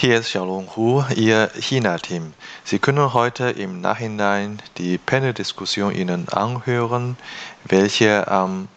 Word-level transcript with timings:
Hier 0.00 0.18
ist 0.18 0.28
Xiaolong 0.28 0.66
Hu, 0.76 1.04
Ihr 1.14 1.50
China-Team. 1.60 2.32
Sie 2.64 2.78
können 2.78 3.12
heute 3.12 3.50
im 3.50 3.82
Nachhinein 3.82 4.62
die 4.78 4.96
Panel-Diskussion 4.96 5.94
Ihnen 5.94 6.26
anhören, 6.30 7.18
welche 7.64 8.26
am 8.26 8.68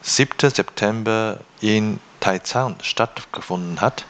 7. 0.00 0.48
September 0.48 1.40
in 1.60 2.00
Taizang 2.20 2.76
stattgefunden 2.80 3.82
hat. 3.82 4.06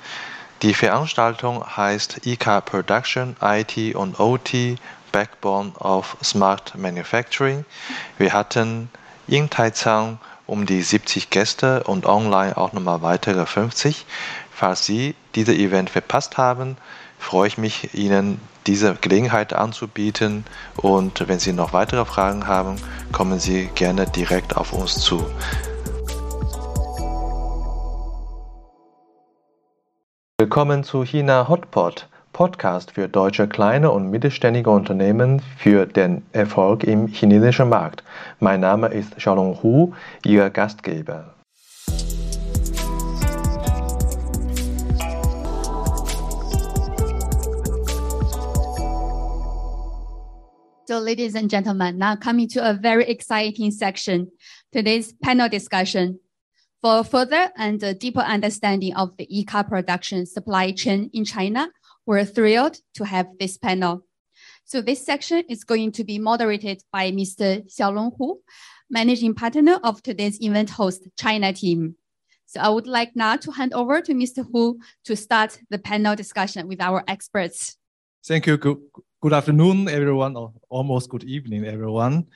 Die 0.63 0.73
Veranstaltung 0.73 1.65
heißt 1.77 2.25
IK 2.25 2.65
Production, 2.65 3.35
IT 3.43 3.97
und 3.97 4.21
OT, 4.21 4.77
Backbone 5.11 5.73
of 5.81 6.17
Smart 6.23 6.77
Manufacturing. 6.77 7.65
Wir 8.17 8.33
hatten 8.33 8.91
in 9.27 9.51
Taizang 9.51 10.21
um 10.47 10.67
die 10.67 10.83
70 10.83 11.31
Gäste 11.31 11.83
und 11.83 12.07
online 12.07 12.57
auch 12.57 12.73
nochmal 12.73 13.03
weitere 13.03 13.45
50. 13.45 14.07
Falls 14.61 14.85
Sie 14.85 15.15
dieses 15.37 15.57
Event 15.57 15.89
verpasst 15.89 16.37
haben, 16.37 16.77
freue 17.19 17.49
ich 17.49 17.57
mich, 17.57 17.95
Ihnen 17.95 18.39
diese 18.67 18.95
Gelegenheit 18.95 19.55
anzubieten 19.55 20.45
und 20.77 21.27
wenn 21.27 21.39
Sie 21.39 21.55
noch 21.55 21.73
weitere 21.73 22.05
Fragen 22.05 22.47
haben, 22.47 22.77
kommen 23.11 23.39
Sie 23.39 23.71
gerne 23.75 24.05
direkt 24.05 24.59
auf 24.59 24.75
uns 24.75 25.01
zu. 25.01 25.25
Willkommen 30.39 30.85
zu 30.85 31.05
China 31.05 31.49
Hotpot, 31.49 32.07
Podcast 32.35 32.91
für 32.91 33.09
deutsche 33.09 33.49
kleine 33.49 33.91
und 33.91 34.11
mittelständige 34.11 34.69
Unternehmen 34.69 35.41
für 35.57 35.87
den 35.87 36.27
Erfolg 36.33 36.85
im 36.85 37.07
chinesischen 37.07 37.71
Markt. 37.71 38.05
Mein 38.41 38.61
Name 38.61 38.89
ist 38.89 39.17
Xiaolong 39.17 39.63
Hu, 39.63 39.95
Ihr 40.23 40.51
Gastgeber. 40.51 41.35
So 50.91 50.99
ladies 50.99 51.37
and 51.37 51.49
gentlemen, 51.49 51.99
now 51.99 52.17
coming 52.17 52.49
to 52.49 52.69
a 52.69 52.75
very 52.75 53.05
exciting 53.09 53.71
section, 53.71 54.33
today's 54.73 55.13
panel 55.23 55.49
discussion. 55.49 56.19
For 56.83 57.05
further 57.05 57.53
and 57.57 57.97
deeper 58.01 58.19
understanding 58.19 58.97
of 58.97 59.17
the 59.17 59.25
e-car 59.31 59.63
production 59.63 60.27
supply 60.27 60.73
chain 60.73 61.09
in 61.13 61.25
China, 61.25 61.71
we're 62.07 62.25
thrilled 62.25 62.79
to 62.95 63.05
have 63.05 63.29
this 63.39 63.57
panel. 63.57 64.05
So 64.65 64.83
this 64.83 65.07
section 65.07 65.45
is 65.49 65.63
going 65.63 65.93
to 65.93 66.03
be 66.03 66.19
moderated 66.19 66.83
by 66.93 67.13
Mr. 67.13 67.65
Xiaolong 67.71 68.17
Hu, 68.19 68.41
managing 68.91 69.37
partner 69.37 69.79
of 69.85 70.03
today's 70.03 70.43
event 70.43 70.71
host, 70.71 71.07
China 71.17 71.53
team. 71.53 71.95
So 72.47 72.59
I 72.59 72.69
would 72.69 72.89
like 72.89 73.15
now 73.15 73.37
to 73.37 73.53
hand 73.53 73.75
over 73.75 74.01
to 74.01 74.13
Mr. 74.13 74.45
Hu 74.51 74.81
to 75.05 75.15
start 75.15 75.61
the 75.71 75.79
panel 75.79 76.17
discussion 76.17 76.67
with 76.67 76.81
our 76.81 77.05
experts. 77.07 77.77
Thank 78.27 78.49
you. 78.49 78.59
Good, 79.23 79.35
afternoon, 79.35 79.87
everyone, 79.87 80.35
or 80.35 80.55
almost 80.71 81.11
good 81.11 81.25
evening, 81.25 81.67
everyone. 81.67 82.29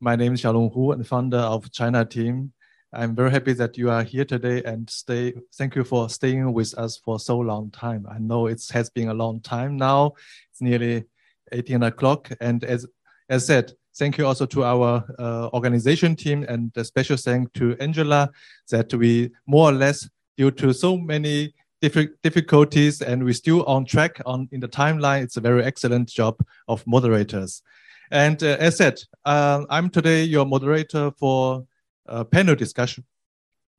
My 0.00 0.16
name 0.16 0.32
is 0.32 0.40
Xiaolong 0.40 0.72
Hu, 0.72 0.92
and 0.92 1.06
founder 1.06 1.36
of 1.36 1.70
China 1.70 2.02
team. 2.02 2.54
I'm 2.94 3.14
very 3.14 3.30
happy 3.30 3.52
that 3.52 3.76
you 3.76 3.90
are 3.90 4.02
here 4.02 4.24
today 4.24 4.62
and 4.62 4.88
stay. 4.88 5.34
Thank 5.58 5.76
you 5.76 5.84
for 5.84 6.08
staying 6.08 6.50
with 6.54 6.72
us 6.78 6.96
for 6.96 7.20
so 7.20 7.38
long 7.38 7.70
time. 7.72 8.06
I 8.10 8.18
know 8.20 8.46
it 8.46 8.66
has 8.72 8.88
been 8.88 9.10
a 9.10 9.12
long 9.12 9.42
time 9.42 9.76
now. 9.76 10.14
It's 10.50 10.62
nearly 10.62 11.04
18 11.52 11.82
o'clock. 11.82 12.30
And 12.40 12.64
as, 12.64 12.86
as 13.28 13.44
said, 13.44 13.72
thank 13.98 14.16
you 14.16 14.26
also 14.26 14.46
to 14.46 14.64
our 14.64 15.04
uh, 15.18 15.50
organization 15.52 16.16
team 16.16 16.46
and 16.48 16.72
a 16.74 16.86
special 16.86 17.18
thank 17.18 17.52
to 17.52 17.76
Angela 17.80 18.30
that 18.70 18.94
we 18.94 19.30
more 19.46 19.68
or 19.68 19.72
less 19.72 20.08
due 20.38 20.50
to 20.52 20.72
so 20.72 20.96
many 20.96 21.52
difficulties 21.80 23.02
and 23.02 23.24
we're 23.24 23.32
still 23.32 23.64
on 23.64 23.84
track 23.84 24.20
on 24.26 24.48
in 24.52 24.60
the 24.60 24.68
timeline. 24.68 25.22
It's 25.22 25.36
a 25.36 25.40
very 25.40 25.64
excellent 25.64 26.08
job 26.08 26.38
of 26.68 26.86
moderators. 26.86 27.62
And 28.10 28.42
uh, 28.42 28.56
as 28.58 28.76
said, 28.76 29.00
uh, 29.24 29.64
I'm 29.70 29.88
today 29.88 30.24
your 30.24 30.44
moderator 30.44 31.12
for 31.18 31.64
uh, 32.08 32.24
panel 32.24 32.54
discussion. 32.54 33.04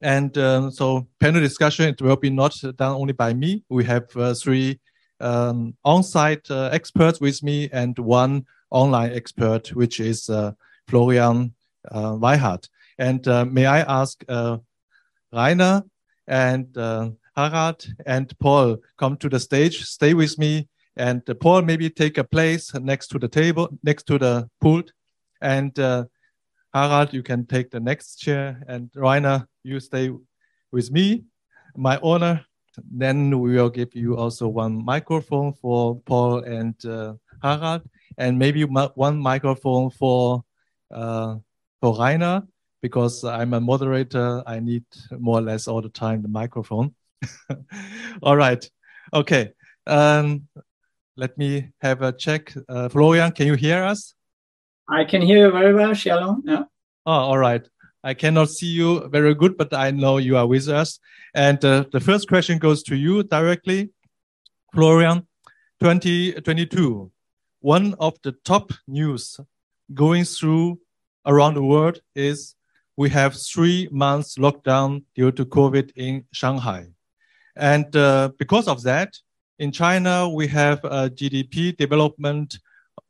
And 0.02 0.36
um, 0.38 0.72
so 0.72 1.08
panel 1.20 1.42
discussion, 1.42 1.90
it 1.90 2.02
will 2.02 2.16
be 2.16 2.30
not 2.30 2.56
done 2.76 2.96
only 2.96 3.14
by 3.14 3.34
me. 3.34 3.64
We 3.70 3.84
have 3.86 4.16
uh, 4.16 4.34
three 4.34 4.80
um, 5.20 5.76
on-site 5.84 6.50
uh, 6.50 6.70
experts 6.72 7.22
with 7.22 7.44
me 7.44 7.70
and 7.72 7.98
one 8.00 8.46
online 8.72 9.12
expert, 9.12 9.76
which 9.76 10.00
is 10.00 10.30
Florian 10.88 11.54
uh, 11.92 12.14
Weihart. 12.14 12.68
And 12.98 13.26
may 13.54 13.66
I 13.66 13.82
ask 13.82 14.24
Rainer 15.32 15.84
and 16.28 16.78
Harald 17.42 17.88
and 18.06 18.28
Paul 18.40 18.78
come 18.98 19.18
to 19.18 19.30
the 19.30 19.40
stage, 19.40 19.84
stay 19.84 20.14
with 20.14 20.38
me, 20.38 20.68
and 20.96 21.22
Paul 21.40 21.62
maybe 21.64 21.90
take 21.90 22.18
a 22.18 22.24
place 22.24 22.74
next 22.76 23.08
to 23.08 23.20
the 23.20 23.28
table, 23.28 23.70
next 23.84 24.04
to 24.08 24.18
the 24.18 24.50
pult, 24.60 24.92
and 25.42 25.74
Harald, 26.74 27.14
you 27.14 27.24
can 27.24 27.46
take 27.46 27.72
the 27.72 27.80
next 27.80 28.18
chair, 28.18 28.62
and 28.68 28.90
Rainer, 28.96 29.48
you 29.64 29.80
stay 29.80 30.12
with 30.72 30.92
me. 30.92 31.24
My 31.76 32.00
honor. 32.04 32.46
Then 32.90 33.38
we 33.42 33.56
will 33.56 33.70
give 33.70 33.94
you 33.94 34.16
also 34.16 34.48
one 34.48 34.86
microphone 34.86 35.52
for 35.62 36.00
Paul 36.06 36.44
and 36.44 36.74
uh, 36.86 37.16
Harald, 37.44 37.82
and 38.18 38.40
maybe 38.40 38.64
one 38.64 39.20
microphone 39.20 39.90
for 39.90 40.44
uh, 40.90 41.36
for 41.82 42.00
Rainer, 42.00 42.44
because 42.82 43.26
I'm 43.26 43.54
a 43.54 43.60
moderator. 43.60 44.42
I 44.48 44.60
need 44.60 44.86
more 45.20 45.40
or 45.40 45.42
less 45.42 45.68
all 45.68 45.82
the 45.82 45.90
time 45.90 46.22
the 46.22 46.30
microphone. 46.30 46.96
all 48.24 48.36
right. 48.36 48.70
Okay. 49.14 49.54
Um, 49.88 50.48
let 51.18 51.38
me 51.38 51.70
have 51.82 52.02
a 52.02 52.12
check. 52.12 52.54
Uh, 52.70 52.90
Florian, 52.90 53.32
can 53.32 53.48
you 53.48 53.56
hear 53.56 53.84
us? 53.84 54.14
I 54.90 55.04
can 55.06 55.22
hear 55.22 55.46
you 55.46 55.52
very 55.52 55.74
well, 55.74 55.92
Xiaolong. 55.92 56.42
Yeah. 56.46 56.64
Oh, 57.06 57.12
all 57.12 57.38
right. 57.38 57.68
I 58.04 58.14
cannot 58.14 58.50
see 58.50 58.68
you 58.68 59.08
very 59.10 59.36
good, 59.36 59.58
but 59.58 59.74
I 59.74 59.92
know 59.92 60.18
you 60.18 60.38
are 60.38 60.48
with 60.48 60.68
us. 60.68 61.00
And 61.36 61.64
uh, 61.64 61.86
the 61.92 62.00
first 62.00 62.28
question 62.28 62.58
goes 62.58 62.84
to 62.84 62.96
you 62.96 63.24
directly, 63.24 63.90
Florian. 64.74 65.28
2022, 65.80 67.12
one 67.60 67.96
of 68.00 68.14
the 68.24 68.34
top 68.44 68.72
news 68.88 69.40
going 69.94 70.24
through 70.24 70.80
around 71.26 71.56
the 71.56 71.64
world 71.64 72.00
is 72.16 72.56
we 72.98 73.10
have 73.10 73.36
three 73.36 73.88
months 73.92 74.38
lockdown 74.38 75.04
due 75.16 75.32
to 75.32 75.46
COVID 75.46 75.92
in 75.96 76.26
Shanghai. 76.32 76.88
And 77.56 77.96
uh, 77.96 78.32
because 78.38 78.68
of 78.68 78.84
that, 78.84 79.18
in 79.60 79.72
China, 79.72 80.28
we 80.30 80.48
have 80.48 80.84
a 80.84 81.10
GDP 81.10 81.76
development 81.78 82.58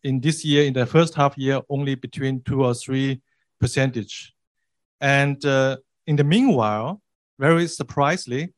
in 0.04 0.20
this 0.20 0.44
year, 0.44 0.66
in 0.66 0.74
the 0.74 0.86
first 0.86 1.14
half 1.16 1.38
year, 1.38 1.62
only 1.70 1.96
between 1.96 2.42
two 2.42 2.66
or 2.66 2.74
three 2.74 3.22
percentage. 3.60 4.34
And 5.00 5.44
uh, 5.46 5.78
in 6.08 6.16
the 6.16 6.24
meanwhile, 6.24 7.02
very 7.40 7.68
surprisingly, 7.68 8.54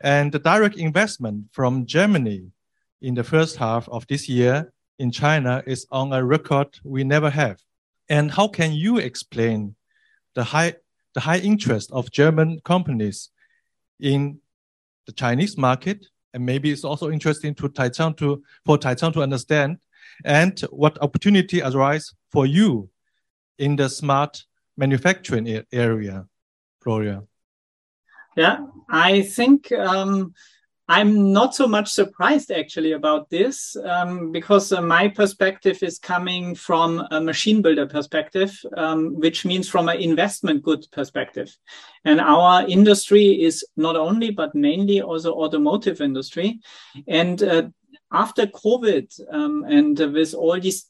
and 0.00 0.32
the 0.32 0.38
direct 0.38 0.76
investment 0.76 1.46
from 1.52 1.86
Germany 1.86 2.50
in 3.02 3.14
the 3.14 3.24
first 3.24 3.56
half 3.56 3.88
of 3.88 4.06
this 4.06 4.28
year 4.28 4.72
in 4.98 5.10
China 5.10 5.62
is 5.66 5.86
on 5.90 6.12
a 6.12 6.24
record 6.24 6.68
we 6.84 7.04
never 7.04 7.30
have. 7.30 7.58
And 8.08 8.30
how 8.30 8.48
can 8.48 8.72
you 8.72 8.98
explain 8.98 9.76
the 10.34 10.44
high, 10.44 10.74
the 11.14 11.20
high 11.20 11.38
interest 11.38 11.90
of 11.92 12.10
German 12.10 12.60
companies 12.64 13.30
in 14.00 14.40
the 15.06 15.12
Chinese 15.12 15.56
market? 15.56 16.06
And 16.32 16.44
maybe 16.44 16.70
it's 16.72 16.84
also 16.84 17.10
interesting 17.10 17.54
to 17.56 17.68
Taicang 17.68 18.16
to, 18.16 18.42
for 18.64 18.76
Taicang 18.78 19.12
to 19.12 19.22
understand 19.22 19.78
and 20.24 20.58
what 20.70 21.00
opportunity 21.02 21.62
arise 21.62 22.12
for 22.30 22.46
you 22.46 22.90
in 23.58 23.76
the 23.76 23.88
smart 23.88 24.44
manufacturing 24.76 25.62
area, 25.72 26.26
Florian? 26.82 27.26
Yeah, 28.36 28.66
I 28.88 29.22
think 29.22 29.70
um, 29.72 30.34
I'm 30.86 31.32
not 31.32 31.54
so 31.54 31.66
much 31.66 31.88
surprised 31.88 32.50
actually 32.50 32.92
about 32.92 33.30
this 33.30 33.74
um, 33.84 34.32
because 34.32 34.70
uh, 34.70 34.82
my 34.82 35.08
perspective 35.08 35.82
is 35.82 35.98
coming 35.98 36.54
from 36.54 37.06
a 37.10 37.20
machine 37.20 37.62
builder 37.62 37.86
perspective, 37.86 38.54
um, 38.76 39.18
which 39.18 39.46
means 39.46 39.66
from 39.66 39.88
an 39.88 39.98
investment 39.98 40.62
good 40.62 40.86
perspective. 40.92 41.56
And 42.04 42.20
our 42.20 42.68
industry 42.68 43.42
is 43.42 43.64
not 43.78 43.96
only, 43.96 44.30
but 44.30 44.54
mainly 44.54 45.00
also 45.00 45.32
automotive 45.32 46.02
industry. 46.02 46.60
And 47.08 47.42
uh, 47.42 47.68
after 48.12 48.46
COVID 48.46 49.20
um, 49.32 49.64
and 49.66 49.98
with 49.98 50.34
all 50.34 50.60
these 50.60 50.86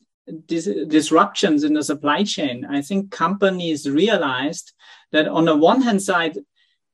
dis 0.46 0.68
disruptions 0.88 1.62
in 1.62 1.74
the 1.74 1.84
supply 1.84 2.24
chain, 2.24 2.64
I 2.68 2.82
think 2.82 3.12
companies 3.12 3.88
realized 3.88 4.72
that 5.12 5.28
on 5.28 5.44
the 5.44 5.54
one 5.56 5.82
hand 5.82 6.02
side, 6.02 6.36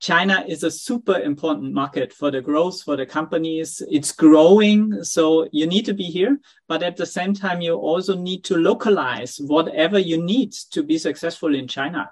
China 0.00 0.42
is 0.48 0.64
a 0.64 0.70
super 0.70 1.18
important 1.20 1.74
market 1.74 2.10
for 2.10 2.30
the 2.30 2.40
growth 2.40 2.82
for 2.82 2.96
the 2.96 3.04
companies. 3.04 3.82
It's 3.90 4.12
growing, 4.12 5.04
so 5.04 5.46
you 5.52 5.66
need 5.66 5.84
to 5.84 5.92
be 5.92 6.04
here. 6.04 6.40
But 6.68 6.82
at 6.82 6.96
the 6.96 7.04
same 7.04 7.34
time, 7.34 7.60
you 7.60 7.74
also 7.74 8.16
need 8.16 8.42
to 8.44 8.56
localize 8.56 9.36
whatever 9.36 9.98
you 9.98 10.22
need 10.22 10.52
to 10.72 10.82
be 10.82 10.96
successful 10.96 11.54
in 11.54 11.68
China. 11.68 12.10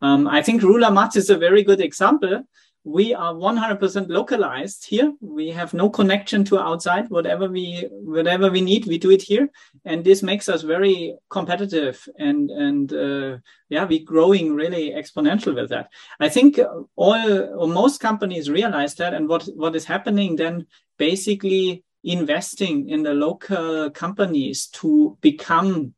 Um, 0.00 0.26
I 0.26 0.42
think 0.42 0.62
Ruhlamat 0.62 1.16
is 1.16 1.28
a 1.28 1.36
very 1.36 1.62
good 1.62 1.82
example 1.82 2.44
we 2.84 3.12
are 3.12 3.34
100% 3.34 4.08
localized 4.08 4.86
here. 4.86 5.12
We 5.20 5.50
have 5.50 5.74
no 5.74 5.90
connection 5.90 6.44
to 6.44 6.58
outside. 6.58 7.10
Whatever 7.10 7.48
we 7.48 7.86
whatever 7.90 8.50
we 8.50 8.60
need, 8.60 8.86
we 8.86 8.98
do 8.98 9.10
it 9.10 9.22
here, 9.22 9.48
and 9.84 10.04
this 10.04 10.22
makes 10.22 10.48
us 10.48 10.62
very 10.62 11.16
competitive. 11.28 12.02
And 12.18 12.50
and 12.50 12.92
uh, 12.92 13.38
yeah, 13.68 13.84
we're 13.84 14.04
growing 14.04 14.54
really 14.54 14.90
exponential 14.90 15.54
with 15.54 15.70
that. 15.70 15.90
I 16.20 16.28
think 16.28 16.58
all 16.96 17.60
or 17.60 17.68
most 17.68 18.00
companies 18.00 18.48
realize 18.48 18.94
that, 18.94 19.12
and 19.12 19.28
what 19.28 19.46
what 19.54 19.76
is 19.76 19.84
happening 19.84 20.36
then 20.36 20.66
basically 20.98 21.84
investing 22.04 22.88
in 22.88 23.02
the 23.02 23.12
local 23.12 23.90
companies 23.90 24.68
to 24.68 25.18
become 25.20 25.94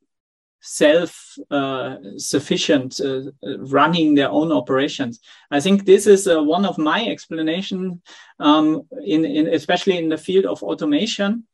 self 0.60 1.36
uh, 1.50 1.96
sufficient 2.16 3.00
uh, 3.00 3.22
running 3.60 4.14
their 4.14 4.30
own 4.30 4.52
operations. 4.52 5.20
I 5.50 5.60
think 5.60 5.84
this 5.84 6.06
is 6.06 6.26
uh, 6.26 6.42
one 6.42 6.64
of 6.64 6.78
my 6.78 7.06
explanation 7.06 8.02
um, 8.38 8.82
in, 9.04 9.24
in, 9.24 9.48
especially 9.48 9.98
in 9.98 10.08
the 10.08 10.18
field 10.18 10.46
of 10.46 10.62
automation. 10.62 11.46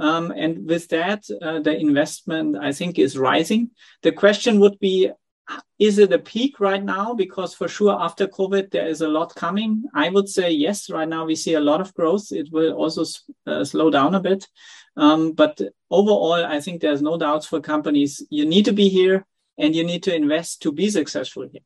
Um, 0.00 0.30
and 0.30 0.68
with 0.68 0.86
that 0.90 1.24
uh, 1.42 1.58
the 1.58 1.76
investment 1.76 2.56
i 2.56 2.70
think 2.70 3.00
is 3.00 3.18
rising. 3.18 3.70
The 4.02 4.12
question 4.12 4.60
would 4.60 4.78
be 4.78 5.10
is 5.78 5.98
it 5.98 6.12
a 6.12 6.18
peak 6.18 6.60
right 6.60 6.84
now 6.84 7.14
because 7.14 7.54
for 7.54 7.68
sure 7.68 7.96
after 8.00 8.26
covid 8.26 8.70
there 8.70 8.88
is 8.88 9.00
a 9.00 9.08
lot 9.08 9.34
coming 9.34 9.84
i 9.94 10.08
would 10.08 10.28
say 10.28 10.50
yes 10.50 10.90
right 10.90 11.08
now 11.08 11.24
we 11.24 11.34
see 11.34 11.54
a 11.54 11.60
lot 11.60 11.80
of 11.80 11.94
growth 11.94 12.32
it 12.32 12.48
will 12.52 12.72
also 12.72 13.04
uh, 13.46 13.64
slow 13.64 13.90
down 13.90 14.14
a 14.14 14.20
bit 14.20 14.46
um, 14.98 15.32
but 15.32 15.60
overall, 15.90 16.44
I 16.44 16.60
think 16.60 16.80
there's 16.80 17.00
no 17.00 17.16
doubts 17.16 17.46
for 17.46 17.60
companies. 17.60 18.20
You 18.30 18.44
need 18.44 18.64
to 18.64 18.72
be 18.72 18.88
here 18.88 19.24
and 19.56 19.74
you 19.74 19.84
need 19.84 20.02
to 20.02 20.14
invest 20.14 20.60
to 20.62 20.72
be 20.72 20.90
successful 20.90 21.48
here. 21.50 21.62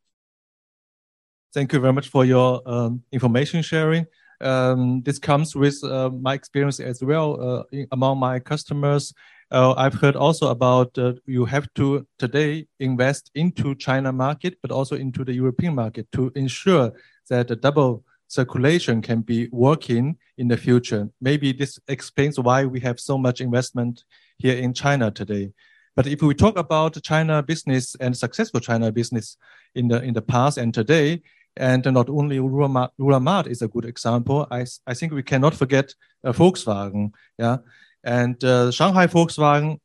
Thank 1.54 1.72
you 1.72 1.80
very 1.80 1.94
much 1.94 2.08
for 2.08 2.26
your 2.26 2.60
um, 2.66 3.02
information 3.10 3.62
sharing. 3.62 4.06
Um, 4.42 5.02
this 5.02 5.18
comes 5.18 5.56
with 5.56 5.82
uh, 5.82 6.10
my 6.10 6.34
experience 6.34 6.78
as 6.78 7.02
well 7.02 7.40
uh, 7.72 7.84
among 7.92 8.18
my 8.18 8.38
customers. 8.38 9.14
Uh, 9.52 9.74
I've 9.76 9.94
heard 9.94 10.16
also 10.16 10.48
about 10.48 10.96
uh, 10.96 11.12
you 11.26 11.44
have 11.44 11.68
to 11.74 12.06
today 12.18 12.66
invest 12.80 13.30
into 13.34 13.74
China 13.74 14.10
market, 14.10 14.56
but 14.62 14.70
also 14.70 14.96
into 14.96 15.26
the 15.26 15.34
European 15.34 15.74
market 15.74 16.10
to 16.12 16.32
ensure 16.34 16.90
that 17.28 17.48
the 17.48 17.56
double 17.56 18.02
circulation 18.28 19.02
can 19.02 19.20
be 19.20 19.50
working 19.52 20.16
in 20.38 20.48
the 20.48 20.56
future. 20.56 21.10
Maybe 21.20 21.52
this 21.52 21.78
explains 21.86 22.40
why 22.40 22.64
we 22.64 22.80
have 22.80 22.98
so 22.98 23.18
much 23.18 23.42
investment 23.42 24.04
here 24.38 24.56
in 24.56 24.72
China 24.72 25.10
today. 25.10 25.52
But 25.94 26.06
if 26.06 26.22
we 26.22 26.34
talk 26.34 26.56
about 26.56 27.02
China 27.02 27.42
business 27.42 27.94
and 27.96 28.16
successful 28.16 28.60
China 28.60 28.90
business 28.90 29.36
in 29.74 29.88
the 29.88 30.02
in 30.02 30.14
the 30.14 30.22
past 30.22 30.56
and 30.56 30.72
today, 30.72 31.20
and 31.58 31.84
not 31.84 32.08
only 32.08 32.38
Rura 32.38 33.46
is 33.48 33.60
a 33.60 33.68
good 33.68 33.84
example, 33.84 34.46
I, 34.50 34.64
I 34.86 34.94
think 34.94 35.12
we 35.12 35.22
cannot 35.22 35.54
forget 35.54 35.94
uh, 36.24 36.32
Volkswagen. 36.32 37.12
Yeah, 37.38 37.58
and 38.04 38.42
uh, 38.44 38.70
Shanghai 38.70 39.06
Volkswagen 39.06 39.78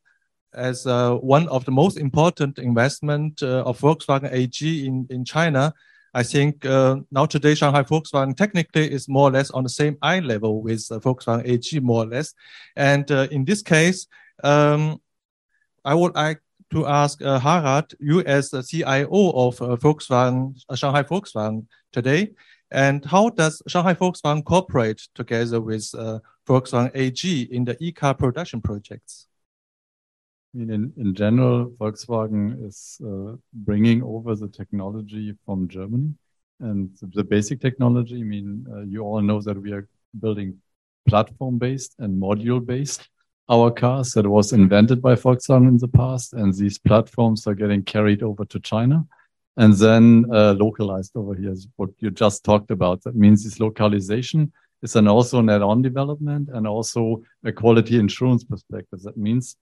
as 0.54 0.88
uh, 0.88 1.16
one 1.16 1.48
of 1.50 1.66
the 1.66 1.72
most 1.72 1.98
important 1.98 2.58
investment 2.58 3.44
uh, 3.44 3.64
of 3.64 3.80
Volkswagen 3.80 4.31
AG 4.31 4.86
in, 4.86 5.06
in 5.10 5.24
China 5.24 5.74
I 6.18 6.24
think 6.24 6.66
uh, 6.66 6.98
now 7.12 7.28
today 7.28 7.54
Shanghai 7.54 7.84
Volkswagen 7.84 8.36
technically 8.36 8.92
is 8.92 9.08
more 9.08 9.30
or 9.30 9.31
less 9.31 9.52
on 9.52 9.62
the 9.62 9.69
same 9.69 9.98
eye 10.02 10.19
level 10.19 10.64
with 10.64 10.88
uh, 10.90 10.98
Volkswagen 10.98 11.48
AG 11.48 11.80
more 11.80 12.04
or 12.04 12.08
less. 12.08 12.34
And 12.75 13.10
uh, 13.12 13.28
in 13.30 13.46
this 13.46 13.62
case, 13.62 14.08
um, 14.44 15.00
I 15.86 15.94
would 15.94 16.16
like 16.16 16.42
to 16.72 16.88
ask 16.88 17.22
Harald, 17.22 17.94
you 18.00 18.22
as 18.22 18.50
the 18.50 18.64
CIO 18.64 19.30
of 19.30 19.58
Volkswagen, 19.80 20.60
Shanghai 20.75 21.04
Volkswagen 21.04 21.68
today, 21.94 22.31
and 22.72 23.06
how 23.06 23.30
does 23.30 23.62
Shanghai 23.68 23.94
Volkswagen 23.94 24.44
cooperate 24.44 25.08
together 25.14 25.62
with 25.62 25.94
Volkswagen 26.47 26.91
AG 26.95 27.41
in 27.51 27.65
the 27.65 27.77
e-car 27.79 28.13
production 28.13 28.61
projects? 28.61 29.27
I 30.53 30.59
mean, 30.59 30.69
in, 30.71 30.94
in 30.97 31.13
general, 31.13 31.71
Volkswagen 31.79 32.65
is 32.65 32.99
uh, 33.05 33.35
bringing 33.53 34.01
over 34.01 34.35
the 34.35 34.47
technology 34.47 35.35
from 35.45 35.67
Germany. 35.67 36.13
And 36.59 36.89
the 37.01 37.23
basic 37.23 37.61
technology, 37.61 38.21
I 38.21 38.23
mean, 38.23 38.65
uh, 38.71 38.81
you 38.81 39.03
all 39.03 39.21
know 39.21 39.41
that 39.41 39.61
we 39.61 39.71
are 39.73 39.88
building 40.19 40.57
platform 41.07 41.57
based 41.57 41.95
and 41.99 42.19
module 42.21 42.65
based 42.65 43.07
our 43.49 43.71
cars 43.71 44.11
that 44.13 44.27
was 44.27 44.51
invented 44.51 45.01
by 45.01 45.15
Volkswagen 45.15 45.67
in 45.67 45.77
the 45.77 45.88
past. 45.88 46.33
And 46.33 46.53
these 46.53 46.77
platforms 46.77 47.45
are 47.45 47.53
getting 47.53 47.83
carried 47.83 48.23
over 48.23 48.45
to 48.45 48.59
China 48.59 49.05
and 49.57 49.73
then 49.73 50.25
uh, 50.31 50.53
localized 50.53 51.11
over 51.15 51.33
here 51.33 51.51
is 51.51 51.67
what 51.75 51.89
you 51.99 52.11
just 52.11 52.44
talked 52.44 52.71
about. 52.71 53.03
That 53.03 53.15
means 53.15 53.44
this 53.44 53.59
localization 53.59 54.51
is 54.81 54.94
then 54.94 55.07
also 55.07 55.39
an 55.39 55.50
add-on 55.50 55.81
development 55.81 56.50
and 56.53 56.68
also 56.68 57.21
a 57.44 57.51
quality 57.51 57.97
insurance 58.00 58.44
perspective. 58.44 59.01
That 59.01 59.18
means 59.18 59.56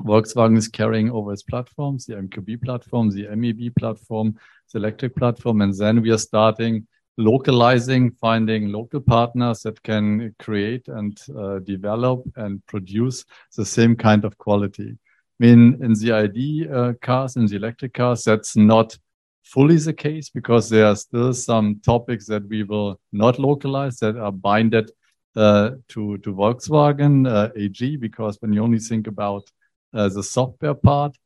Volkswagen 0.00 0.56
is 0.56 0.68
carrying 0.68 1.10
over 1.10 1.32
its 1.32 1.42
platforms, 1.42 2.06
the 2.06 2.14
MQB 2.14 2.62
platform, 2.62 3.10
the 3.10 3.28
MEB 3.34 3.74
platform, 3.78 4.36
the 4.72 4.78
electric 4.78 5.14
platform, 5.16 5.60
and 5.60 5.74
then 5.74 6.02
we 6.02 6.10
are 6.10 6.18
starting 6.18 6.86
localizing, 7.18 8.10
finding 8.20 8.72
local 8.72 9.00
partners 9.00 9.62
that 9.62 9.82
can 9.82 10.34
create 10.38 10.88
and 10.88 11.20
uh, 11.36 11.58
develop 11.60 12.22
and 12.36 12.64
produce 12.66 13.24
the 13.56 13.64
same 13.64 13.94
kind 13.94 14.24
of 14.24 14.36
quality. 14.38 14.96
I 15.40 15.46
mean, 15.46 15.78
in 15.82 15.92
the 15.94 16.12
ID 16.12 16.68
uh, 16.68 16.92
cars, 17.02 17.36
in 17.36 17.46
the 17.46 17.56
electric 17.56 17.94
cars, 17.94 18.24
that's 18.24 18.56
not 18.56 18.96
fully 19.42 19.76
the 19.76 19.92
case 19.92 20.30
because 20.30 20.68
there 20.68 20.86
are 20.86 20.96
still 20.96 21.32
some 21.32 21.80
topics 21.84 22.26
that 22.26 22.46
we 22.48 22.62
will 22.62 23.00
not 23.12 23.38
localize 23.38 23.98
that 23.98 24.16
are 24.16 24.32
binded 24.32 24.90
uh, 25.36 25.70
to 25.88 26.18
to 26.18 26.34
Volkswagen 26.34 27.26
uh, 27.26 27.50
AG 27.56 27.96
because 27.96 28.36
when 28.40 28.52
you 28.52 28.62
only 28.62 28.78
think 28.78 29.06
about 29.06 29.50
uh, 29.94 30.08
the 30.08 30.22
software 30.22 30.74
part 30.74 31.16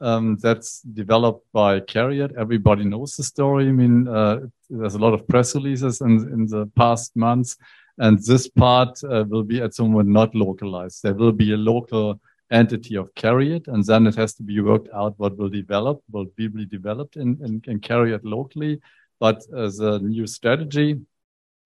um, 0.00 0.36
that's 0.40 0.80
developed 0.82 1.46
by 1.52 1.80
CARIAD. 1.80 2.34
Everybody 2.36 2.84
knows 2.84 3.16
the 3.16 3.22
story. 3.22 3.68
I 3.68 3.72
mean, 3.72 4.08
uh, 4.08 4.40
there's 4.68 4.94
a 4.94 4.98
lot 4.98 5.14
of 5.14 5.26
press 5.26 5.54
releases 5.54 6.00
in, 6.00 6.28
in 6.32 6.46
the 6.46 6.70
past 6.76 7.16
months, 7.16 7.56
and 7.98 8.18
this 8.22 8.48
part 8.48 9.02
uh, 9.04 9.24
will 9.28 9.44
be 9.44 9.62
at 9.62 9.74
some 9.74 9.92
point 9.92 10.08
not 10.08 10.34
localized. 10.34 11.02
There 11.02 11.14
will 11.14 11.32
be 11.32 11.52
a 11.52 11.56
local 11.56 12.20
entity 12.50 12.96
of 12.96 13.14
CARIAD, 13.14 13.68
and 13.68 13.84
then 13.84 14.06
it 14.06 14.14
has 14.16 14.34
to 14.34 14.42
be 14.42 14.60
worked 14.60 14.88
out 14.94 15.18
what 15.18 15.36
will 15.36 15.48
develop, 15.48 16.02
will 16.10 16.26
be 16.36 16.66
developed 16.66 17.16
in, 17.16 17.38
in, 17.42 17.62
in 17.66 17.80
CARIAD 17.80 18.24
locally. 18.24 18.80
But 19.20 19.42
as 19.56 19.80
a 19.80 19.98
new 19.98 20.26
strategy, 20.26 21.00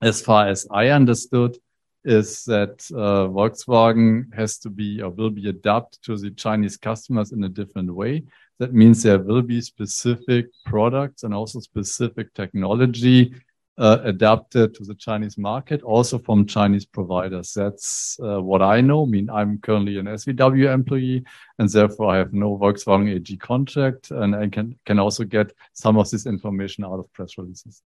as 0.01 0.21
far 0.23 0.49
as 0.49 0.67
I 0.71 0.89
understood, 0.89 1.59
is 2.05 2.45
that 2.45 2.89
uh, 2.95 3.29
Volkswagen 3.29 4.33
has 4.35 4.59
to 4.59 4.71
be 4.71 5.03
or 5.03 5.11
will 5.11 5.31
be 5.31 5.49
adapted 5.49 6.01
to 6.05 6.17
the 6.17 6.31
Chinese 6.31 6.77
customers 6.77 7.33
in 7.33 7.43
a 7.45 7.49
different 7.49 7.93
way. 7.93 8.23
That 8.59 8.73
means 8.73 9.03
there 9.03 9.19
will 9.19 9.43
be 9.43 9.61
specific 9.61 10.47
products 10.65 11.23
and 11.23 11.35
also 11.35 11.61
specific 11.61 12.33
technology 12.35 13.35
adapted 13.79 14.75
to 14.75 14.85
the 14.85 14.95
Chinese 14.95 15.39
market, 15.39 15.83
also 15.83 16.19
from 16.19 16.47
Chinese 16.47 16.85
providers. 16.85 17.53
That's 17.55 18.19
uh, 18.23 18.43
what 18.43 18.63
I 18.63 18.81
know. 18.81 19.05
I 19.05 19.09
mean, 19.09 19.31
I'm 19.31 19.59
currently 19.59 19.99
an 19.99 20.07
SVW 20.07 20.73
employee, 20.73 21.25
and 21.59 21.69
therefore 21.69 22.13
I 22.13 22.19
have 22.19 22.33
no 22.33 22.59
Volkswagen 22.59 23.15
AG 23.15 23.37
contract, 23.37 24.11
and 24.11 24.35
I 24.35 24.49
can 24.49 24.79
can 24.85 24.99
also 24.99 25.25
get 25.25 25.53
some 25.73 25.97
of 25.97 26.11
this 26.11 26.27
information 26.27 26.85
out 26.85 26.99
of 26.99 27.13
press 27.13 27.39
releases. 27.39 27.83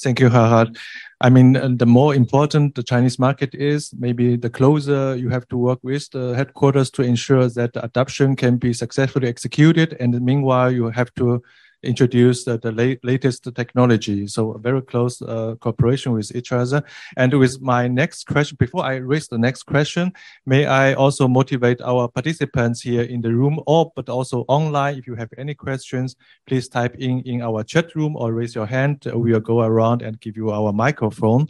Thank 0.00 0.20
you, 0.20 0.28
Harald. 0.28 0.76
I 1.20 1.30
mean, 1.30 1.76
the 1.76 1.86
more 1.86 2.14
important 2.14 2.74
the 2.74 2.82
Chinese 2.82 3.18
market 3.18 3.54
is, 3.54 3.92
maybe 3.98 4.36
the 4.36 4.50
closer 4.50 5.16
you 5.16 5.28
have 5.30 5.48
to 5.48 5.56
work 5.56 5.80
with 5.82 6.10
the 6.10 6.34
headquarters 6.34 6.90
to 6.92 7.02
ensure 7.02 7.48
that 7.48 7.72
the 7.72 7.84
adoption 7.84 8.36
can 8.36 8.56
be 8.56 8.72
successfully 8.72 9.28
executed. 9.28 9.96
And 10.00 10.20
meanwhile, 10.20 10.70
you 10.70 10.90
have 10.90 11.12
to 11.14 11.42
introduce 11.82 12.44
the, 12.44 12.58
the 12.58 12.72
late, 12.72 13.04
latest 13.04 13.48
technology. 13.54 14.26
So 14.26 14.58
very 14.58 14.82
close 14.82 15.22
uh, 15.22 15.54
cooperation 15.60 16.12
with 16.12 16.34
each 16.34 16.52
other. 16.52 16.82
And 17.16 17.32
with 17.38 17.60
my 17.60 17.88
next 17.88 18.26
question, 18.26 18.56
before 18.58 18.84
I 18.84 18.96
raise 18.96 19.28
the 19.28 19.38
next 19.38 19.64
question, 19.64 20.12
may 20.46 20.66
I 20.66 20.94
also 20.94 21.28
motivate 21.28 21.80
our 21.80 22.08
participants 22.08 22.80
here 22.82 23.02
in 23.02 23.20
the 23.20 23.32
room 23.32 23.60
or 23.66 23.92
but 23.94 24.08
also 24.08 24.44
online. 24.48 24.98
If 24.98 25.06
you 25.06 25.14
have 25.14 25.30
any 25.38 25.54
questions, 25.54 26.16
please 26.46 26.68
type 26.68 26.96
in 26.96 27.20
in 27.20 27.42
our 27.42 27.62
chat 27.64 27.94
room 27.94 28.16
or 28.16 28.32
raise 28.32 28.54
your 28.54 28.66
hand. 28.66 29.04
We 29.14 29.32
will 29.32 29.40
go 29.40 29.60
around 29.60 30.02
and 30.02 30.20
give 30.20 30.36
you 30.36 30.50
our 30.50 30.72
microphone. 30.72 31.46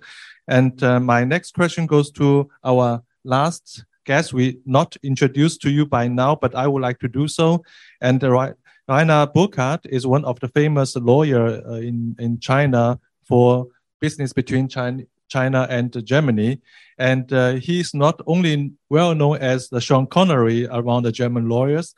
And 0.47 0.83
uh, 0.83 1.01
my 1.01 1.25
next 1.25 1.55
question 1.55 1.87
goes 1.87 2.11
to 2.13 2.49
our 2.65 3.03
last 3.25 3.85
guest 4.09 4.33
we 4.33 4.59
not 4.65 4.97
introduced 5.03 5.61
to 5.61 5.71
you 5.71 5.85
by 5.85 6.09
now, 6.09 6.35
but 6.35 6.55
I 6.55 6.67
would 6.67 6.81
like 6.81 6.99
to 7.01 7.09
do 7.09 7.29
so. 7.29 7.63
And 8.01 8.23
right 8.23 8.55
Rainer 8.89 9.27
Burkhardt 9.27 9.85
is 9.85 10.07
one 10.07 10.25
of 10.25 10.41
the 10.41 10.49
famous 10.49 10.97
lawyer 10.97 11.63
uh, 11.67 11.75
in, 11.75 12.17
in 12.19 12.41
China 12.41 12.99
for 13.25 13.67
business 14.01 14.33
between 14.33 14.67
China, 14.67 15.03
China 15.29 15.67
and 15.69 16.05
Germany. 16.07 16.63
And 16.97 17.31
uh, 17.33 17.53
he's 17.55 17.93
not 17.93 18.21
only 18.27 18.73
well 18.89 19.15
known 19.15 19.39
as 19.39 19.69
the 19.69 19.81
Sean 19.81 20.07
Connery 20.07 20.67
around 20.67 21.03
the 21.03 21.13
German 21.13 21.51
lawyers, 21.51 21.95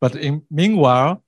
but 0.00 0.16
in, 0.16 0.42
meanwhile, 0.50 1.22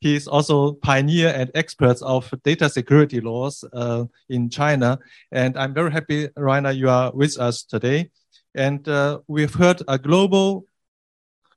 he 0.00 0.16
is 0.16 0.28
also 0.28 0.72
pioneer 0.72 1.28
and 1.28 1.50
expert 1.54 2.02
of 2.02 2.32
data 2.44 2.68
security 2.68 3.20
laws 3.20 3.64
uh, 3.72 4.04
in 4.28 4.50
China. 4.50 4.98
And 5.30 5.56
I'm 5.56 5.72
very 5.72 5.92
happy, 5.92 6.28
Rainer, 6.36 6.72
you 6.72 6.90
are 6.90 7.10
with 7.12 7.38
us 7.38 7.62
today. 7.62 8.10
And 8.54 8.86
uh, 8.86 9.20
we've 9.28 9.54
heard 9.54 9.80
a 9.88 9.98
global 9.98 10.66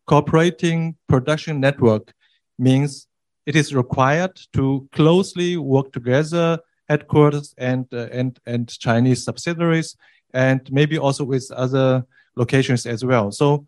cooperating 0.06 0.96
production 1.10 1.60
network 1.60 2.14
means 2.58 3.08
it 3.46 3.56
is 3.56 3.76
required 3.76 4.40
to 4.54 4.88
closely 4.92 5.58
work 5.58 5.92
together, 5.92 6.60
headquarters 6.90 7.54
and, 7.58 7.86
uh, 7.94 8.08
and, 8.12 8.40
and 8.46 8.68
Chinese 8.80 9.24
subsidiaries, 9.24 9.96
and 10.34 10.62
maybe 10.72 10.98
also 10.98 11.24
with 11.24 11.52
other 11.52 12.06
locations 12.36 12.86
as 12.86 13.06
well. 13.06 13.32
So 13.32 13.68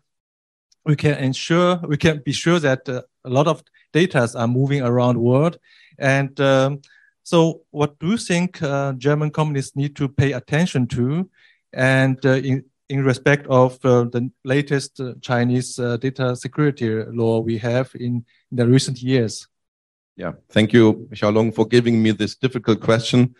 we 0.84 0.96
can 0.96 1.14
ensure, 1.18 1.76
we 1.86 1.96
can 1.96 2.22
be 2.24 2.32
sure 2.32 2.58
that 2.58 2.88
uh, 2.88 3.02
a 3.24 3.30
lot 3.30 3.46
of 3.46 3.62
data 3.92 4.28
are 4.34 4.48
moving 4.48 4.82
around 4.82 5.14
the 5.14 5.20
world. 5.20 5.58
And 5.98 6.38
um, 6.40 6.80
so, 7.22 7.62
what 7.70 7.98
do 7.98 8.08
you 8.08 8.16
think 8.16 8.62
uh, 8.62 8.92
German 8.94 9.30
companies 9.30 9.76
need 9.76 9.96
to 9.96 10.08
pay 10.08 10.32
attention 10.32 10.86
to, 10.88 11.28
and 11.74 12.24
uh, 12.24 12.30
in 12.30 12.64
in 12.88 13.04
respect 13.04 13.46
of 13.48 13.78
uh, 13.84 14.04
the 14.04 14.30
latest 14.44 15.00
uh, 15.00 15.14
Chinese 15.20 15.78
uh, 15.78 15.96
data 15.96 16.34
security 16.34 16.88
law 17.04 17.40
we 17.40 17.58
have 17.58 17.90
in, 17.94 18.24
in, 18.50 18.56
the 18.56 18.66
recent 18.66 19.02
years? 19.02 19.46
Yeah, 20.16 20.32
thank 20.50 20.72
you, 20.72 21.08
Xiaolong, 21.12 21.54
for 21.54 21.66
giving 21.66 22.02
me 22.02 22.10
this 22.12 22.34
difficult 22.34 22.80
question. 22.80 23.34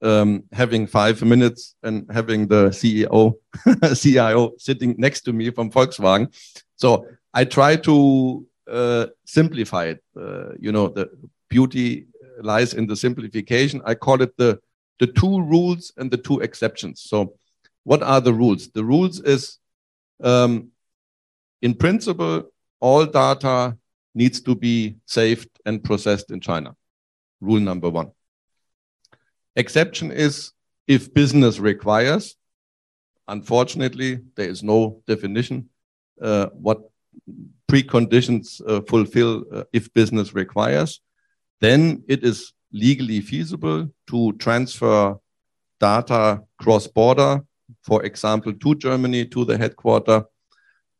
Um, 0.00 0.44
having 0.52 0.88
five 0.88 1.22
minutes 1.22 1.76
and 1.82 2.10
having 2.10 2.48
the 2.48 2.70
CEO, 2.70 3.34
CIO 3.94 4.52
sitting 4.58 4.96
next 4.98 5.20
to 5.22 5.32
me 5.32 5.50
from 5.50 5.70
Volkswagen. 5.70 6.26
So 6.74 7.06
I 7.32 7.44
try 7.44 7.76
to 7.76 8.46
uh, 8.68 9.06
simplify 9.24 9.84
it. 9.86 10.02
Uh, 10.16 10.54
you 10.58 10.72
know, 10.72 10.88
the 10.88 11.08
beauty 11.48 12.06
lies 12.40 12.74
in 12.74 12.86
the 12.86 12.96
simplification. 12.96 13.80
I 13.84 13.94
call 13.94 14.22
it 14.22 14.36
the 14.36 14.60
the 14.98 15.06
two 15.08 15.40
rules 15.42 15.92
and 15.96 16.10
the 16.10 16.16
two 16.16 16.38
exceptions. 16.40 17.00
So, 17.00 17.34
what 17.84 18.02
are 18.02 18.20
the 18.20 18.32
rules? 18.32 18.70
The 18.70 18.84
rules 18.84 19.20
is, 19.20 19.58
um, 20.22 20.68
in 21.60 21.74
principle, 21.74 22.50
all 22.80 23.06
data 23.06 23.76
needs 24.14 24.40
to 24.42 24.54
be 24.54 24.96
saved 25.06 25.48
and 25.64 25.82
processed 25.82 26.30
in 26.30 26.40
China. 26.40 26.74
Rule 27.40 27.60
number 27.60 27.88
one. 27.90 28.10
Exception 29.56 30.10
is 30.12 30.52
if 30.86 31.12
business 31.12 31.58
requires. 31.58 32.36
Unfortunately, 33.28 34.20
there 34.36 34.48
is 34.48 34.62
no 34.62 35.02
definition 35.06 35.68
uh, 36.20 36.46
what 36.52 36.78
preconditions 37.70 38.60
uh, 38.68 38.80
fulfill 38.82 39.44
uh, 39.52 39.64
if 39.72 39.92
business 39.92 40.34
requires, 40.34 41.00
then 41.60 42.02
it 42.08 42.22
is 42.24 42.52
legally 42.72 43.20
feasible 43.20 43.88
to 44.08 44.32
transfer 44.34 45.16
data 45.80 46.42
cross 46.58 46.86
border, 46.86 47.42
for 47.82 48.04
example, 48.04 48.52
to 48.52 48.74
Germany, 48.74 49.26
to 49.26 49.44
the 49.44 49.56
headquarter. 49.56 50.24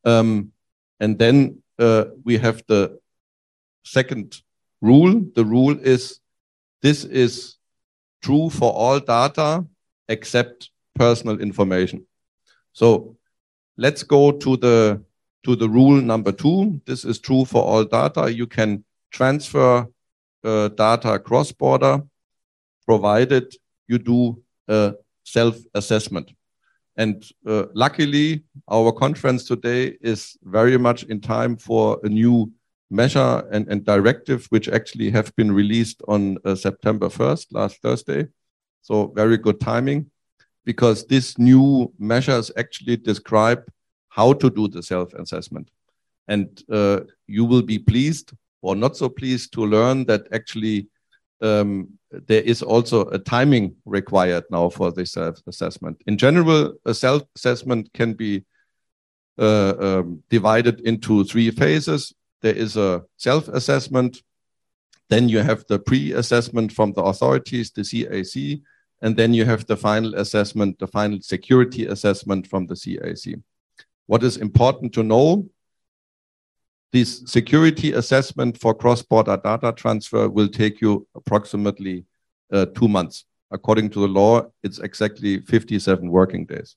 Um, 0.04 0.52
and 1.00 1.18
then 1.18 1.62
uh, 1.78 2.04
we 2.24 2.38
have 2.38 2.62
the 2.68 2.98
second 3.84 4.40
rule. 4.80 5.22
The 5.34 5.44
rule 5.44 5.78
is 5.80 6.20
this 6.82 7.04
is 7.04 7.56
true 8.22 8.50
for 8.50 8.72
all 8.72 9.00
data 9.00 9.64
except 10.08 10.70
personal 10.94 11.40
information. 11.40 12.06
So 12.72 13.16
let's 13.76 14.02
go 14.02 14.32
to 14.32 14.56
the 14.56 15.02
to 15.44 15.56
the 15.56 15.68
rule 15.68 16.00
number 16.00 16.32
two. 16.32 16.80
This 16.86 17.04
is 17.04 17.18
true 17.18 17.44
for 17.44 17.62
all 17.62 17.84
data. 17.84 18.32
You 18.32 18.46
can 18.46 18.84
transfer 19.10 19.88
uh, 20.44 20.68
data 20.68 21.18
cross 21.18 21.52
border, 21.52 22.02
provided 22.86 23.52
you 23.88 23.98
do 23.98 24.42
a 24.68 24.94
self 25.24 25.56
assessment. 25.74 26.32
And 26.96 27.24
uh, 27.46 27.66
luckily, 27.74 28.44
our 28.68 28.92
conference 28.92 29.44
today 29.44 29.96
is 30.00 30.36
very 30.42 30.76
much 30.78 31.04
in 31.04 31.20
time 31.20 31.56
for 31.56 31.98
a 32.02 32.08
new 32.08 32.52
measure 32.90 33.48
and, 33.50 33.66
and 33.68 33.84
directive, 33.84 34.46
which 34.50 34.68
actually 34.68 35.10
have 35.10 35.34
been 35.36 35.50
released 35.50 36.02
on 36.08 36.36
uh, 36.44 36.54
September 36.54 37.08
1st, 37.08 37.46
last 37.52 37.80
Thursday. 37.80 38.26
So, 38.82 39.06
very 39.14 39.38
good 39.38 39.60
timing 39.60 40.10
because 40.64 41.06
these 41.06 41.38
new 41.38 41.92
measures 41.98 42.50
actually 42.56 42.96
describe 42.96 43.64
how 44.08 44.34
to 44.34 44.50
do 44.50 44.68
the 44.68 44.82
self 44.82 45.14
assessment. 45.14 45.70
And 46.28 46.62
uh, 46.70 47.00
you 47.26 47.44
will 47.44 47.62
be 47.62 47.78
pleased 47.78 48.32
or 48.60 48.76
not 48.76 48.96
so 48.96 49.08
pleased 49.08 49.52
to 49.54 49.66
learn 49.66 50.04
that 50.04 50.28
actually 50.32 50.88
um, 51.40 51.88
there 52.26 52.42
is 52.42 52.62
also 52.62 53.06
a 53.08 53.18
timing 53.18 53.76
required 53.84 54.44
now 54.50 54.68
for 54.68 54.92
the 54.92 55.06
self 55.06 55.40
assessment. 55.46 56.00
In 56.06 56.16
general, 56.18 56.74
a 56.84 56.94
self 56.94 57.22
assessment 57.36 57.92
can 57.94 58.14
be 58.14 58.44
uh, 59.38 59.74
um, 59.78 60.22
divided 60.28 60.80
into 60.80 61.24
three 61.24 61.50
phases. 61.50 62.12
There 62.42 62.54
is 62.54 62.76
a 62.76 63.02
self 63.16 63.48
assessment, 63.48 64.22
then 65.08 65.28
you 65.28 65.38
have 65.38 65.64
the 65.68 65.78
pre 65.78 66.12
assessment 66.12 66.72
from 66.72 66.92
the 66.92 67.02
authorities, 67.02 67.70
the 67.70 67.82
CAC, 67.82 68.62
and 69.00 69.16
then 69.16 69.34
you 69.34 69.44
have 69.44 69.66
the 69.66 69.76
final 69.76 70.14
assessment, 70.14 70.78
the 70.78 70.86
final 70.86 71.20
security 71.20 71.86
assessment 71.86 72.46
from 72.46 72.66
the 72.66 72.74
CAC. 72.74 73.42
What 74.06 74.22
is 74.22 74.36
important 74.36 74.92
to 74.94 75.02
know, 75.02 75.48
this 76.92 77.22
security 77.26 77.92
assessment 77.92 78.60
for 78.60 78.74
cross-border 78.74 79.38
data 79.42 79.72
transfer 79.72 80.28
will 80.28 80.48
take 80.48 80.80
you 80.80 81.06
approximately 81.14 82.04
uh, 82.52 82.66
two 82.66 82.86
months. 82.86 83.24
According 83.50 83.90
to 83.90 84.00
the 84.00 84.08
law, 84.08 84.42
it's 84.62 84.78
exactly 84.78 85.40
57 85.40 86.08
working 86.10 86.44
days. 86.44 86.76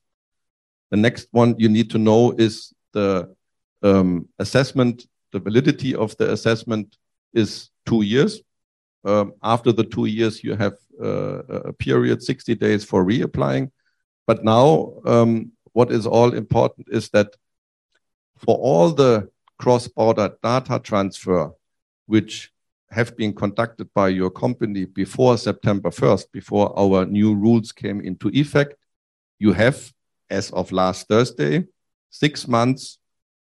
The 0.90 0.96
next 0.96 1.28
one 1.32 1.54
you 1.58 1.68
need 1.68 1.90
to 1.90 1.98
know 1.98 2.32
is 2.32 2.72
the 2.92 3.34
um, 3.82 4.28
assessment, 4.38 5.06
the 5.32 5.38
validity 5.38 5.94
of 5.94 6.16
the 6.16 6.32
assessment 6.32 6.96
is 7.34 7.70
two 7.84 8.02
years. 8.02 8.40
Um, 9.04 9.34
after 9.42 9.70
the 9.70 9.84
two 9.84 10.06
years, 10.06 10.42
you 10.42 10.56
have 10.56 10.74
uh, 11.02 11.42
a 11.70 11.72
period, 11.72 12.22
60 12.22 12.54
days 12.54 12.84
for 12.84 13.04
reapplying. 13.04 13.70
But 14.26 14.44
now 14.44 14.94
um, 15.04 15.52
what 15.72 15.92
is 15.92 16.06
all 16.06 16.32
important 16.32 16.88
is 16.90 17.10
that 17.10 17.34
for 18.38 18.56
all 18.56 18.90
the 18.90 19.28
cross-border 19.58 20.36
data 20.42 20.78
transfer, 20.78 21.52
which 22.06 22.52
have 22.90 23.16
been 23.16 23.34
conducted 23.34 23.92
by 23.94 24.08
your 24.08 24.30
company 24.30 24.84
before 24.84 25.36
September 25.36 25.90
1st, 25.90 26.30
before 26.32 26.78
our 26.78 27.04
new 27.04 27.34
rules 27.34 27.72
came 27.72 28.00
into 28.00 28.28
effect, 28.28 28.74
you 29.38 29.52
have, 29.52 29.92
as 30.30 30.50
of 30.52 30.72
last 30.72 31.08
Thursday, 31.08 31.64
six 32.10 32.46
months 32.46 32.98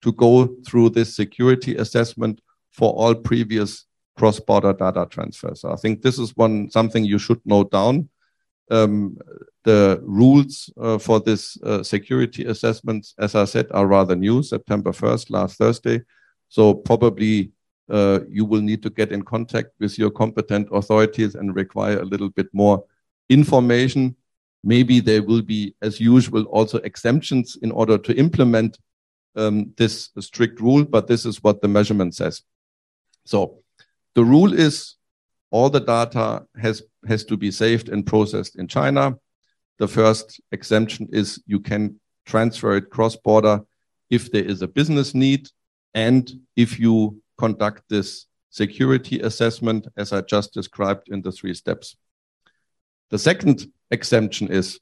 to 0.02 0.12
go 0.12 0.56
through 0.68 0.90
this 0.90 1.16
security 1.16 1.76
assessment 1.76 2.42
for 2.72 2.94
all 2.94 3.16
previous 3.16 3.86
cross-border 4.18 4.74
data 4.74 5.08
transfers. 5.10 5.62
So 5.62 5.72
I 5.72 5.76
think 5.76 6.02
this 6.02 6.20
is 6.20 6.36
one 6.36 6.70
something 6.70 7.06
you 7.06 7.18
should 7.18 7.42
note 7.46 7.72
down. 7.72 8.10
Um, 8.70 9.18
the 9.64 10.00
rules 10.04 10.72
uh, 10.80 10.98
for 10.98 11.20
this 11.20 11.58
uh, 11.64 11.84
security 11.84 12.46
assessments, 12.46 13.14
as 13.18 13.36
I 13.36 13.46
said, 13.46 13.68
are 13.72 13.88
rather 13.88 14.16
new, 14.16 14.42
September 14.44 14.92
1st, 14.92 15.30
last 15.32 15.58
Thursday. 15.58 16.02
So 16.50 16.74
probably 16.74 17.52
uh, 17.90 18.20
you 18.30 18.46
will 18.46 18.62
need 18.62 18.84
to 18.84 18.90
get 18.90 19.12
in 19.12 19.24
contact 19.24 19.70
with 19.80 19.98
your 19.98 20.12
competent 20.12 20.70
authorities 20.72 21.36
and 21.36 21.56
require 21.56 22.00
a 22.00 22.06
little 22.06 22.30
bit 22.30 22.48
more 22.54 22.84
information. 23.30 24.16
Maybe 24.64 25.00
there 25.00 25.24
will 25.24 25.42
be, 25.42 25.76
as 25.82 26.00
usual, 26.00 26.44
also 26.46 26.78
exemptions 26.80 27.58
in 27.62 27.72
order 27.72 27.98
to 27.98 28.16
implement 28.16 28.78
um, 29.36 29.74
this 29.78 30.10
strict 30.20 30.60
rule, 30.60 30.84
but 30.86 31.08
this 31.08 31.26
is 31.26 31.44
what 31.44 31.62
the 31.62 31.68
measurement 31.68 32.16
says. 32.16 32.44
So 33.26 33.60
the 34.16 34.24
rule 34.24 34.54
is 34.54 34.96
all 35.52 35.70
the 35.70 35.80
data 35.80 36.46
has, 36.62 36.84
has 37.08 37.24
to 37.26 37.38
be 37.38 37.52
saved 37.52 37.90
and 37.90 38.06
processed 38.06 38.58
in 38.58 38.68
China. 38.68 39.16
The 39.78 39.88
first 39.88 40.42
exemption 40.52 41.08
is 41.12 41.42
you 41.46 41.60
can 41.60 42.00
transfer 42.26 42.76
it 42.76 42.90
cross 42.90 43.16
border 43.16 43.62
if 44.10 44.32
there 44.32 44.44
is 44.44 44.62
a 44.62 44.68
business 44.68 45.14
need 45.14 45.50
and 45.94 46.32
if 46.56 46.80
you 46.80 47.22
conduct 47.38 47.84
this 47.90 48.26
security 48.50 49.20
assessment, 49.22 49.88
as 49.96 50.12
I 50.12 50.22
just 50.22 50.54
described 50.54 51.10
in 51.10 51.22
the 51.22 51.32
three 51.32 51.54
steps. 51.54 51.96
The 53.10 53.20
second 53.20 53.72
exemption 53.92 54.52
is 54.52 54.80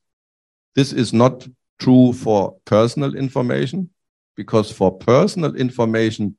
this 0.75 0.93
is 0.93 1.13
not 1.13 1.47
true 1.79 2.13
for 2.13 2.57
personal 2.65 3.15
information, 3.15 3.89
because 4.35 4.71
for 4.71 4.97
personal 4.97 5.55
information, 5.55 6.37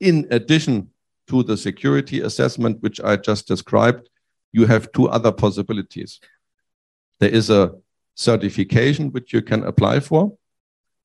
in 0.00 0.26
addition 0.30 0.90
to 1.28 1.42
the 1.42 1.56
security 1.56 2.20
assessment, 2.20 2.82
which 2.82 3.00
I 3.00 3.16
just 3.16 3.48
described, 3.48 4.08
you 4.56 4.64
have 4.66 4.90
two 4.92 5.06
other 5.16 5.32
possibilities. 5.32 6.18
There 7.20 7.34
is 7.40 7.50
a 7.50 7.72
certification 8.14 9.12
which 9.12 9.32
you 9.34 9.42
can 9.42 9.62
apply 9.64 10.00
for. 10.00 10.32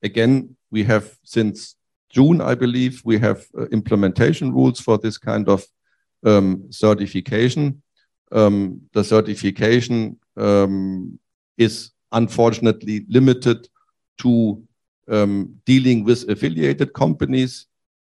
Again, 0.02 0.56
we 0.70 0.84
have 0.84 1.04
since 1.22 1.76
June, 2.08 2.40
I 2.40 2.54
believe, 2.54 3.02
we 3.04 3.18
have 3.18 3.44
uh, 3.58 3.66
implementation 3.78 4.52
rules 4.52 4.80
for 4.80 4.96
this 4.98 5.18
kind 5.18 5.48
of 5.48 5.64
um, 6.24 6.64
certification. 6.70 7.82
Um, 8.30 8.80
the 8.94 9.04
certification 9.04 10.18
um, 10.36 11.18
is 11.58 11.90
unfortunately 12.10 13.04
limited 13.08 13.68
to 14.22 14.62
um, 15.08 15.56
dealing 15.66 16.04
with 16.04 16.28
affiliated 16.30 16.94
companies 16.94 17.66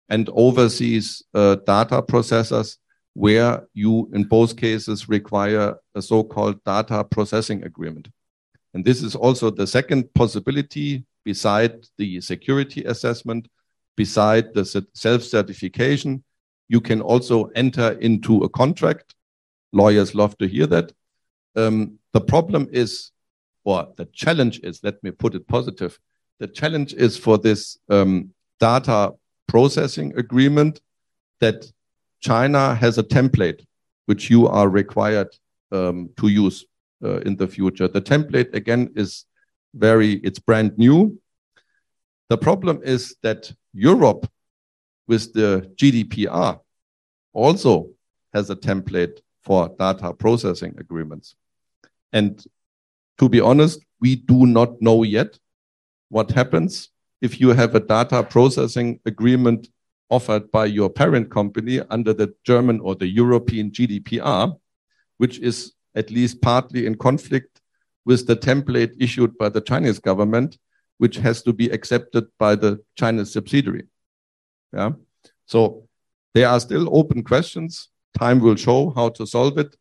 and 0.08 0.28
overseas 0.34 1.24
uh, 1.34 1.56
data 1.66 2.02
processors 2.02 2.78
where 3.14 3.66
you, 3.74 4.10
in 4.12 4.24
both 4.24 4.56
cases, 4.56 5.08
require 5.08 5.76
a 5.94 6.02
so-called 6.02 6.62
data 6.64 7.04
processing 7.04 7.62
agreement. 7.64 8.08
And 8.74 8.84
this 8.84 9.02
is 9.02 9.14
also 9.14 9.50
the 9.50 9.66
second 9.66 10.12
possibility 10.14 11.04
beside 11.24 11.86
the 11.98 12.20
security 12.20 12.84
assessment, 12.84 13.48
beside 13.96 14.54
the 14.54 14.64
self-certification. 14.94 16.24
You 16.68 16.80
can 16.80 17.02
also 17.02 17.44
enter 17.54 17.92
into 18.00 18.44
a 18.44 18.48
contract. 18.48 19.14
Lawyers 19.72 20.14
love 20.14 20.36
to 20.38 20.48
hear 20.48 20.66
that. 20.68 20.92
Um, 21.54 21.98
the 22.12 22.20
problem 22.20 22.68
is, 22.72 23.10
or 23.64 23.88
the 23.96 24.06
challenge 24.06 24.60
is, 24.60 24.80
let 24.82 25.02
me 25.04 25.10
put 25.10 25.34
it 25.34 25.46
positive, 25.46 25.98
the 26.38 26.48
challenge 26.48 26.94
is 26.94 27.16
for 27.16 27.36
this 27.38 27.78
um, 27.90 28.30
data 28.58 29.12
processing 29.46 30.16
agreement 30.16 30.80
that 31.40 31.70
China 32.22 32.74
has 32.74 32.98
a 32.98 33.02
template 33.02 33.64
which 34.06 34.30
you 34.30 34.48
are 34.48 34.68
required 34.68 35.28
um, 35.70 36.10
to 36.16 36.28
use 36.28 36.64
uh, 37.04 37.18
in 37.20 37.36
the 37.36 37.46
future. 37.46 37.88
The 37.88 38.00
template 38.00 38.54
again 38.54 38.92
is 38.94 39.26
very, 39.74 40.14
it's 40.14 40.38
brand 40.38 40.78
new. 40.78 41.18
The 42.28 42.38
problem 42.38 42.80
is 42.84 43.16
that 43.22 43.52
Europe 43.74 44.30
with 45.08 45.32
the 45.32 45.70
GDPR 45.76 46.60
also 47.32 47.90
has 48.32 48.50
a 48.50 48.56
template 48.56 49.20
for 49.42 49.68
data 49.78 50.12
processing 50.12 50.74
agreements. 50.78 51.34
And 52.12 52.42
to 53.18 53.28
be 53.28 53.40
honest, 53.40 53.80
we 54.00 54.16
do 54.16 54.46
not 54.46 54.80
know 54.80 55.02
yet 55.02 55.38
what 56.08 56.30
happens 56.30 56.90
if 57.20 57.40
you 57.40 57.50
have 57.50 57.74
a 57.74 57.80
data 57.80 58.22
processing 58.22 59.00
agreement 59.06 59.68
offered 60.12 60.50
by 60.50 60.66
your 60.66 60.90
parent 60.90 61.30
company 61.30 61.80
under 61.88 62.12
the 62.12 62.28
German 62.44 62.78
or 62.80 62.94
the 62.94 63.06
European 63.06 63.70
GDPR, 63.70 64.54
which 65.16 65.38
is 65.38 65.72
at 65.94 66.10
least 66.10 66.42
partly 66.42 66.84
in 66.84 66.94
conflict 66.96 67.62
with 68.04 68.26
the 68.26 68.36
template 68.36 68.92
issued 69.00 69.36
by 69.38 69.48
the 69.48 69.60
Chinese 69.60 69.98
government, 69.98 70.58
which 70.98 71.16
has 71.16 71.42
to 71.42 71.52
be 71.52 71.70
accepted 71.70 72.24
by 72.38 72.54
the 72.54 72.78
Chinese 72.94 73.32
subsidiary. 73.32 73.84
Yeah. 74.72 74.90
So 75.46 75.88
there 76.34 76.48
are 76.48 76.60
still 76.60 76.94
open 76.94 77.24
questions. 77.24 77.88
Time 78.18 78.38
will 78.40 78.56
show 78.56 78.90
how 78.90 79.08
to 79.10 79.26
solve 79.26 79.56
it. 79.58 79.74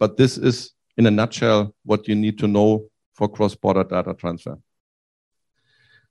But 0.00 0.16
this 0.16 0.36
is, 0.36 0.72
in 0.96 1.06
a 1.06 1.10
nutshell, 1.10 1.74
what 1.84 2.08
you 2.08 2.16
need 2.16 2.38
to 2.38 2.48
know 2.48 2.86
for 3.14 3.28
cross-border 3.28 3.84
data 3.84 4.14
transfer. 4.14 4.58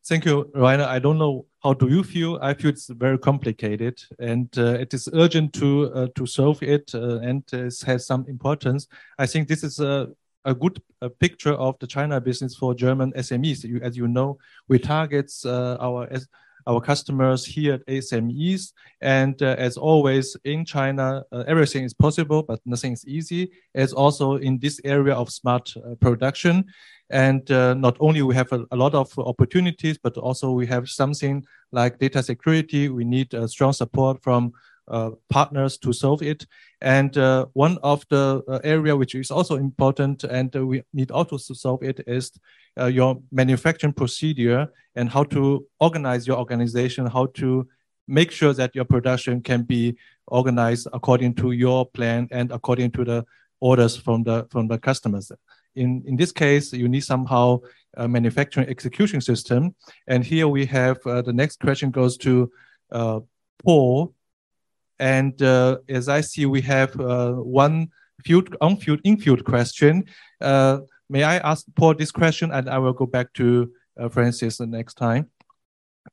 Thank 0.08 0.26
you, 0.26 0.52
Rainer. 0.54 0.84
I 0.84 1.00
don't 1.00 1.18
know 1.18 1.48
how 1.64 1.74
do 1.74 1.88
you 1.88 2.04
feel. 2.04 2.38
I 2.40 2.54
feel 2.54 2.70
it's 2.70 2.90
very 2.90 3.18
complicated, 3.18 4.00
and 4.20 4.48
uh, 4.56 4.78
it 4.80 4.94
is 4.94 5.10
urgent 5.14 5.54
to 5.54 5.92
uh, 5.94 6.08
to 6.16 6.28
solve 6.28 6.62
it, 6.62 6.92
uh, 6.94 7.20
and 7.22 7.44
it 7.52 7.82
has 7.88 8.06
some 8.06 8.24
importance. 8.28 8.88
I 9.18 9.26
think 9.26 9.48
this 9.48 9.64
is 9.64 9.80
a 9.80 10.10
a 10.46 10.54
good 10.54 10.80
uh, 11.02 11.10
picture 11.20 11.54
of 11.54 11.76
the 11.80 11.88
China 11.88 12.22
business 12.22 12.56
for 12.56 12.76
German 12.76 13.14
SMEs. 13.14 13.64
You, 13.64 13.80
as 13.82 13.98
you 13.98 14.08
know, 14.08 14.38
we 14.68 14.78
target 14.78 15.32
uh, 15.44 15.78
our 15.82 16.08
our 16.68 16.82
customers 16.82 17.46
here 17.46 17.76
at 17.76 17.86
SMEs. 17.88 18.74
And 19.02 19.40
uh, 19.42 19.56
as 19.58 19.78
always 19.78 20.36
in 20.46 20.66
China, 20.66 21.24
uh, 21.32 21.44
everything 21.48 21.84
is 21.84 21.94
possible, 21.94 22.42
but 22.42 22.60
nothing 22.66 22.94
is 22.94 23.06
easy. 23.08 23.52
As 23.76 23.94
also 23.94 24.38
in 24.38 24.60
this 24.60 24.82
area 24.84 25.14
of 25.14 25.30
smart 25.32 25.74
production. 26.00 26.66
And 27.10 27.50
uh, 27.52 27.76
not 27.76 27.98
only 28.00 28.22
we 28.24 28.34
have 28.36 28.52
a, 28.52 28.66
a, 28.72 28.76
lot 28.76 28.96
of 28.96 29.18
opportunities, 29.20 29.98
but 29.98 30.18
also 30.18 30.52
we 30.52 30.66
have 30.68 30.90
something 30.90 31.46
like 31.72 32.00
data 32.00 32.24
security. 32.24 32.90
We 32.90 33.06
need 33.06 33.34
strong 33.48 33.74
support 33.74 34.24
from 34.24 34.54
uh, 34.88 35.12
partners 35.30 35.78
to 35.80 35.92
solve 35.92 36.22
it. 36.22 36.46
And 36.82 37.18
uh, 37.18 37.48
one 37.54 37.80
of 37.82 38.06
the 38.10 38.44
uh, 38.48 38.60
area 38.64 38.96
which 38.96 39.16
is 39.16 39.32
also 39.32 39.56
important 39.56 40.24
and 40.24 40.54
we 40.54 40.84
need 40.94 41.10
also 41.10 41.38
to 41.38 41.56
solve 41.56 41.82
it 41.82 42.02
is 42.06 42.32
your 42.92 43.22
manufacturing 43.32 43.94
procedure 43.94 44.68
and 44.96 45.10
how 45.10 45.24
to 45.24 45.66
organize 45.80 46.28
your 46.28 46.38
organization, 46.38 47.08
how 47.08 47.28
to 47.28 47.68
make 48.08 48.32
sure 48.32 48.54
that 48.54 48.76
your 48.76 48.86
production 48.86 49.42
can 49.42 49.64
be 49.64 49.98
organized 50.28 50.88
according 50.94 51.34
to 51.36 51.52
your 51.52 51.86
plan 51.86 52.28
and 52.32 52.52
according 52.52 52.92
to 52.92 53.04
the 53.04 53.26
orders 53.60 53.96
from 53.98 54.24
the 54.24 54.46
from 54.52 54.68
the 54.68 54.78
customers. 54.78 55.32
In 55.76 56.04
in 56.06 56.16
this 56.16 56.32
case, 56.32 56.74
you 56.74 56.88
need 56.88 57.04
somehow 57.04 57.60
a 57.98 58.08
manufacturing 58.08 58.68
execution 58.70 59.22
system. 59.22 59.76
And 60.08 60.24
here 60.24 60.48
we 60.48 60.66
have 60.66 60.98
uh, 61.06 61.22
the 61.22 61.34
next 61.34 61.60
question 61.60 61.92
goes 61.92 62.18
to 62.18 62.52
uh, 62.92 63.20
Paul. 63.64 64.14
And 65.00 65.42
uh, 65.42 65.78
as 65.90 66.08
I 66.08 66.22
see, 66.22 66.46
we 66.46 66.62
have 66.62 67.00
uh, 67.00 67.34
one 67.34 67.90
field, 68.24 68.56
on-field, 68.62 69.02
in-field 69.04 69.44
question. 69.44 70.06
Uh, 70.40 70.80
may 71.10 71.24
I 71.24 71.38
ask 71.38 71.66
Paul 71.76 71.96
this 71.96 72.12
question, 72.12 72.52
and 72.52 72.70
I 72.70 72.78
will 72.78 72.94
go 72.94 73.06
back 73.06 73.34
to 73.34 73.72
Francis 74.12 74.58
the 74.58 74.68
next 74.68 74.96
time. 74.96 75.30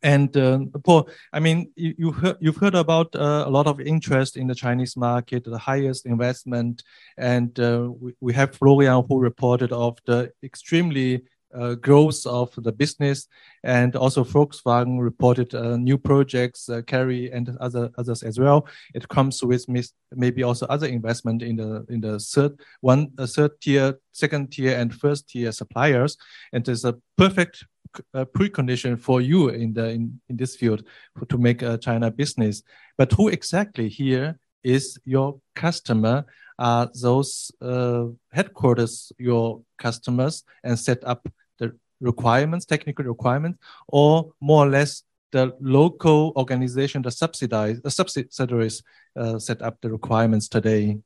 And 0.02 0.34
uh, 0.36 0.60
Paul, 0.84 1.08
I 1.32 1.40
mean, 1.40 1.70
you, 1.76 1.94
you 1.98 2.36
you've 2.40 2.56
heard 2.56 2.74
about 2.74 3.14
uh, 3.14 3.44
a 3.46 3.50
lot 3.50 3.66
of 3.66 3.80
interest 3.80 4.36
in 4.36 4.46
the 4.46 4.54
Chinese 4.54 4.96
market, 4.96 5.44
the 5.44 5.58
highest 5.58 6.06
investment, 6.06 6.82
and 7.18 7.58
uh, 7.60 7.90
we, 8.00 8.14
we, 8.20 8.32
have 8.32 8.54
Florian 8.54 9.04
who 9.06 9.20
reported 9.20 9.70
of 9.72 9.98
the 10.06 10.32
extremely 10.42 11.22
uh, 11.54 11.74
growth 11.74 12.24
of 12.26 12.50
the 12.56 12.72
business, 12.72 13.28
and 13.64 13.94
also 13.94 14.24
Volkswagen 14.24 14.98
reported 14.98 15.54
uh, 15.54 15.76
new 15.76 15.98
projects, 15.98 16.68
uh, 16.68 16.80
Chery 16.88 17.30
and 17.30 17.56
other 17.60 17.90
others 17.98 18.22
as 18.22 18.40
well. 18.40 18.66
It 18.94 19.08
comes 19.08 19.42
with 19.42 19.66
maybe 20.12 20.42
also 20.42 20.66
other 20.66 20.86
investment 20.86 21.42
in 21.42 21.56
the 21.56 21.84
in 21.88 22.00
the 22.00 22.18
third 22.18 22.58
one, 22.80 23.10
third 23.18 23.60
tier, 23.60 23.98
second 24.12 24.52
tier, 24.52 24.76
and 24.78 24.94
first 24.94 25.28
tier 25.28 25.52
suppliers, 25.52 26.16
and 26.52 26.64
there's 26.64 26.84
a 26.84 26.96
perfect 27.18 27.66
uh, 28.14 28.24
precondition 28.24 28.98
for 28.98 29.20
you 29.20 29.48
in 29.48 29.72
the 29.72 29.90
in, 29.90 30.20
in 30.28 30.36
this 30.36 30.56
field 30.56 30.84
to 31.28 31.38
make 31.38 31.62
a 31.62 31.78
China 31.78 32.10
business. 32.10 32.62
But 32.98 33.12
who 33.12 33.28
exactly 33.28 33.88
here 33.88 34.38
is 34.62 34.98
your 35.04 35.40
customer? 35.54 36.24
Are 36.58 36.90
those 36.94 37.50
uh, 37.60 38.04
headquarters 38.30 39.12
your 39.18 39.62
customers 39.78 40.44
and 40.62 40.78
set 40.78 41.02
up 41.04 41.26
the 41.58 41.76
requirements, 42.00 42.66
technical 42.66 43.04
requirements, 43.04 43.58
or 43.88 44.32
more 44.40 44.66
or 44.66 44.68
less 44.68 45.02
the 45.32 45.56
local 45.60 46.32
organization, 46.36 47.02
the 47.02 47.10
subsidize, 47.10 47.80
the 47.80 47.90
subsidiaries 47.90 48.82
uh, 49.16 49.38
set 49.38 49.62
up 49.62 49.78
the 49.80 49.90
requirements 49.90 50.48
today? 50.48 50.98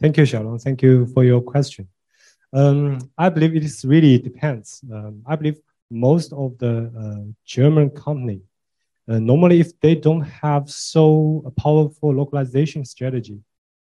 Thank 0.00 0.18
you, 0.18 0.24
Xiaolong. 0.24 0.62
Thank 0.62 0.82
you 0.82 1.06
for 1.06 1.24
your 1.24 1.40
question. 1.40 1.88
Um, 2.52 3.10
I 3.16 3.28
believe 3.30 3.56
it 3.56 3.84
really 3.84 4.18
depends. 4.18 4.82
Um, 4.92 5.22
I 5.26 5.36
believe 5.36 5.58
most 5.90 6.32
of 6.32 6.58
the 6.58 6.90
uh, 6.98 7.30
German 7.44 7.90
company, 7.90 8.40
uh, 9.08 9.18
normally 9.18 9.60
if 9.60 9.78
they 9.80 9.94
don't 9.94 10.22
have 10.22 10.68
so 10.68 11.52
powerful 11.56 12.12
localization 12.12 12.84
strategy, 12.84 13.40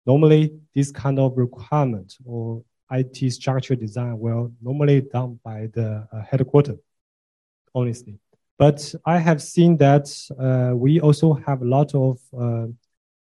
normally 0.06 0.52
this 0.74 0.92
kind 0.92 1.20
of 1.20 1.38
requirement 1.38 2.16
or 2.26 2.64
IT 2.92 3.32
structure 3.32 3.76
design 3.76 4.20
will 4.20 4.52
normally 4.62 5.02
done 5.02 5.40
by 5.44 5.68
the 5.74 6.08
uh, 6.12 6.22
headquarters, 6.30 6.80
honestly. 7.74 8.20
But 8.58 8.94
I 9.06 9.18
have 9.18 9.42
seen 9.42 9.78
that 9.78 10.08
uh, 10.40 10.76
we 10.76 11.00
also 11.00 11.34
have 11.34 11.62
a 11.62 11.66
lot 11.66 11.94
of 11.96 12.20
uh, 12.38 12.68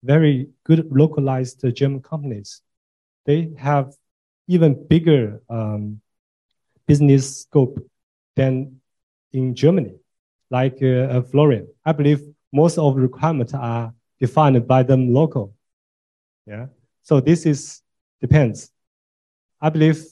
very 0.04 0.50
good 0.64 0.92
localized 0.92 1.64
German 1.74 2.02
companies. 2.02 2.62
They 3.26 3.52
have 3.58 3.94
even 4.48 4.86
bigger 4.88 5.42
um, 5.50 6.02
business 6.86 7.42
scope 7.42 7.80
than 8.36 8.80
in 9.32 9.56
Germany, 9.56 9.96
like 10.50 10.78
uh, 10.82 10.86
uh, 10.86 11.22
Florian. 11.22 11.68
I 11.86 11.92
believe 11.92 12.22
most 12.52 12.78
of 12.78 12.96
the 12.96 13.02
requirements 13.02 13.54
are 13.54 13.94
defined 14.20 14.68
by 14.68 14.84
them 14.84 15.14
local. 15.14 15.54
Yeah. 16.46 16.68
So 17.02 17.20
this 17.20 17.46
is 17.46 17.82
depends. 18.22 18.72
I 19.60 19.70
believe 19.70 20.06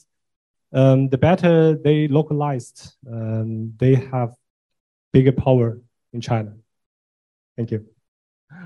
um, 0.72 1.08
the 1.08 1.18
better 1.18 1.76
they 1.76 2.08
localized, 2.08 2.94
um, 3.10 3.74
they 3.76 3.94
have 3.94 4.34
bigger 5.12 5.32
power 5.32 5.80
in 6.12 6.20
China. 6.20 6.54
Thank 7.56 7.70
you. 7.70 7.86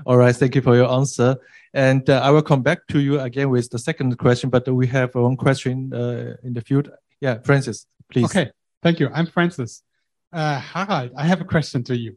All 0.05 0.17
right, 0.17 0.35
thank 0.35 0.55
you 0.55 0.61
for 0.61 0.75
your 0.75 0.89
answer. 0.91 1.37
And 1.73 2.09
uh, 2.09 2.19
I 2.23 2.29
will 2.31 2.41
come 2.41 2.61
back 2.61 2.79
to 2.89 2.99
you 2.99 3.19
again 3.19 3.49
with 3.49 3.69
the 3.69 3.79
second 3.79 4.17
question, 4.17 4.49
but 4.49 4.67
we 4.67 4.87
have 4.87 5.15
one 5.15 5.37
question 5.37 5.93
uh, 5.93 6.35
in 6.43 6.53
the 6.53 6.61
field. 6.61 6.89
Yeah, 7.19 7.39
Francis, 7.43 7.87
please. 8.11 8.25
Okay, 8.25 8.51
thank 8.87 9.01
you. 9.01 9.09
I'm 9.13 9.25
Francis. 9.25 9.83
Uh, 10.31 10.61
Harald, 10.61 11.11
I 11.17 11.25
have 11.25 11.41
a 11.41 11.43
question 11.43 11.83
to 11.83 11.97
you. 11.97 12.15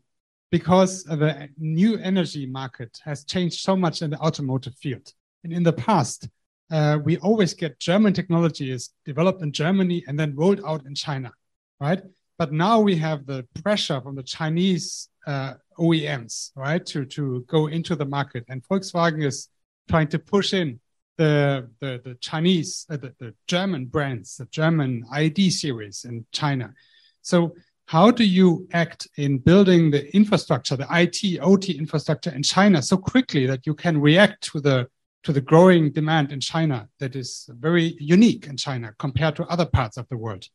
Because 0.52 1.02
the 1.02 1.48
new 1.58 1.98
energy 1.98 2.46
market 2.46 2.96
has 3.04 3.24
changed 3.24 3.58
so 3.58 3.74
much 3.74 4.02
in 4.02 4.10
the 4.10 4.18
automotive 4.18 4.76
field 4.76 5.12
And 5.42 5.52
in 5.52 5.64
the 5.64 5.72
past, 5.72 6.28
uh, 6.70 6.98
we 7.04 7.18
always 7.18 7.54
get 7.54 7.80
German 7.80 8.12
technology 8.12 8.70
is 8.70 8.90
developed 9.04 9.42
in 9.42 9.50
Germany 9.50 10.04
and 10.06 10.16
then 10.18 10.36
rolled 10.36 10.60
out 10.64 10.86
in 10.86 10.94
China, 10.94 11.32
right? 11.80 12.02
But 12.38 12.52
now 12.52 12.76
we 12.88 12.94
have 12.96 13.26
the 13.26 13.40
pressure 13.64 14.00
from 14.00 14.14
the 14.14 14.22
Chinese 14.22 15.08
uh, 15.26 15.54
OEMs, 15.76 16.52
right, 16.54 16.84
to, 16.86 17.04
to 17.16 17.44
go 17.48 17.66
into 17.66 17.96
the 17.96 18.08
market. 18.16 18.44
And 18.48 18.62
Volkswagen 18.68 19.24
is 19.24 19.48
trying 19.88 20.08
to 20.14 20.20
push 20.20 20.52
in 20.52 20.78
the, 21.20 21.68
the, 21.80 22.00
the 22.02 22.14
Chinese, 22.14 22.86
uh, 22.88 22.96
the, 22.96 23.12
the 23.18 23.34
German 23.46 23.84
brands, 23.84 24.38
the 24.38 24.46
German 24.46 25.04
ID 25.12 25.50
series 25.50 26.06
in 26.06 26.24
China. 26.32 26.72
So 27.20 27.54
how 27.84 28.10
do 28.10 28.24
you 28.24 28.66
act 28.72 29.06
in 29.18 29.36
building 29.36 29.90
the 29.90 30.02
infrastructure, 30.16 30.76
the 30.76 30.86
IT, 30.90 31.38
OT 31.42 31.76
infrastructure 31.76 32.30
in 32.30 32.42
China 32.42 32.80
so 32.80 32.96
quickly 32.96 33.44
that 33.44 33.66
you 33.66 33.74
can 33.74 34.00
react 34.00 34.44
to 34.44 34.60
the 34.60 34.88
to 35.24 35.34
the 35.34 35.40
growing 35.42 35.92
demand 35.92 36.32
in 36.32 36.40
China 36.40 36.88
that 36.98 37.14
is 37.14 37.50
very 37.52 37.94
unique 38.00 38.46
in 38.46 38.56
China 38.56 38.94
compared 38.98 39.36
to 39.36 39.44
other 39.48 39.66
parts 39.66 39.98
of 39.98 40.08
the 40.08 40.16
world? 40.16 40.48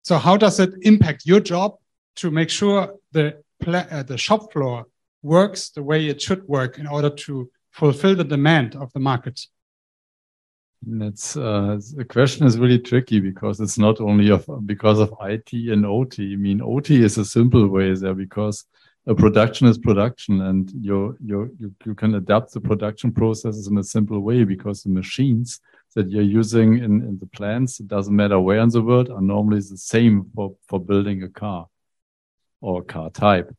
So 0.00 0.16
how 0.16 0.38
does 0.38 0.58
it 0.58 0.72
impact 0.80 1.26
your 1.26 1.40
job 1.40 1.74
to 2.16 2.30
make 2.30 2.48
sure 2.48 2.94
the 3.12 3.42
uh, 3.66 4.02
the 4.04 4.16
shop 4.16 4.50
floor 4.54 4.86
works 5.22 5.68
the 5.68 5.82
way 5.82 6.06
it 6.06 6.22
should 6.22 6.48
work 6.48 6.78
in 6.78 6.86
order 6.86 7.10
to 7.10 7.50
fulfill 7.70 8.14
the 8.16 8.24
demand 8.24 8.76
of 8.76 8.92
the 8.92 9.00
market? 9.00 9.40
That's 10.82 11.36
uh, 11.36 11.78
the 11.94 12.06
question 12.06 12.46
is 12.46 12.58
really 12.58 12.78
tricky 12.78 13.20
because 13.20 13.60
it's 13.60 13.78
not 13.78 14.00
only 14.00 14.30
of 14.30 14.48
because 14.66 14.98
of 14.98 15.14
IT 15.20 15.52
and 15.52 15.84
OT. 15.84 16.32
I 16.32 16.36
mean, 16.36 16.62
OT 16.62 17.02
is 17.02 17.18
a 17.18 17.24
simple 17.24 17.68
way 17.68 17.94
there 17.94 18.14
because 18.14 18.64
a 19.06 19.14
production 19.14 19.66
is 19.66 19.76
production, 19.76 20.40
and 20.40 20.70
you 20.70 21.16
you 21.22 21.54
you 21.58 21.74
you 21.84 21.94
can 21.94 22.14
adapt 22.14 22.52
the 22.52 22.60
production 22.60 23.12
processes 23.12 23.66
in 23.66 23.76
a 23.76 23.84
simple 23.84 24.20
way 24.20 24.44
because 24.44 24.82
the 24.82 24.88
machines 24.88 25.60
that 25.94 26.08
you're 26.08 26.22
using 26.22 26.78
in, 26.78 27.02
in 27.02 27.18
the 27.18 27.26
plants, 27.26 27.80
it 27.80 27.88
doesn't 27.88 28.14
matter 28.14 28.38
where 28.38 28.60
in 28.60 28.68
the 28.68 28.82
world, 28.82 29.10
are 29.10 29.20
normally 29.20 29.60
the 29.60 29.76
same 29.76 30.30
for, 30.34 30.54
for 30.68 30.78
building 30.78 31.22
a 31.24 31.28
car 31.28 31.66
or 32.60 32.82
car 32.82 33.10
type. 33.10 33.54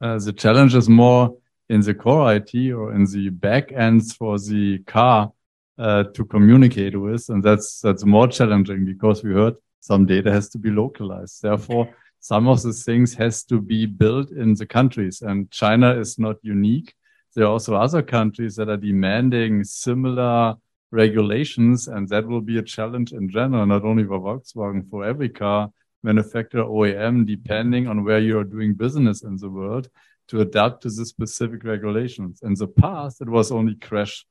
Uh, 0.00 0.18
the 0.18 0.32
challenge 0.32 0.74
is 0.74 0.88
more 0.88 1.36
in 1.68 1.80
the 1.80 1.94
core 1.94 2.34
IT 2.34 2.54
or 2.72 2.94
in 2.94 3.04
the 3.04 3.28
back 3.30 3.72
ends 3.72 4.14
for 4.14 4.38
the 4.38 4.78
car 4.86 5.32
uh, 5.78 6.04
to 6.14 6.24
communicate 6.24 6.98
with. 6.98 7.28
And 7.28 7.42
that's, 7.42 7.80
that's 7.80 8.04
more 8.04 8.26
challenging 8.28 8.84
because 8.84 9.22
we 9.22 9.34
heard 9.34 9.54
some 9.80 10.06
data 10.06 10.32
has 10.32 10.48
to 10.50 10.58
be 10.58 10.70
localized. 10.70 11.42
Therefore, 11.42 11.94
some 12.20 12.48
of 12.48 12.62
the 12.62 12.72
things 12.72 13.14
has 13.14 13.44
to 13.44 13.60
be 13.60 13.86
built 13.86 14.30
in 14.30 14.54
the 14.54 14.66
countries 14.66 15.22
and 15.22 15.50
China 15.50 15.94
is 15.98 16.18
not 16.18 16.36
unique. 16.42 16.94
There 17.34 17.44
are 17.44 17.52
also 17.52 17.76
other 17.76 18.02
countries 18.02 18.56
that 18.56 18.68
are 18.68 18.76
demanding 18.76 19.62
similar 19.62 20.56
regulations, 20.90 21.88
and 21.88 22.08
that 22.08 22.26
will 22.26 22.40
be 22.40 22.58
a 22.58 22.62
challenge 22.62 23.12
in 23.12 23.28
general, 23.28 23.66
not 23.66 23.84
only 23.84 24.04
for 24.04 24.18
Volkswagen, 24.18 24.88
for 24.88 25.04
every 25.04 25.28
car 25.28 25.70
manufacturer 26.02 26.64
OEM, 26.64 27.26
depending 27.26 27.86
on 27.86 28.04
where 28.04 28.18
you 28.18 28.38
are 28.38 28.44
doing 28.44 28.74
business 28.74 29.22
in 29.22 29.36
the 29.36 29.50
world, 29.50 29.88
to 30.28 30.40
adapt 30.40 30.82
to 30.82 30.90
the 30.90 31.06
specific 31.06 31.64
regulations. 31.64 32.40
In 32.42 32.54
the 32.54 32.68
past, 32.68 33.20
it 33.20 33.28
was 33.28 33.50
only 33.50 33.74
crash 33.74 34.24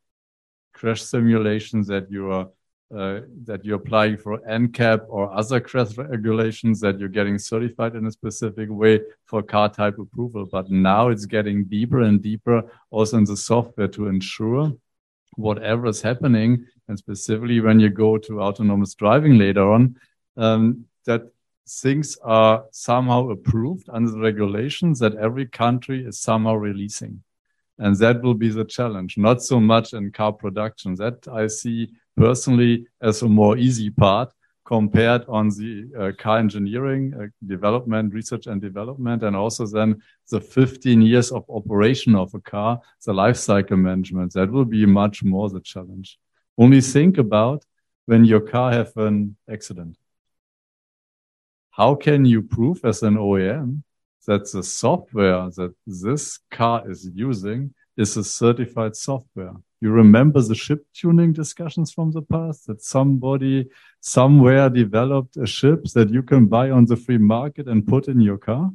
crash 0.73 1.01
simulations 1.01 1.87
that 1.87 2.11
you 2.11 2.31
are 2.31 2.47
uh, 2.95 3.19
that 3.43 3.65
you're 3.65 3.75
applying 3.75 4.15
for 4.15 4.39
NCAP 4.47 5.07
or 5.09 5.33
other 5.33 5.59
crash 5.59 5.97
regulations 5.97 6.79
that 6.79 6.97
you're 6.97 7.09
getting 7.09 7.37
certified 7.37 7.95
in 7.95 8.05
a 8.05 8.11
specific 8.11 8.69
way 8.69 9.01
for 9.25 9.43
car 9.43 9.67
type 9.67 9.99
approval. 9.99 10.45
But 10.49 10.71
now 10.71 11.09
it's 11.09 11.25
getting 11.25 11.65
deeper 11.65 12.01
and 12.01 12.21
deeper 12.21 12.63
also 12.89 13.17
in 13.17 13.25
the 13.25 13.35
software 13.35 13.89
to 13.89 14.07
ensure 14.07 14.71
whatever 15.35 15.87
is 15.87 16.01
happening, 16.01 16.65
and 16.87 16.97
specifically 16.97 17.59
when 17.59 17.79
you 17.79 17.89
go 17.89 18.17
to 18.17 18.41
autonomous 18.41 18.95
driving 18.95 19.37
later 19.37 19.69
on, 19.69 19.97
um, 20.37 20.85
that 21.05 21.23
things 21.67 22.17
are 22.23 22.65
somehow 22.71 23.29
approved 23.29 23.89
under 23.89 24.11
the 24.11 24.19
regulations 24.19 24.99
that 24.99 25.15
every 25.15 25.45
country 25.45 26.05
is 26.05 26.19
somehow 26.19 26.55
releasing. 26.55 27.21
And 27.79 27.95
that 27.97 28.21
will 28.21 28.33
be 28.33 28.49
the 28.49 28.65
challenge, 28.65 29.17
not 29.17 29.41
so 29.43 29.59
much 29.59 29.93
in 29.93 30.11
car 30.11 30.33
production. 30.33 30.95
That 30.95 31.27
I 31.31 31.47
see 31.47 31.89
personally 32.15 32.87
as 33.01 33.21
a 33.21 33.27
more 33.27 33.57
easy 33.57 33.91
part 33.91 34.31
compared 34.65 35.23
on 35.29 35.49
the 35.49 35.87
uh, 35.97 36.11
car 36.21 36.39
engineering, 36.39 37.13
uh, 37.13 37.27
development, 37.45 38.13
research 38.13 38.47
and 38.47 38.59
development, 38.59 39.23
and 39.23 39.35
also 39.35 39.65
then 39.65 40.01
the 40.29 40.41
15 40.41 41.01
years 41.01 41.31
of 41.31 41.45
operation 41.49 42.15
of 42.15 42.33
a 42.33 42.41
car, 42.41 42.81
the 43.05 43.13
life 43.13 43.37
cycle 43.37 43.77
management. 43.77 44.33
That 44.33 44.51
will 44.51 44.65
be 44.65 44.85
much 44.85 45.23
more 45.23 45.49
the 45.49 45.61
challenge. 45.61 46.19
Only 46.57 46.81
think 46.81 47.17
about 47.17 47.63
when 48.07 48.25
your 48.25 48.41
car 48.41 48.73
have 48.73 48.91
an 48.97 49.37
accident. 49.49 49.97
How 51.77 51.93
can 51.93 52.25
you 52.25 52.41
prove 52.41 52.83
as 52.83 53.03
an 53.03 53.17
OEM 53.17 53.83
that 54.25 54.51
the 54.51 54.63
software 54.63 55.47
that 55.57 55.75
this 55.85 56.39
car 56.49 56.89
is 56.89 57.07
using 57.13 57.71
is 57.95 58.17
a 58.17 58.23
certified 58.23 58.95
software? 58.95 59.53
You 59.79 59.91
remember 59.91 60.41
the 60.41 60.55
chip 60.55 60.87
tuning 60.91 61.33
discussions 61.33 61.91
from 61.91 62.09
the 62.09 62.23
past 62.23 62.65
that 62.65 62.81
somebody 62.81 63.69
somewhere 64.01 64.71
developed 64.71 65.37
a 65.37 65.45
chip 65.45 65.83
that 65.93 66.09
you 66.09 66.23
can 66.23 66.47
buy 66.47 66.71
on 66.71 66.85
the 66.85 66.95
free 66.95 67.19
market 67.19 67.67
and 67.67 67.85
put 67.85 68.07
in 68.07 68.21
your 68.21 68.39
car? 68.39 68.71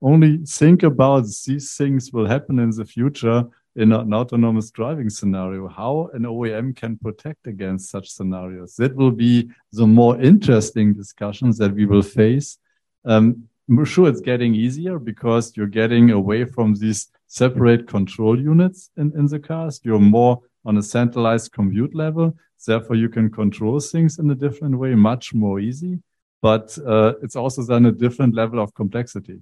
Only 0.00 0.38
think 0.46 0.84
about 0.84 1.26
these 1.44 1.76
things 1.76 2.10
will 2.10 2.26
happen 2.26 2.58
in 2.58 2.70
the 2.70 2.86
future 2.86 3.44
in 3.78 3.92
an 3.92 4.12
autonomous 4.12 4.72
driving 4.72 5.08
scenario, 5.08 5.68
how 5.68 6.10
an 6.12 6.22
OEM 6.22 6.74
can 6.74 6.98
protect 6.98 7.46
against 7.46 7.90
such 7.90 8.10
scenarios. 8.10 8.74
That 8.74 8.96
will 8.96 9.12
be 9.12 9.48
the 9.72 9.86
more 9.86 10.20
interesting 10.20 10.94
discussions 10.94 11.58
that 11.58 11.72
we 11.72 11.86
will 11.86 12.02
face. 12.02 12.58
Um, 13.04 13.44
I'm 13.68 13.84
sure 13.84 14.08
it's 14.08 14.20
getting 14.20 14.52
easier 14.56 14.98
because 14.98 15.56
you're 15.56 15.68
getting 15.82 16.10
away 16.10 16.44
from 16.44 16.74
these 16.74 17.08
separate 17.28 17.86
control 17.86 18.36
units 18.36 18.90
in, 18.96 19.12
in 19.16 19.26
the 19.26 19.38
cars. 19.38 19.80
You're 19.84 20.00
more 20.00 20.40
on 20.64 20.76
a 20.76 20.82
centralized 20.82 21.52
compute 21.52 21.94
level. 21.94 22.34
Therefore, 22.66 22.96
you 22.96 23.08
can 23.08 23.30
control 23.30 23.78
things 23.78 24.18
in 24.18 24.28
a 24.30 24.34
different 24.34 24.76
way, 24.76 24.96
much 24.96 25.34
more 25.34 25.60
easy. 25.60 26.00
But 26.42 26.76
uh, 26.84 27.12
it's 27.22 27.36
also 27.36 27.62
then 27.62 27.86
a 27.86 27.92
different 27.92 28.34
level 28.34 28.58
of 28.58 28.74
complexity. 28.74 29.40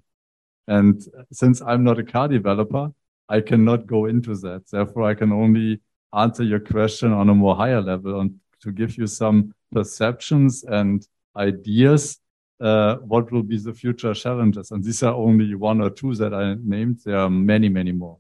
And 0.69 1.03
since 1.33 1.63
I'm 1.63 1.85
not 1.85 1.99
a 1.99 2.05
car 2.05 2.29
developer, 2.29 2.93
I 3.29 3.41
cannot 3.41 3.87
go 3.87 4.07
into 4.07 4.35
that. 4.37 4.65
Therefore, 4.71 5.05
I 5.05 5.15
can 5.15 5.33
only 5.33 5.81
answer 6.15 6.45
your 6.45 6.61
question 6.61 7.13
on 7.13 7.29
a 7.29 7.35
more 7.35 7.57
higher 7.57 7.81
level 7.81 8.21
and 8.21 8.39
to 8.61 8.73
give 8.73 8.97
you 8.97 9.07
some 9.07 9.55
perceptions 9.73 10.65
and 10.65 11.07
ideas 11.37 12.19
uh, 12.61 12.97
what 12.97 13.31
will 13.31 13.43
be 13.43 13.59
the 13.59 13.75
future 13.75 14.15
challenges. 14.15 14.71
And 14.71 14.83
these 14.83 15.03
are 15.03 15.15
only 15.15 15.55
one 15.55 15.81
or 15.81 15.91
two 15.91 16.15
that 16.15 16.33
I 16.33 16.55
named. 16.63 17.01
There 17.05 17.19
are 17.19 17.29
many, 17.31 17.69
many 17.69 17.93
more. 17.93 18.19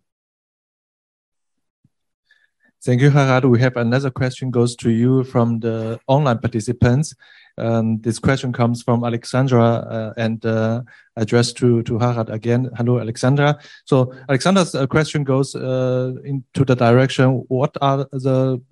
Thank 2.86 3.02
you, 3.02 3.10
Harald. 3.10 3.46
We 3.46 3.60
have 3.62 3.76
another 3.76 4.12
question 4.12 4.52
goes 4.52 4.76
to 4.76 4.90
you 4.90 5.24
from 5.24 5.58
the 5.58 5.98
online 6.06 6.38
participants. 6.38 7.16
Um, 7.58 8.00
this 8.00 8.20
question 8.20 8.52
comes 8.52 8.80
from 8.80 9.02
Alexandra 9.02 9.60
uh, 9.60 10.12
and 10.16 10.46
uh, 10.46 10.82
addressed 11.16 11.56
to, 11.56 11.82
to 11.82 11.98
Harald 11.98 12.30
again. 12.30 12.70
Hello, 12.76 13.00
Alexandra. 13.00 13.58
So 13.86 14.14
Alexandra's 14.28 14.76
uh, 14.76 14.86
question 14.86 15.24
goes 15.24 15.56
uh, 15.56 16.12
into 16.22 16.64
the 16.64 16.76
direction, 16.76 17.44
what 17.48 17.76
are 17.80 18.06
the 18.12 18.62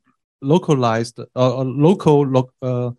localized 0.43 1.19
uh, 1.35 1.63
local 1.65 2.25
lo 2.25 2.51
uh, 2.63 2.91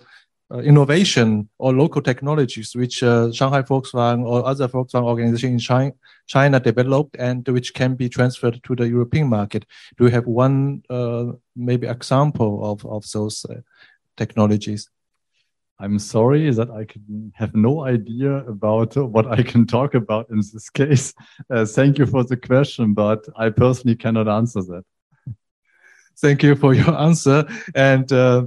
innovation 0.51 1.49
or 1.57 1.73
local 1.73 2.01
technologies 2.01 2.75
which 2.75 3.01
uh, 3.01 3.31
Shanghai 3.31 3.63
Volkswagen 3.63 4.23
or 4.25 4.45
other 4.45 4.67
Volkswagen 4.67 5.03
organization 5.03 5.53
in 5.53 5.59
China, 5.59 5.91
China 6.27 6.59
developed 6.59 7.15
and 7.17 7.47
which 7.47 7.73
can 7.73 7.95
be 7.95 8.09
transferred 8.09 8.61
to 8.63 8.75
the 8.75 8.87
European 8.87 9.27
market. 9.27 9.65
Do 9.97 10.05
you 10.05 10.11
have 10.11 10.27
one 10.27 10.83
uh, 10.89 11.31
maybe 11.55 11.87
example 11.87 12.71
of, 12.71 12.85
of 12.85 13.09
those 13.11 13.45
uh, 13.45 13.61
technologies? 14.17 14.89
I'm 15.79 15.99
sorry 15.99 16.49
that 16.51 16.69
I 16.71 16.85
can 16.85 17.33
have 17.35 17.53
no 17.53 17.83
idea 17.83 18.37
about 18.47 18.95
what 18.95 19.27
I 19.27 19.43
can 19.43 19.65
talk 19.65 19.93
about 19.93 20.29
in 20.29 20.37
this 20.37 20.69
case. 20.69 21.13
Uh, 21.49 21.65
thank 21.65 21.97
you 21.97 22.05
for 22.05 22.23
the 22.23 22.37
question, 22.37 22.93
but 22.93 23.25
I 23.35 23.49
personally 23.49 23.97
cannot 23.97 24.27
answer 24.27 24.61
that. 24.61 24.83
Thank 26.17 26.43
you 26.43 26.55
for 26.55 26.73
your 26.73 26.97
answer. 27.07 27.45
And 27.73 28.11
uh, 28.11 28.45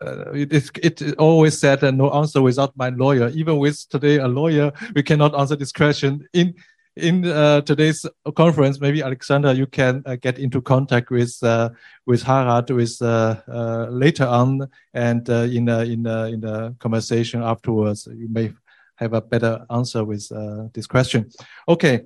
uh, 0.00 0.32
it, 0.32 0.70
it 0.82 1.18
always 1.18 1.58
said 1.58 1.80
that 1.80 1.94
no 1.94 2.10
answer 2.10 2.42
without 2.42 2.76
my 2.76 2.90
lawyer. 2.90 3.28
Even 3.30 3.58
with 3.58 3.88
today 3.88 4.18
a 4.18 4.28
lawyer, 4.28 4.72
we 4.94 5.02
cannot 5.02 5.38
answer 5.38 5.56
this 5.56 5.72
question. 5.72 6.26
In 6.32 6.54
in 6.96 7.24
uh, 7.24 7.60
today's 7.62 8.06
conference, 8.36 8.80
maybe 8.80 9.02
Alexander, 9.02 9.52
you 9.52 9.66
can 9.66 10.02
uh, 10.06 10.14
get 10.16 10.38
into 10.38 10.60
contact 10.60 11.10
with 11.10 11.36
uh, 11.42 11.70
with 12.06 12.22
Harald 12.22 12.70
with 12.70 13.02
uh, 13.02 13.36
uh, 13.48 13.86
later 13.90 14.26
on, 14.26 14.68
and 14.92 15.28
in 15.28 15.68
a, 15.68 15.80
in 15.80 16.06
a, 16.06 16.26
in 16.26 16.40
the 16.40 16.74
conversation 16.78 17.42
afterwards, 17.42 18.06
you 18.06 18.28
may 18.28 18.52
have 18.96 19.12
a 19.12 19.20
better 19.20 19.66
answer 19.70 20.04
with 20.04 20.28
this 20.72 20.86
question. 20.86 21.30
Okay, 21.68 22.02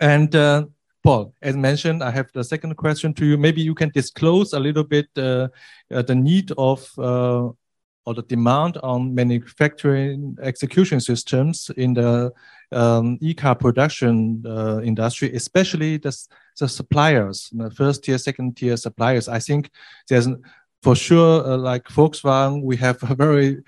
and 0.00 0.32
Paul, 1.02 1.34
as 1.42 1.56
mentioned, 1.56 2.02
I 2.02 2.10
have 2.10 2.30
the 2.32 2.44
second 2.44 2.76
question 2.76 3.12
to 3.14 3.26
you. 3.26 3.36
Maybe 3.36 3.60
you 3.60 3.74
can 3.74 3.90
disclose 3.90 4.52
a 4.52 4.60
little 4.60 4.84
bit 4.84 5.08
uh, 5.16 5.48
uh, 5.90 6.02
the 6.02 6.14
need 6.14 6.52
of 6.56 6.88
uh, 6.98 7.48
or 8.04 8.14
the 8.14 8.22
demand 8.22 8.78
on 8.82 9.14
manufacturing 9.14 10.36
execution 10.42 11.00
systems 11.00 11.70
in 11.76 11.94
the 11.94 12.32
um, 12.72 13.16
e-car 13.20 13.54
production 13.54 14.42
uh, 14.46 14.80
industry, 14.82 15.32
especially 15.34 15.98
the, 15.98 16.16
the 16.58 16.68
suppliers, 16.68 17.48
the 17.52 17.70
first 17.70 18.02
tier, 18.02 18.18
second 18.18 18.56
tier 18.56 18.76
suppliers. 18.76 19.28
I 19.28 19.38
think 19.38 19.70
there's 20.08 20.28
for 20.82 20.96
sure, 20.96 21.46
uh, 21.46 21.56
like 21.56 21.84
Volkswagen, 21.84 22.62
we 22.62 22.76
have 22.78 22.98
a 23.08 23.14
very 23.14 23.62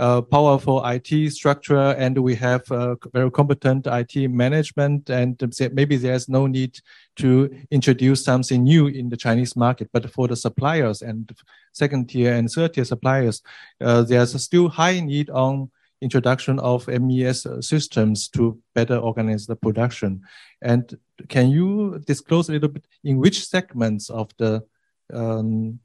uh, 0.00 0.22
powerful 0.22 0.82
IT 0.86 1.30
structure 1.30 1.94
and 1.98 2.16
we 2.16 2.34
have 2.34 2.66
very 3.12 3.30
competent 3.30 3.86
IT 3.86 4.30
management 4.30 5.10
and 5.10 5.38
maybe 5.72 5.96
there's 5.96 6.26
no 6.26 6.46
need 6.46 6.80
to 7.16 7.54
introduce 7.70 8.24
something 8.24 8.62
new 8.62 8.86
in 8.86 9.10
the 9.10 9.16
Chinese 9.16 9.54
market. 9.56 9.90
But 9.92 10.10
for 10.10 10.26
the 10.26 10.36
suppliers 10.36 11.02
and 11.02 11.30
second 11.72 12.08
tier 12.08 12.32
and 12.32 12.50
third 12.50 12.72
tier 12.72 12.86
suppliers, 12.86 13.42
uh, 13.82 14.02
there's 14.02 14.42
still 14.42 14.70
high 14.70 15.00
need 15.00 15.28
on 15.28 15.70
introduction 16.00 16.58
of 16.60 16.88
MES 16.88 17.46
systems 17.60 18.28
to 18.28 18.58
better 18.74 18.96
organize 18.96 19.46
the 19.46 19.56
production. 19.56 20.22
And 20.62 20.96
can 21.28 21.50
you 21.50 22.02
disclose 22.06 22.48
a 22.48 22.52
little 22.52 22.70
bit 22.70 22.86
in 23.04 23.18
which 23.18 23.46
segments 23.46 24.08
of 24.08 24.30
the 24.38 24.64
um, 25.12 25.80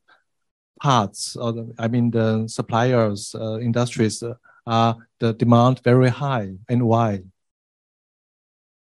parts, 0.81 1.35
or 1.35 1.53
the, 1.53 1.73
I 1.79 1.87
mean 1.87 2.11
the 2.11 2.47
suppliers, 2.47 3.35
uh, 3.35 3.59
industries, 3.59 4.21
uh, 4.23 4.35
are 4.67 4.97
the 5.19 5.33
demand 5.33 5.81
very 5.83 6.09
high, 6.09 6.53
and 6.67 6.87
why? 6.87 7.23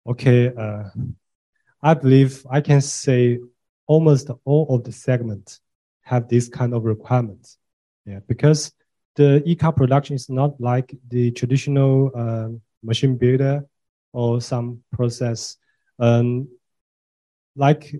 Okay, 0.08 0.52
uh, 0.56 0.84
I 1.82 1.94
believe 1.94 2.46
I 2.50 2.62
can 2.62 2.82
say 2.82 3.40
almost 3.88 4.30
all 4.46 4.68
of 4.76 4.84
the 4.84 4.92
segments 4.92 5.60
have 6.02 6.28
this 6.28 6.48
kind 6.50 6.74
of 6.74 6.86
requirements. 6.86 7.58
Yeah, 8.06 8.20
because 8.28 8.72
the 9.16 9.44
e-car 9.46 9.74
production 9.74 10.16
is 10.16 10.30
not 10.30 10.60
like 10.60 10.96
the 11.10 11.32
traditional 11.32 12.12
uh, 12.16 12.50
machine 12.84 13.18
builder 13.18 13.66
or 14.14 14.42
some 14.42 14.84
process. 14.92 15.58
Um, 16.00 16.48
like 17.56 17.94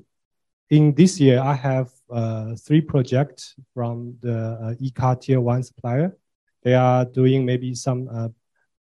in 0.70 0.94
this 0.94 1.20
year, 1.20 1.40
I 1.40 1.54
have 1.54 1.92
uh, 2.12 2.56
three 2.56 2.82
projects 2.82 3.56
from 3.74 4.16
the 4.22 4.58
uh, 4.62 4.74
e-car 4.80 5.16
tier 5.16 5.40
one 5.40 5.64
supplier. 5.64 6.18
They 6.64 6.74
are 6.74 7.06
doing 7.06 7.46
maybe 7.46 7.74
some 7.76 8.08
uh, 8.10 8.30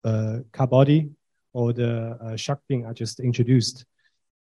uh 0.03 0.39
car 0.53 0.67
body 0.67 1.11
or 1.53 1.73
the 1.73 2.17
uh, 2.21 2.57
fin 2.69 2.87
I 2.87 2.93
just 2.93 3.21
introduced. 3.21 3.85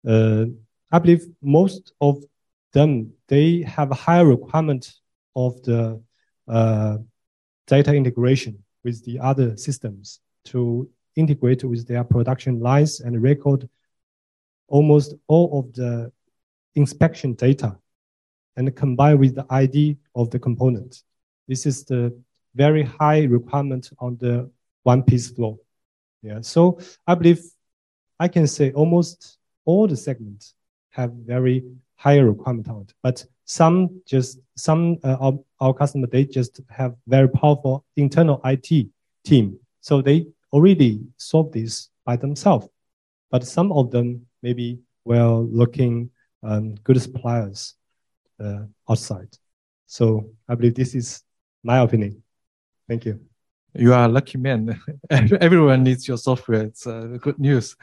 Uh, 0.08 0.46
I 0.92 1.00
believe 1.00 1.26
most 1.42 1.94
of 2.00 2.24
them, 2.74 3.12
they 3.28 3.64
have 3.64 3.92
a 3.92 3.96
higher 3.96 4.26
requirement 4.26 4.94
of 5.36 5.62
the 5.64 6.02
data 7.68 7.94
integration 7.94 8.64
with 8.84 9.04
the 9.04 9.20
other 9.20 9.58
systems 9.58 10.22
to 10.46 10.90
integrate 11.16 11.64
with 11.64 11.88
their 11.88 12.04
production 12.04 12.60
lines 12.60 13.02
and 13.02 13.22
record 13.22 13.68
almost 14.68 15.16
all 15.28 15.60
of 15.60 15.74
the 15.74 16.12
inspection 16.76 17.34
data 17.34 17.78
and 18.58 18.76
combined 18.76 19.20
with 19.20 19.36
the 19.36 19.46
ID 19.50 19.98
of 20.16 20.30
the 20.32 20.40
component. 20.40 21.04
This 21.48 21.66
is 21.66 21.86
the 21.86 22.20
very 22.56 22.84
high 22.84 23.24
requirement 23.24 23.90
on 24.00 24.18
the 24.18 24.50
one 24.84 25.04
piece 25.04 25.30
flow. 25.30 25.60
Yeah, 26.24 26.42
so 26.42 26.80
I 27.06 27.16
believe 27.16 27.42
I 28.20 28.28
can 28.28 28.48
say 28.48 28.72
almost 28.72 29.38
all 29.64 29.88
the 29.88 29.96
segments 29.96 30.56
have 30.90 31.14
very 31.14 31.64
higher 31.96 32.26
requirement 32.26 32.68
on 32.68 32.82
it, 32.82 32.94
but 33.04 33.24
some 33.46 34.02
just 34.06 34.40
some 34.56 34.98
uh, 35.04 35.18
our, 35.20 35.34
our 35.62 35.74
customer 35.74 36.08
they 36.08 36.26
just 36.26 36.60
have 36.70 36.96
very 37.08 37.30
powerful 37.30 37.86
internal 37.96 38.42
IT 38.44 38.88
team, 39.24 39.60
so 39.80 40.02
they 40.02 40.26
already 40.52 41.02
solve 41.18 41.52
this 41.52 41.90
by 42.06 42.16
themselves. 42.16 42.68
But 43.30 43.46
some 43.46 43.72
of 43.72 43.92
them 43.92 44.26
maybe 44.42 44.80
were 45.06 45.38
looking 45.38 46.10
um, 46.44 46.76
good 46.84 47.02
suppliers 47.02 47.76
outside. 48.90 49.38
So 49.86 50.30
I 50.48 50.56
believe 50.56 50.76
this 50.76 50.96
is 50.96 51.24
my 51.64 51.80
opinion. 51.80 52.22
Thank 52.88 53.06
you. 53.06 53.20
You 53.74 53.94
are 53.94 54.06
a 54.06 54.08
lucky 54.08 54.38
man. 54.38 54.80
Everyone 55.10 55.84
needs 55.84 56.08
your 56.08 56.18
software. 56.18 56.64
It's 56.64 56.88
uh, 56.88 57.18
good 57.22 57.40
news. 57.40 57.76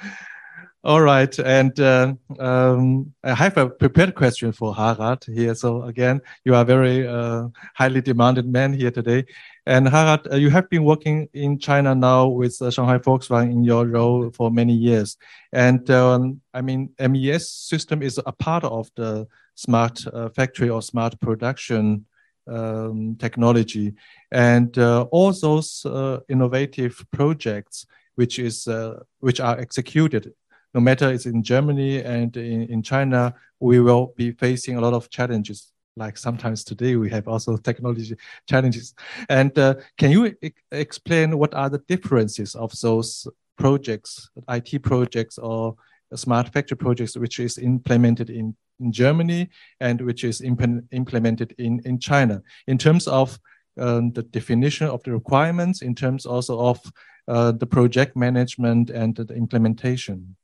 All 0.82 1.00
right, 1.00 1.38
and 1.38 1.80
uh, 1.80 2.12
um, 2.38 3.14
I 3.22 3.32
have 3.32 3.56
a 3.56 3.70
prepared 3.70 4.14
question 4.14 4.52
for 4.52 4.74
Harald 4.74 5.24
here. 5.24 5.54
So 5.54 5.84
again, 5.84 6.20
you 6.44 6.54
are 6.54 6.60
a 6.60 6.64
very 6.66 7.08
uh, 7.08 7.48
highly 7.74 8.02
demanded 8.02 8.46
man 8.46 8.74
here 8.74 8.90
today. 8.90 9.24
And 9.64 9.88
Harald, 9.88 10.28
uh, 10.30 10.36
you 10.36 10.50
have 10.50 10.68
been 10.68 10.84
working 10.84 11.26
in 11.32 11.58
China 11.58 11.94
now 11.94 12.26
with 12.26 12.60
uh, 12.60 12.70
Shanghai 12.70 12.98
Volkswagen 12.98 13.50
in 13.50 13.64
your 13.64 13.86
role 13.86 14.30
for 14.32 14.50
many 14.50 14.74
years. 14.74 15.16
And 15.54 15.88
um, 15.90 16.42
I 16.52 16.60
mean, 16.60 16.90
MES 17.00 17.48
system 17.50 18.02
is 18.02 18.20
a 18.26 18.32
part 18.32 18.64
of 18.64 18.90
the 18.94 19.26
smart 19.54 20.04
uh, 20.12 20.28
factory 20.30 20.68
or 20.68 20.82
smart 20.82 21.18
production 21.20 22.06
um, 22.46 23.16
technology. 23.16 23.94
And 24.30 24.76
uh, 24.78 25.02
all 25.10 25.32
those 25.32 25.84
uh, 25.86 26.20
innovative 26.28 27.04
projects 27.12 27.86
which 28.16 28.38
is 28.38 28.68
uh, 28.68 29.00
which 29.18 29.40
are 29.40 29.58
executed 29.58 30.32
no 30.74 30.80
matter 30.80 31.10
it's 31.12 31.26
in 31.26 31.42
Germany 31.42 32.02
and 32.02 32.36
in, 32.36 32.62
in 32.62 32.82
China, 32.82 33.32
we 33.60 33.80
will 33.80 34.12
be 34.16 34.32
facing 34.32 34.76
a 34.76 34.80
lot 34.80 34.92
of 34.92 35.08
challenges. 35.08 35.70
Like 35.96 36.18
sometimes 36.18 36.64
today, 36.64 36.96
we 36.96 37.08
have 37.10 37.28
also 37.28 37.56
technology 37.56 38.16
challenges. 38.48 38.94
And 39.28 39.56
uh, 39.56 39.76
can 39.96 40.10
you 40.10 40.34
e 40.42 40.50
explain 40.72 41.38
what 41.38 41.54
are 41.54 41.70
the 41.70 41.78
differences 41.86 42.56
of 42.56 42.72
those 42.80 43.28
projects, 43.56 44.28
IT 44.48 44.82
projects 44.82 45.38
or 45.38 45.76
smart 46.16 46.52
factory 46.52 46.76
projects, 46.76 47.16
which 47.16 47.38
is 47.38 47.58
implemented 47.58 48.28
in, 48.28 48.56
in 48.80 48.92
Germany 48.92 49.50
and 49.80 50.00
which 50.00 50.24
is 50.24 50.40
imp 50.40 50.62
implemented 50.90 51.54
in, 51.58 51.80
in 51.84 51.98
China 51.98 52.42
in 52.66 52.78
terms 52.78 53.06
of 53.06 53.38
um, 53.78 54.12
the 54.12 54.22
definition 54.22 54.86
of 54.86 55.02
the 55.02 55.12
requirements, 55.12 55.82
in 55.82 55.94
terms 55.94 56.26
also 56.26 56.58
of 56.60 56.80
uh, 57.26 57.52
the 57.52 57.66
project 57.66 58.16
management 58.16 58.90
and 58.90 59.16
the 59.16 59.34
implementation? 59.34 60.36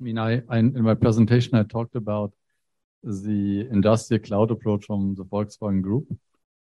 I 0.00 0.04
mean, 0.04 0.18
I, 0.18 0.42
I, 0.48 0.58
in 0.58 0.82
my 0.82 0.94
presentation, 0.94 1.54
I 1.54 1.62
talked 1.62 1.96
about 1.96 2.32
the 3.02 3.68
industrial 3.70 4.22
cloud 4.22 4.50
approach 4.50 4.86
from 4.86 5.14
the 5.14 5.24
Volkswagen 5.24 5.82
Group. 5.82 6.06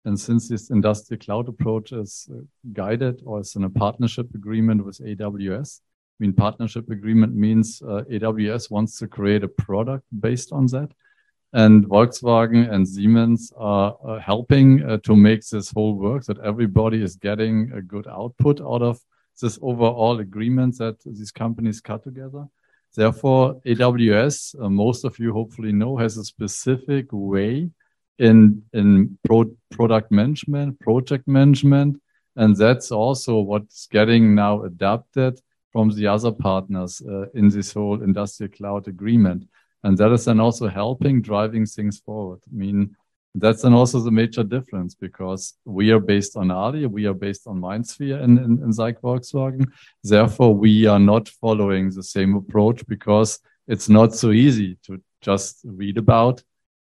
And 0.04 0.18
since 0.18 0.48
this 0.48 0.70
industrial 0.70 1.20
cloud 1.20 1.48
approach 1.48 1.92
is 1.92 2.28
guided 2.72 3.22
or 3.24 3.40
is 3.40 3.56
in 3.56 3.64
a 3.64 3.70
partnership 3.70 4.34
agreement 4.34 4.84
with 4.84 4.98
AWS, 5.00 5.80
I 6.18 6.24
mean, 6.24 6.32
partnership 6.32 6.90
agreement 6.90 7.34
means 7.34 7.80
uh, 7.82 8.02
AWS 8.10 8.70
wants 8.70 8.98
to 8.98 9.06
create 9.06 9.44
a 9.44 9.48
product 9.48 10.04
based 10.18 10.52
on 10.52 10.66
that. 10.66 10.90
And 11.52 11.86
Volkswagen 11.86 12.70
and 12.70 12.86
Siemens 12.86 13.52
are 13.56 13.96
uh, 14.04 14.18
helping 14.18 14.82
uh, 14.82 14.98
to 15.04 15.14
make 15.14 15.46
this 15.46 15.70
whole 15.70 15.94
work 15.94 16.24
that 16.24 16.38
everybody 16.40 17.02
is 17.02 17.16
getting 17.16 17.70
a 17.72 17.80
good 17.80 18.06
output 18.08 18.60
out 18.60 18.82
of 18.82 19.00
this 19.40 19.58
overall 19.62 20.18
agreement 20.18 20.76
that 20.78 20.96
these 21.06 21.30
companies 21.30 21.80
cut 21.80 22.02
together. 22.02 22.46
Therefore, 22.96 23.60
AWS, 23.64 24.60
uh, 24.60 24.68
most 24.68 25.04
of 25.04 25.18
you 25.20 25.32
hopefully 25.32 25.72
know, 25.72 25.96
has 25.96 26.16
a 26.16 26.24
specific 26.24 27.06
way 27.12 27.70
in 28.18 28.62
in 28.72 29.16
pro 29.24 29.44
product 29.70 30.10
management, 30.10 30.80
project 30.80 31.28
management, 31.28 32.00
and 32.34 32.56
that's 32.56 32.90
also 32.90 33.38
what's 33.38 33.86
getting 33.86 34.34
now 34.34 34.62
adapted 34.62 35.40
from 35.72 35.90
the 35.90 36.06
other 36.06 36.32
partners 36.32 37.02
uh, 37.02 37.26
in 37.34 37.48
this 37.48 37.72
whole 37.72 38.02
industrial 38.02 38.52
cloud 38.52 38.88
agreement, 38.88 39.48
and 39.82 39.96
that 39.98 40.12
is 40.12 40.24
then 40.24 40.40
also 40.40 40.68
helping 40.68 41.22
driving 41.22 41.66
things 41.66 41.98
forward. 41.98 42.40
I 42.46 42.56
mean, 42.56 42.96
that's 43.34 43.62
then 43.62 43.74
also 43.74 44.00
the 44.00 44.10
major 44.10 44.42
difference 44.42 44.94
because 44.94 45.54
we 45.64 45.90
are 45.90 46.00
based 46.00 46.36
on 46.36 46.50
Ali, 46.50 46.86
we 46.86 47.06
are 47.06 47.14
based 47.14 47.46
on 47.46 47.60
MindSphere 47.60 48.22
in, 48.22 48.58
SAIC 48.58 49.00
Volkswagen. 49.00 49.66
Therefore, 50.02 50.54
we 50.54 50.86
are 50.86 50.98
not 50.98 51.28
following 51.28 51.90
the 51.90 52.02
same 52.02 52.34
approach 52.34 52.86
because 52.86 53.40
it's 53.66 53.88
not 53.88 54.14
so 54.14 54.30
easy 54.32 54.78
to 54.84 55.00
just 55.20 55.60
read 55.64 55.98
about 55.98 56.42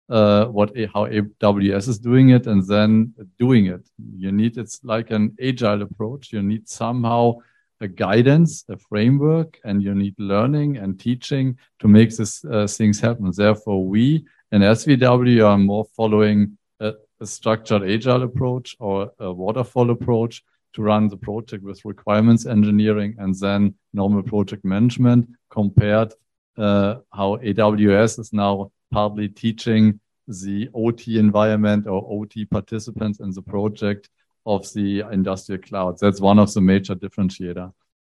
uh, 0.09 0.47
what 0.47 0.71
how 0.95 1.07
AWS 1.07 1.89
is 1.89 1.99
doing 1.99 2.31
it 2.31 2.47
and 2.47 2.67
then 2.67 3.15
doing 3.39 3.67
it. 3.67 3.87
You 4.17 4.33
need 4.33 4.57
it's 4.57 4.81
like 4.83 5.11
an 5.11 5.37
agile 5.43 5.83
approach. 5.83 6.33
You 6.33 6.43
need 6.43 6.69
somehow 6.69 7.39
a 7.81 7.89
guidance, 7.89 8.65
a 8.69 8.77
framework, 8.77 9.59
and 9.65 9.83
you 9.83 9.95
need 9.95 10.15
learning 10.19 10.77
and 10.77 10.99
teaching 10.99 11.57
to 11.79 11.89
make 11.89 12.15
these 12.17 12.45
uh, 12.45 12.67
things 12.67 13.01
happen. 13.01 13.31
Therefore, 13.35 13.87
we 13.87 14.27
in 14.53 14.63
SVW 14.63 15.47
are 15.47 15.59
more 15.59 15.85
following 15.97 16.59
a, 16.81 16.95
a 17.21 17.27
structured 17.27 17.89
agile 17.89 18.23
approach 18.23 18.77
or 18.81 19.13
a 19.19 19.33
waterfall 19.33 19.91
approach 19.91 20.43
to 20.75 20.83
run 20.83 21.09
the 21.09 21.17
project 21.17 21.63
with 21.65 21.85
requirements 21.85 22.47
engineering 22.47 23.15
and 23.19 23.35
then 23.39 23.75
normal 23.93 24.23
project 24.23 24.65
management 24.65 25.29
compared 25.51 26.13
uh, 26.57 26.97
how 27.13 27.37
AWS 27.37 28.19
is 28.19 28.33
now 28.33 28.71
partly 28.91 29.29
teaching 29.29 30.01
the 30.27 30.69
OT 30.75 31.19
environment 31.19 31.87
or 31.87 32.07
OT 32.11 32.45
participants 32.45 33.21
in 33.21 33.31
the 33.31 33.43
project 33.43 34.11
of 34.49 34.73
the 34.73 35.05
industrial 35.13 35.61
clouds. 35.61 36.01
That's 36.01 36.21
one 36.21 36.39
of 36.39 36.53
the 36.55 36.61
major 36.61 36.95
differentiator. 36.95 37.71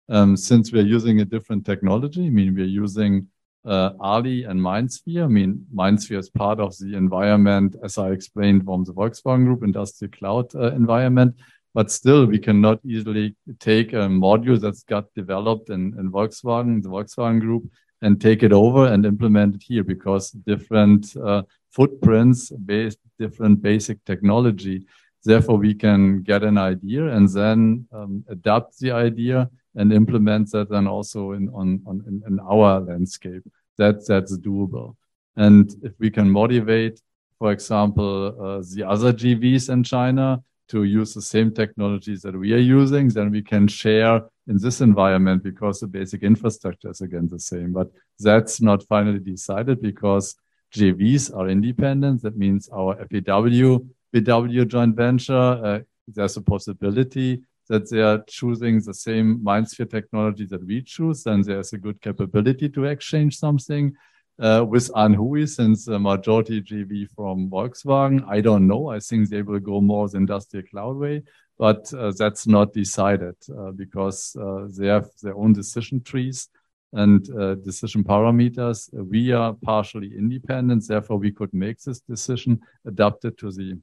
Um, 0.10 0.36
since 0.36 0.72
we're 0.74 0.92
using 0.98 1.22
a 1.22 1.26
different 1.26 1.66
technology, 1.66 2.26
I 2.26 2.30
mean, 2.30 2.56
we're 2.56 2.76
using 2.84 3.28
uh, 3.66 3.92
Ali 4.00 4.44
and 4.44 4.60
MindSphere. 4.60 5.24
I 5.24 5.28
mean, 5.28 5.66
MindSphere 5.74 6.20
is 6.20 6.30
part 6.30 6.60
of 6.60 6.78
the 6.80 6.96
environment, 6.96 7.76
as 7.84 7.98
I 7.98 8.10
explained 8.12 8.66
from 8.66 8.84
the 8.84 8.94
Volkswagen 8.94 9.46
Group 9.46 9.64
industrial 9.64 10.12
cloud 10.12 10.56
uh, 10.56 10.72
environment. 10.74 11.36
But 11.76 11.92
still, 11.92 12.26
we 12.26 12.40
cannot 12.40 12.80
easily 12.84 13.36
take 13.60 13.94
a 13.94 14.08
module 14.26 14.60
that's 14.60 14.84
got 14.84 15.06
developed 15.16 15.70
in, 15.70 15.82
in 16.00 16.12
Volkswagen, 16.12 16.84
the 16.84 16.90
Volkswagen 16.90 17.40
Group, 17.40 17.64
and 18.02 18.20
take 18.20 18.44
it 18.44 18.52
over 18.52 18.88
and 18.88 19.06
implement 19.06 19.56
it 19.56 19.64
here 19.64 19.84
because 19.84 20.32
different 20.32 21.16
uh, 21.16 21.44
footprints, 21.72 22.52
based 22.52 23.00
different 23.18 23.62
basic 23.62 24.04
technology. 24.04 24.86
Therefore, 25.26 25.58
we 25.58 25.74
can 25.74 26.22
get 26.22 26.44
an 26.44 26.58
idea 26.58 27.08
and 27.08 27.30
then 27.30 27.88
um, 27.94 28.26
adapt 28.30 28.80
the 28.80 28.92
idea 28.92 29.50
and 29.76 29.92
implement 29.94 30.52
that 30.52 30.70
then 30.70 30.88
also 30.88 31.32
in 31.32 31.50
on, 31.50 31.82
on 31.86 32.04
in, 32.08 32.22
in 32.28 32.40
our 32.40 32.82
landscape. 32.82 33.44
That 33.78 34.06
that's 34.08 34.38
doable. 34.38 34.96
And 35.36 35.74
if 35.82 35.94
we 36.00 36.12
can 36.12 36.30
motivate, 36.30 37.02
for 37.40 37.52
example, 37.52 38.28
uh, 38.40 38.64
the 38.76 38.84
other 38.88 39.12
JVs 39.12 39.70
in 39.70 39.84
China 39.84 40.44
to 40.70 40.84
use 40.84 41.14
the 41.14 41.22
same 41.22 41.54
technologies 41.54 42.22
that 42.22 42.38
we 42.38 42.54
are 42.54 42.58
using, 42.80 43.10
then 43.10 43.32
we 43.32 43.42
can 43.42 43.68
share 43.68 44.22
in 44.48 44.58
this 44.58 44.82
environment 44.82 45.44
because 45.44 45.80
the 45.80 45.88
basic 45.88 46.24
infrastructure 46.24 46.90
is 46.90 47.02
again 47.02 47.28
the 47.30 47.40
same. 47.40 47.72
But 47.72 47.92
that's 48.20 48.62
not 48.62 48.84
finally 48.84 49.20
decided 49.20 49.82
because 49.82 50.36
JVs 50.74 51.36
are 51.36 51.50
independent. 51.50 52.22
That 52.24 52.38
means 52.38 52.70
our 52.70 52.96
FAW, 52.96 53.80
VW 54.14 54.68
joint 54.68 54.96
venture, 54.96 55.34
uh, 55.34 55.80
there's 56.08 56.38
a 56.38 56.42
possibility 56.42 57.42
that 57.70 57.90
they 57.90 58.02
are 58.02 58.24
choosing 58.28 58.82
the 58.82 58.94
same 58.94 59.40
MindSphere 59.40 59.90
technology 59.90 60.46
that 60.48 60.66
we 60.66 60.82
choose, 60.82 61.24
then 61.24 61.42
there's 61.42 61.74
a 61.74 61.78
good 61.78 62.02
capability 62.02 62.70
to 62.70 62.86
exchange 62.86 63.38
something. 63.38 63.94
Uh, 64.40 64.66
with 64.68 64.92
Anhui, 64.94 65.48
since 65.48 65.86
the 65.86 66.00
majority 66.00 66.60
JV 66.60 67.08
from 67.16 67.50
Volkswagen, 67.52 68.26
I 68.28 68.42
don't 68.42 68.68
know. 68.68 68.90
I 68.90 69.00
think 69.00 69.30
they 69.30 69.44
will 69.44 69.60
go 69.60 69.80
more 69.80 70.10
the 70.10 70.18
industrial 70.18 70.66
cloud 70.66 70.98
way, 70.98 71.22
but 71.60 71.94
uh, 71.94 72.12
that's 72.18 72.48
not 72.48 72.74
decided 72.74 73.36
uh, 73.56 73.72
because 73.72 74.36
uh, 74.36 74.68
they 74.76 74.88
have 74.88 75.08
their 75.22 75.36
own 75.36 75.54
decision 75.54 76.02
trees 76.02 76.50
and 76.94 77.30
uh, 77.40 77.56
decision 77.56 78.04
parameters. 78.04 78.90
We 78.92 79.32
are 79.32 79.54
partially 79.54 80.12
independent, 80.18 80.88
therefore 80.88 81.18
we 81.18 81.32
could 81.32 81.54
make 81.54 81.80
this 81.82 82.00
decision 82.00 82.60
adapted 82.86 83.38
to 83.38 83.52
the 83.52 83.78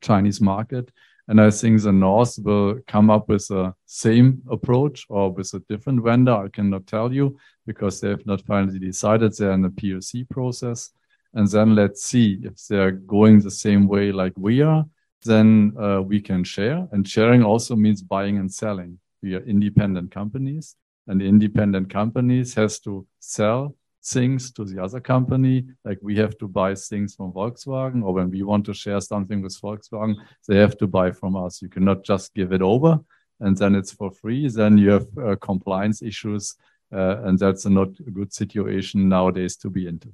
Chinese 0.00 0.40
market. 0.40 0.90
And 1.28 1.40
I 1.40 1.50
think 1.50 1.82
the 1.82 1.92
North 1.92 2.38
will 2.42 2.80
come 2.86 3.08
up 3.08 3.28
with 3.28 3.46
the 3.48 3.74
same 3.86 4.42
approach 4.50 5.06
or 5.08 5.32
with 5.32 5.54
a 5.54 5.60
different 5.68 6.02
vendor. 6.02 6.32
I 6.32 6.48
cannot 6.48 6.86
tell 6.86 7.12
you 7.12 7.36
because 7.66 8.00
they 8.00 8.08
have 8.08 8.26
not 8.26 8.42
finally 8.42 8.78
decided. 8.78 9.36
They're 9.36 9.52
in 9.52 9.62
the 9.62 9.68
POC 9.68 10.28
process. 10.28 10.90
And 11.34 11.48
then 11.48 11.74
let's 11.74 12.04
see 12.04 12.40
if 12.42 12.66
they're 12.66 12.90
going 12.90 13.40
the 13.40 13.50
same 13.50 13.86
way 13.86 14.12
like 14.12 14.34
we 14.36 14.62
are, 14.62 14.84
then 15.24 15.72
uh, 15.80 16.02
we 16.02 16.20
can 16.20 16.44
share. 16.44 16.86
And 16.92 17.08
sharing 17.08 17.42
also 17.42 17.76
means 17.76 18.02
buying 18.02 18.38
and 18.38 18.52
selling. 18.52 18.98
We 19.22 19.36
are 19.36 19.44
independent 19.44 20.10
companies 20.10 20.76
and 21.06 21.22
independent 21.22 21.90
companies 21.90 22.54
has 22.54 22.78
to 22.80 23.06
sell 23.20 23.74
things 24.04 24.50
to 24.52 24.64
the 24.64 24.82
other 24.82 25.00
company. 25.00 25.64
Like 25.84 25.98
we 26.02 26.16
have 26.16 26.36
to 26.38 26.48
buy 26.48 26.74
things 26.74 27.14
from 27.14 27.32
Volkswagen, 27.32 28.02
or 28.02 28.12
when 28.14 28.30
we 28.30 28.42
want 28.42 28.64
to 28.66 28.74
share 28.74 29.00
something 29.00 29.42
with 29.42 29.60
Volkswagen, 29.60 30.16
they 30.48 30.56
have 30.56 30.76
to 30.78 30.86
buy 30.86 31.10
from 31.12 31.36
us. 31.36 31.62
You 31.62 31.68
cannot 31.68 32.04
just 32.04 32.34
give 32.34 32.52
it 32.52 32.62
over 32.62 33.00
and 33.42 33.56
then 33.56 33.74
it's 33.74 33.92
for 33.92 34.10
free. 34.10 34.48
Then 34.48 34.78
you 34.78 34.90
have 34.90 35.06
uh, 35.18 35.36
compliance 35.36 36.00
issues, 36.00 36.54
uh, 36.92 37.22
and 37.24 37.38
that's 37.38 37.64
a 37.64 37.70
not 37.70 37.88
a 38.06 38.10
good 38.10 38.32
situation 38.32 39.08
nowadays 39.08 39.56
to 39.58 39.70
be 39.70 39.86
into. 39.86 40.12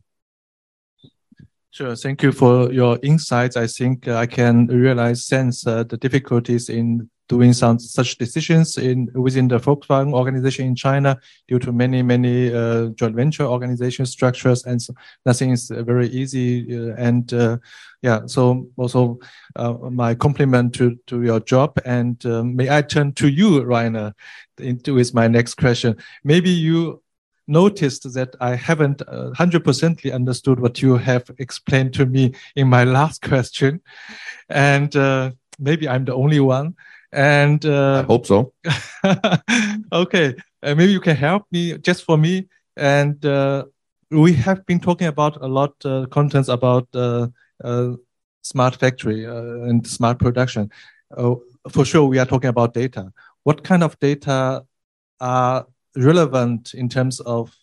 Sure. 1.71 1.95
Thank 1.95 2.23
you 2.23 2.33
for 2.33 2.73
your 2.73 2.99
insights. 3.03 3.57
I 3.57 3.67
think 3.67 4.09
uh, 4.09 4.17
I 4.17 4.27
can 4.27 4.67
realize, 4.67 5.27
sense 5.27 5.67
uh, 5.67 5.85
the 5.85 5.99
difficulties 5.99 6.71
in 6.71 7.11
doing 7.29 7.53
some 7.53 7.79
such 7.79 8.17
decisions 8.17 8.79
in 8.79 9.09
within 9.15 9.49
the 9.49 9.59
Volkswagen 9.59 10.13
organization 10.13 10.67
in 10.67 10.75
China 10.75 11.17
due 11.47 11.59
to 11.59 11.73
many 11.73 12.03
many 12.03 12.53
uh, 12.53 12.87
joint 12.97 13.15
venture 13.15 13.45
organization 13.45 14.07
structures 14.07 14.65
and 14.65 14.81
so 14.81 14.95
nothing 15.27 15.51
is 15.51 15.69
very 15.69 16.09
easy 16.09 16.75
uh, 16.75 16.95
and 16.97 17.33
uh, 17.35 17.59
yeah 18.03 18.21
so 18.27 18.67
also 18.77 19.19
uh, 19.57 19.75
my 19.91 20.15
compliment 20.15 20.75
to 20.75 20.97
to 21.07 21.23
your 21.23 21.41
job 21.41 21.79
and 21.85 22.25
um, 22.27 22.57
may 22.57 22.75
I 22.75 22.83
turn 22.83 23.13
to 23.15 23.29
you 23.29 23.63
Rainer 23.63 24.15
into 24.59 24.95
with 24.95 25.15
my 25.15 25.29
next 25.29 25.55
question 25.55 25.97
maybe 26.25 26.51
you 26.51 27.03
noticed 27.49 28.13
that 28.15 28.37
I 28.41 28.55
haven't 28.55 29.03
uh, 29.03 29.31
100% 29.33 30.13
understood 30.13 30.61
what 30.61 30.81
you 30.83 30.97
have 30.97 31.31
explained 31.39 31.95
to 31.95 32.07
me 32.07 32.35
in 32.55 32.69
my 32.69 32.85
last 32.99 33.23
question 33.23 33.81
and 34.49 34.95
uh, 34.95 35.33
maybe 35.59 35.89
I'm 35.89 36.05
the 36.05 36.15
only 36.15 36.41
one 36.41 36.77
and 37.13 37.65
uh, 37.65 38.01
I 38.01 38.03
hope 38.03 38.27
so. 38.27 38.53
okay, 39.93 40.35
uh, 40.63 40.75
maybe 40.75 40.93
you 40.93 41.01
can 41.01 41.17
help 41.17 41.45
me 41.51 41.79
just 41.79 42.05
for 42.05 42.19
me. 42.19 42.49
And 42.77 43.25
uh, 43.25 43.65
we 44.11 44.35
have 44.35 44.65
been 44.67 44.81
talking 44.81 45.07
about 45.07 45.43
a 45.43 45.47
lot 45.47 45.75
uh, 45.85 46.07
contents 46.11 46.49
about 46.49 46.89
uh, 46.95 47.29
uh, 47.65 47.93
smart 48.43 48.77
factory 48.77 49.27
uh, 49.27 49.69
and 49.69 49.87
smart 49.87 50.19
production. 50.19 50.71
for 51.71 51.85
sure, 51.85 52.07
we 52.07 52.19
are 52.19 52.27
talking 52.27 52.51
about 52.51 52.75
data. 52.75 53.13
What 53.43 53.65
kind 53.65 53.83
of 53.83 53.99
data 53.99 54.65
are 55.21 55.67
relevant 55.97 56.75
in 56.75 56.89
terms 56.89 57.21
of 57.21 57.55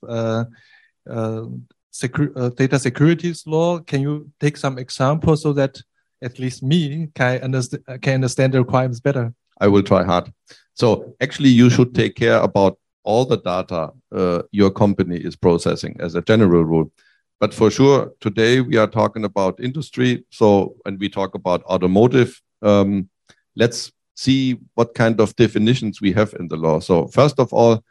secu 1.93 2.55
data 2.55 2.79
securities 2.79 3.45
law? 3.47 3.79
Can 3.79 4.01
you 4.01 4.29
take 4.39 4.57
some 4.57 4.77
examples 4.77 5.43
so 5.43 5.53
that 5.53 5.81
at 6.21 6.39
least 6.39 6.63
me 6.63 7.09
can 7.15 7.41
understand 7.41 7.83
can 8.01 8.15
understand 8.15 8.53
the 8.53 8.59
requirements 8.59 8.99
better. 8.99 9.33
I 9.61 9.67
will 9.67 9.83
try 9.83 10.03
hard. 10.03 10.31
So 10.73 11.15
actually, 11.21 11.49
you 11.49 11.69
should 11.69 11.95
take 11.95 12.15
care 12.15 12.39
about 12.39 12.77
all 13.03 13.25
the 13.25 13.37
data 13.37 13.91
uh, 14.11 14.41
your 14.51 14.71
company 14.71 15.17
is 15.17 15.35
processing 15.35 15.95
as 15.99 16.15
a 16.15 16.21
general 16.21 16.65
rule. 16.65 16.91
But 17.39 17.53
for 17.53 17.69
sure, 17.69 18.11
today 18.19 18.61
we 18.61 18.77
are 18.77 18.87
talking 18.87 19.25
about 19.25 19.59
industry. 19.59 20.25
So 20.29 20.75
when 20.83 20.97
we 20.97 21.09
talk 21.09 21.35
about 21.35 21.63
automotive, 21.63 22.41
um, 22.61 23.09
let's 23.55 23.91
see 24.15 24.57
what 24.73 24.95
kind 24.95 25.19
of 25.19 25.35
definitions 25.35 26.01
we 26.01 26.13
have 26.13 26.33
in 26.39 26.47
the 26.47 26.57
law. 26.57 26.79
So 26.79 27.07
first 27.07 27.39
of 27.39 27.53
all, 27.53 27.83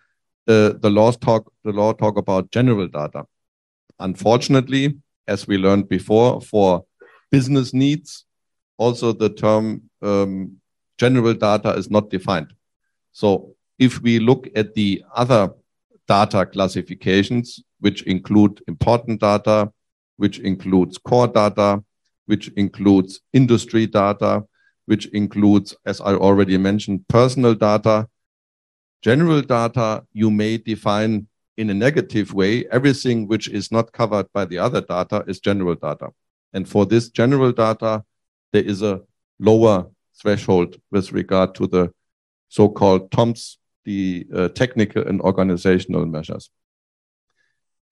uh, 0.47 0.73
the 0.81 0.91
laws 0.91 1.17
talk 1.17 1.51
the 1.65 1.73
law 1.73 1.93
talk 1.93 2.17
about 2.19 2.51
general 2.51 2.89
data. 2.89 3.25
Unfortunately, 3.99 4.95
as 5.27 5.47
we 5.47 5.57
learned 5.57 5.89
before, 5.89 6.41
for 6.41 6.85
business 7.31 7.73
needs. 7.73 8.25
Also, 8.77 9.13
the 9.13 9.29
term 9.29 9.83
um, 10.03 10.57
general 10.99 11.35
data 11.35 11.71
is 11.71 11.91
not 11.91 12.11
defined. 12.11 12.53
So, 13.13 13.55
if 13.79 14.01
we 14.03 14.19
look 14.19 14.49
at 14.55 14.75
the 14.75 15.03
other 15.15 15.51
data 16.07 16.47
classifications, 16.47 17.63
which 17.81 18.03
include 18.03 18.63
important 18.69 19.21
data, 19.21 19.73
which 20.17 20.39
includes 20.39 20.99
core 20.99 21.29
data, 21.29 21.83
which 22.27 22.49
includes 22.57 23.21
industry 23.33 23.87
data, 23.87 24.45
which 24.87 25.07
includes, 25.07 25.77
as 25.87 26.01
I 26.01 26.15
already 26.15 26.59
mentioned, 26.59 27.07
personal 27.09 27.55
data, 27.55 28.09
general 29.05 29.43
data, 29.43 30.03
you 30.15 30.31
may 30.31 30.57
define 30.57 31.27
in 31.59 31.69
a 31.69 31.75
negative 31.75 32.33
way. 32.33 32.67
Everything 32.71 33.29
which 33.29 33.49
is 33.49 33.71
not 33.71 33.93
covered 33.93 34.27
by 34.33 34.47
the 34.47 34.59
other 34.59 34.81
data 34.81 35.23
is 35.29 35.41
general 35.41 35.75
data. 35.75 36.09
And 36.55 36.67
for 36.67 36.87
this 36.87 37.11
general 37.11 37.53
data, 37.53 38.03
there 38.53 38.65
is 38.65 38.81
a 38.81 39.03
lower 39.39 39.91
threshold 40.21 40.81
with 40.91 41.13
regard 41.13 41.55
to 41.57 41.67
the 41.67 41.93
so-called 42.49 43.11
TOMS, 43.11 43.59
the 43.85 44.27
uh, 44.35 44.49
technical 44.49 45.07
and 45.07 45.21
organizational 45.21 46.07
measures. 46.07 46.51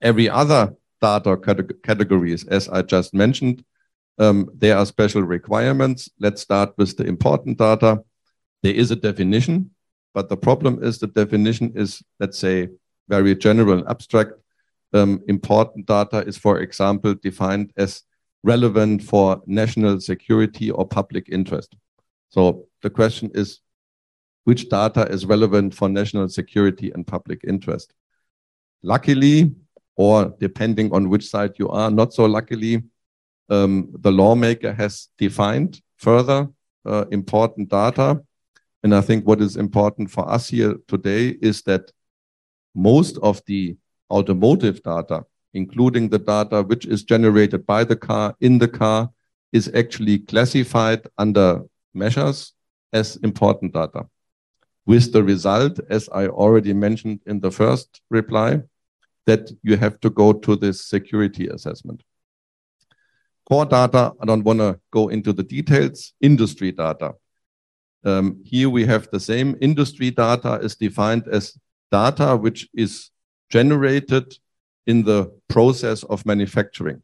Every 0.00 0.30
other 0.30 0.74
data 1.00 1.36
categories, 1.82 2.46
as 2.46 2.68
I 2.70 2.82
just 2.82 3.12
mentioned, 3.12 3.64
um, 4.18 4.48
there 4.54 4.78
are 4.78 4.86
special 4.86 5.22
requirements. 5.22 6.08
Let's 6.18 6.40
start 6.40 6.72
with 6.78 6.96
the 6.96 7.04
important 7.04 7.58
data. 7.58 8.02
There 8.62 8.74
is 8.74 8.90
a 8.90 8.96
definition, 8.96 9.72
but 10.14 10.28
the 10.28 10.36
problem 10.36 10.82
is 10.82 10.98
the 10.98 11.06
definition 11.06 11.72
is, 11.74 12.02
let's 12.20 12.38
say, 12.38 12.68
very 13.08 13.34
general 13.34 13.78
and 13.78 13.88
abstract. 13.88 14.32
Um, 14.92 15.22
important 15.28 15.86
data 15.86 16.18
is, 16.26 16.36
for 16.36 16.60
example, 16.60 17.14
defined 17.14 17.72
as 17.76 18.02
relevant 18.42 19.02
for 19.02 19.42
national 19.46 20.00
security 20.00 20.70
or 20.70 20.86
public 20.86 21.28
interest. 21.30 21.74
So 22.28 22.66
the 22.82 22.90
question 22.90 23.30
is, 23.34 23.60
which 24.44 24.68
data 24.68 25.06
is 25.08 25.24
relevant 25.24 25.74
for 25.74 25.88
national 25.88 26.28
security 26.28 26.90
and 26.90 27.06
public 27.06 27.42
interest? 27.46 27.94
Luckily, 28.82 29.54
or 29.96 30.34
depending 30.40 30.92
on 30.92 31.08
which 31.08 31.28
side 31.28 31.52
you 31.58 31.68
are, 31.68 31.90
not 31.90 32.12
so 32.12 32.24
luckily, 32.24 32.82
um, 33.48 33.90
the 34.00 34.10
lawmaker 34.10 34.72
has 34.72 35.08
defined 35.18 35.80
further 35.96 36.48
uh, 36.84 37.04
important 37.10 37.68
data. 37.68 38.20
And 38.82 38.94
I 38.94 39.00
think 39.00 39.26
what 39.26 39.40
is 39.40 39.56
important 39.56 40.10
for 40.10 40.28
us 40.28 40.48
here 40.48 40.76
today 40.88 41.36
is 41.40 41.62
that 41.62 41.92
most 42.74 43.18
of 43.18 43.40
the 43.46 43.76
automotive 44.10 44.82
data, 44.82 45.24
including 45.54 46.08
the 46.08 46.18
data 46.18 46.62
which 46.62 46.86
is 46.86 47.04
generated 47.04 47.66
by 47.66 47.84
the 47.84 47.96
car 47.96 48.34
in 48.40 48.58
the 48.58 48.68
car, 48.68 49.10
is 49.52 49.70
actually 49.74 50.18
classified 50.18 51.06
under 51.18 51.62
measures 51.94 52.54
as 52.92 53.16
important 53.16 53.72
data. 53.72 54.06
With 54.84 55.12
the 55.12 55.22
result, 55.22 55.78
as 55.88 56.08
I 56.08 56.26
already 56.26 56.72
mentioned 56.72 57.20
in 57.26 57.40
the 57.40 57.50
first 57.50 58.00
reply, 58.10 58.62
that 59.26 59.50
you 59.62 59.76
have 59.76 60.00
to 60.00 60.10
go 60.10 60.32
to 60.32 60.56
this 60.56 60.84
security 60.84 61.46
assessment. 61.46 62.02
Core 63.48 63.66
data, 63.66 64.12
I 64.20 64.24
don't 64.24 64.42
want 64.42 64.58
to 64.58 64.80
go 64.90 65.08
into 65.08 65.32
the 65.32 65.44
details, 65.44 66.14
industry 66.20 66.72
data. 66.72 67.14
Um, 68.04 68.42
here 68.44 68.68
we 68.68 68.84
have 68.86 69.08
the 69.10 69.20
same 69.20 69.56
industry 69.60 70.10
data 70.10 70.54
is 70.62 70.74
defined 70.74 71.28
as 71.28 71.56
data 71.90 72.36
which 72.36 72.68
is 72.74 73.10
generated 73.50 74.36
in 74.86 75.04
the 75.04 75.30
process 75.48 76.02
of 76.04 76.26
manufacturing. 76.26 77.02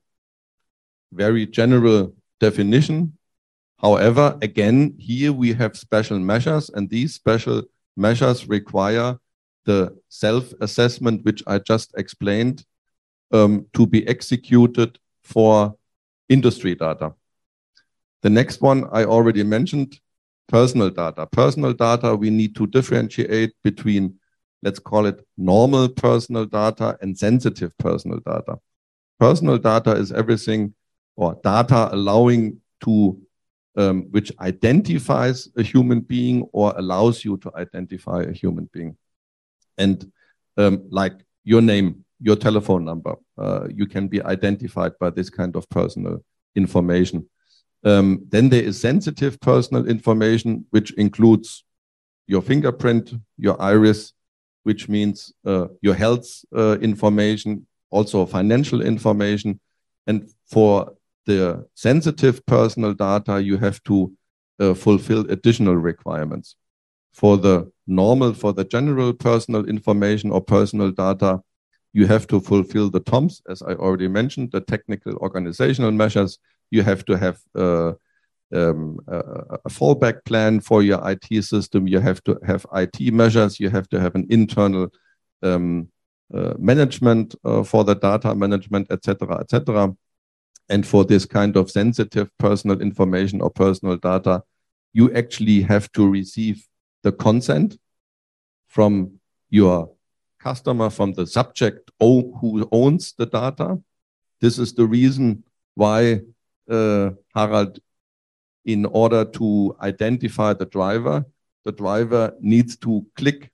Very 1.12 1.46
general 1.46 2.14
definition. 2.40 3.16
However, 3.78 4.36
again, 4.42 4.96
here 4.98 5.32
we 5.32 5.52
have 5.52 5.76
special 5.76 6.18
measures, 6.18 6.70
and 6.70 6.90
these 6.90 7.14
special 7.14 7.62
measures 7.96 8.48
require 8.48 9.18
the 9.64 9.96
self-assessment, 10.08 11.24
which 11.24 11.42
I 11.46 11.58
just 11.58 11.94
explained, 11.96 12.64
um, 13.30 13.66
to 13.74 13.86
be 13.86 14.06
executed 14.08 14.98
for 15.22 15.76
industry 16.28 16.74
data. 16.74 17.14
The 18.22 18.30
next 18.30 18.60
one 18.60 18.88
I 18.90 19.04
already 19.04 19.44
mentioned, 19.44 20.00
personal 20.48 20.90
data. 20.90 21.26
Personal 21.26 21.72
data, 21.72 22.16
we 22.16 22.30
need 22.30 22.56
to 22.56 22.66
differentiate 22.66 23.52
between, 23.62 24.18
let's 24.62 24.78
call 24.78 25.06
it 25.06 25.24
normal 25.36 25.88
personal 25.88 26.46
data 26.46 26.98
and 27.00 27.16
sensitive 27.16 27.76
personal 27.78 28.18
data. 28.20 28.58
Personal 29.20 29.58
data 29.58 29.92
is 29.92 30.10
everything 30.12 30.74
or 31.16 31.38
data 31.42 31.88
allowing 31.92 32.60
to 32.84 33.20
um, 33.76 34.08
which 34.10 34.32
identifies 34.40 35.48
a 35.56 35.62
human 35.62 36.00
being 36.00 36.42
or 36.52 36.74
allows 36.76 37.24
you 37.24 37.36
to 37.38 37.52
identify 37.54 38.22
a 38.22 38.32
human 38.32 38.68
being. 38.72 38.96
And 39.76 40.10
um, 40.56 40.84
like 40.90 41.14
your 41.44 41.62
name, 41.62 42.04
your 42.20 42.34
telephone 42.34 42.84
number, 42.84 43.14
uh, 43.38 43.68
you 43.72 43.86
can 43.86 44.08
be 44.08 44.20
identified 44.22 44.98
by 44.98 45.10
this 45.10 45.30
kind 45.30 45.54
of 45.54 45.68
personal 45.68 46.24
information. 46.56 47.28
Um, 47.84 48.24
then 48.28 48.48
there 48.48 48.62
is 48.62 48.80
sensitive 48.80 49.40
personal 49.40 49.86
information, 49.86 50.66
which 50.70 50.92
includes 50.92 51.64
your 52.26 52.42
fingerprint, 52.42 53.14
your 53.36 53.60
iris, 53.60 54.12
which 54.64 54.88
means 54.88 55.32
uh, 55.46 55.68
your 55.80 55.94
health 55.94 56.26
uh, 56.54 56.78
information, 56.80 57.66
also 57.90 58.26
financial 58.26 58.82
information. 58.82 59.60
And 60.06 60.30
for 60.46 60.94
the 61.26 61.66
sensitive 61.74 62.44
personal 62.46 62.94
data, 62.94 63.40
you 63.40 63.56
have 63.58 63.82
to 63.84 64.12
uh, 64.60 64.74
fulfill 64.74 65.30
additional 65.30 65.76
requirements. 65.76 66.56
For 67.12 67.36
the 67.36 67.70
normal, 67.86 68.34
for 68.34 68.52
the 68.52 68.64
general 68.64 69.12
personal 69.12 69.66
information 69.66 70.30
or 70.30 70.40
personal 70.40 70.90
data, 70.90 71.40
you 71.92 72.06
have 72.06 72.26
to 72.28 72.40
fulfill 72.40 72.90
the 72.90 73.00
TOMS, 73.00 73.42
as 73.48 73.62
I 73.62 73.72
already 73.74 74.08
mentioned, 74.08 74.52
the 74.52 74.60
technical 74.60 75.14
organizational 75.16 75.90
measures. 75.90 76.38
You 76.70 76.82
have 76.82 77.04
to 77.06 77.16
have 77.16 77.38
um, 78.52 78.98
a, 79.06 79.68
fallback 79.68 80.24
plan 80.24 80.60
for 80.60 80.82
your 80.82 81.00
IT 81.10 81.44
system. 81.44 81.86
You 81.86 82.00
have 82.00 82.22
to 82.24 82.38
have 82.46 82.66
IT 82.74 83.12
measures. 83.12 83.60
You 83.60 83.70
have 83.70 83.88
to 83.90 84.00
have 84.00 84.14
an 84.14 84.26
internal 84.30 84.88
um, 85.42 85.88
uh, 86.32 86.54
management 86.58 87.34
uh, 87.44 87.62
for 87.62 87.84
the 87.84 87.94
data 87.94 88.34
management, 88.34 88.90
etc., 88.90 89.38
etc. 89.40 89.94
And 90.68 90.86
for 90.86 91.04
this 91.04 91.24
kind 91.24 91.56
of 91.56 91.70
sensitive 91.70 92.30
personal 92.38 92.80
information 92.80 93.40
or 93.40 93.50
personal 93.50 93.96
data, 93.96 94.42
you 94.92 95.12
actually 95.14 95.62
have 95.62 95.90
to 95.92 96.08
receive 96.08 96.66
the 97.02 97.12
consent 97.12 97.78
from 98.68 99.18
your 99.48 99.90
customer, 100.38 100.90
from 100.90 101.12
the 101.12 101.26
subject 101.26 101.90
who 102.00 102.68
owns 102.72 103.14
the 103.16 103.26
data. 103.26 103.78
This 104.40 104.58
is 104.58 104.72
the 104.74 104.86
reason 104.86 105.44
why 105.74 106.20
Harald, 107.34 107.78
in 108.64 108.84
order 108.86 109.24
to 109.24 109.76
identify 109.80 110.52
the 110.52 110.66
driver, 110.66 111.24
the 111.64 111.72
driver 111.72 112.34
needs 112.40 112.76
to 112.78 113.06
click 113.16 113.50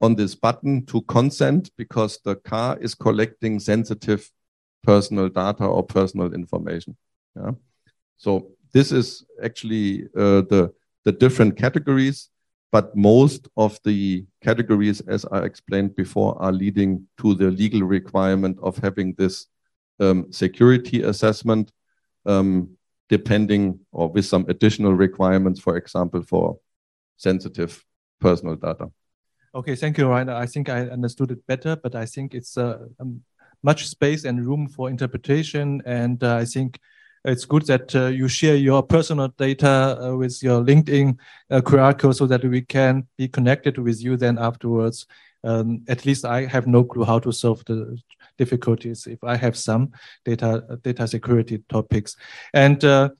on 0.00 0.14
this 0.14 0.34
button 0.34 0.84
to 0.86 1.02
consent 1.02 1.70
because 1.76 2.18
the 2.24 2.36
car 2.36 2.78
is 2.80 2.94
collecting 2.94 3.60
sensitive 3.60 4.30
personal 4.82 5.28
data 5.28 5.64
or 5.64 5.82
personal 5.82 6.32
information. 6.32 6.96
Yeah. 7.36 7.52
So 8.16 8.52
this 8.72 8.92
is 8.92 9.24
actually 9.42 10.04
uh, 10.16 10.42
the 10.42 10.72
the 11.04 11.12
different 11.12 11.56
categories, 11.56 12.28
but 12.72 12.94
most 12.94 13.48
of 13.56 13.78
the 13.84 14.26
categories, 14.42 15.00
as 15.00 15.24
I 15.24 15.44
explained 15.44 15.96
before, 15.96 16.40
are 16.40 16.52
leading 16.52 17.06
to 17.18 17.34
the 17.34 17.50
legal 17.50 17.82
requirement 17.82 18.58
of 18.62 18.76
having 18.78 19.14
this 19.14 19.46
um, 19.98 20.30
security 20.30 21.02
assessment, 21.02 21.72
um, 22.26 22.76
depending 23.08 23.80
or 23.92 24.08
with 24.08 24.24
some 24.24 24.44
additional 24.48 24.94
requirements, 24.94 25.60
for 25.60 25.76
example, 25.76 26.22
for 26.22 26.58
sensitive 27.16 27.84
personal 28.20 28.56
data. 28.56 28.90
Okay, 29.54 29.74
thank 29.74 29.98
you, 29.98 30.08
Rainer. 30.08 30.34
I 30.34 30.46
think 30.46 30.68
I 30.68 30.82
understood 30.82 31.32
it 31.32 31.44
better, 31.46 31.74
but 31.74 31.94
I 31.96 32.06
think 32.06 32.34
it's 32.34 32.56
uh, 32.56 32.86
um, 33.00 33.22
much 33.62 33.88
space 33.88 34.24
and 34.24 34.46
room 34.46 34.68
for 34.68 34.88
interpretation. 34.88 35.82
And 35.84 36.22
uh, 36.22 36.36
I 36.36 36.44
think 36.44 36.78
it's 37.24 37.44
good 37.44 37.66
that 37.66 37.94
uh, 37.94 38.06
you 38.06 38.28
share 38.28 38.54
your 38.54 38.82
personal 38.82 39.28
data 39.28 39.98
uh, 40.00 40.16
with 40.16 40.40
your 40.42 40.62
LinkedIn 40.62 41.18
uh, 41.50 41.60
QR 41.60 41.98
code 41.98 42.16
so 42.16 42.26
that 42.26 42.44
we 42.44 42.62
can 42.62 43.08
be 43.18 43.28
connected 43.28 43.76
with 43.78 44.02
you 44.02 44.16
then 44.16 44.38
afterwards. 44.38 45.06
Um, 45.42 45.84
at 45.88 46.04
least 46.04 46.24
I 46.24 46.46
have 46.46 46.66
no 46.66 46.84
clue 46.84 47.04
how 47.04 47.18
to 47.20 47.32
solve 47.32 47.64
the 47.64 47.98
difficulties 48.36 49.06
if 49.06 49.22
I 49.24 49.36
have 49.36 49.56
some 49.56 49.92
data 50.24 50.78
data 50.82 51.06
security 51.06 51.62
topics. 51.68 52.16
And 52.52 52.84
uh, 52.84 53.10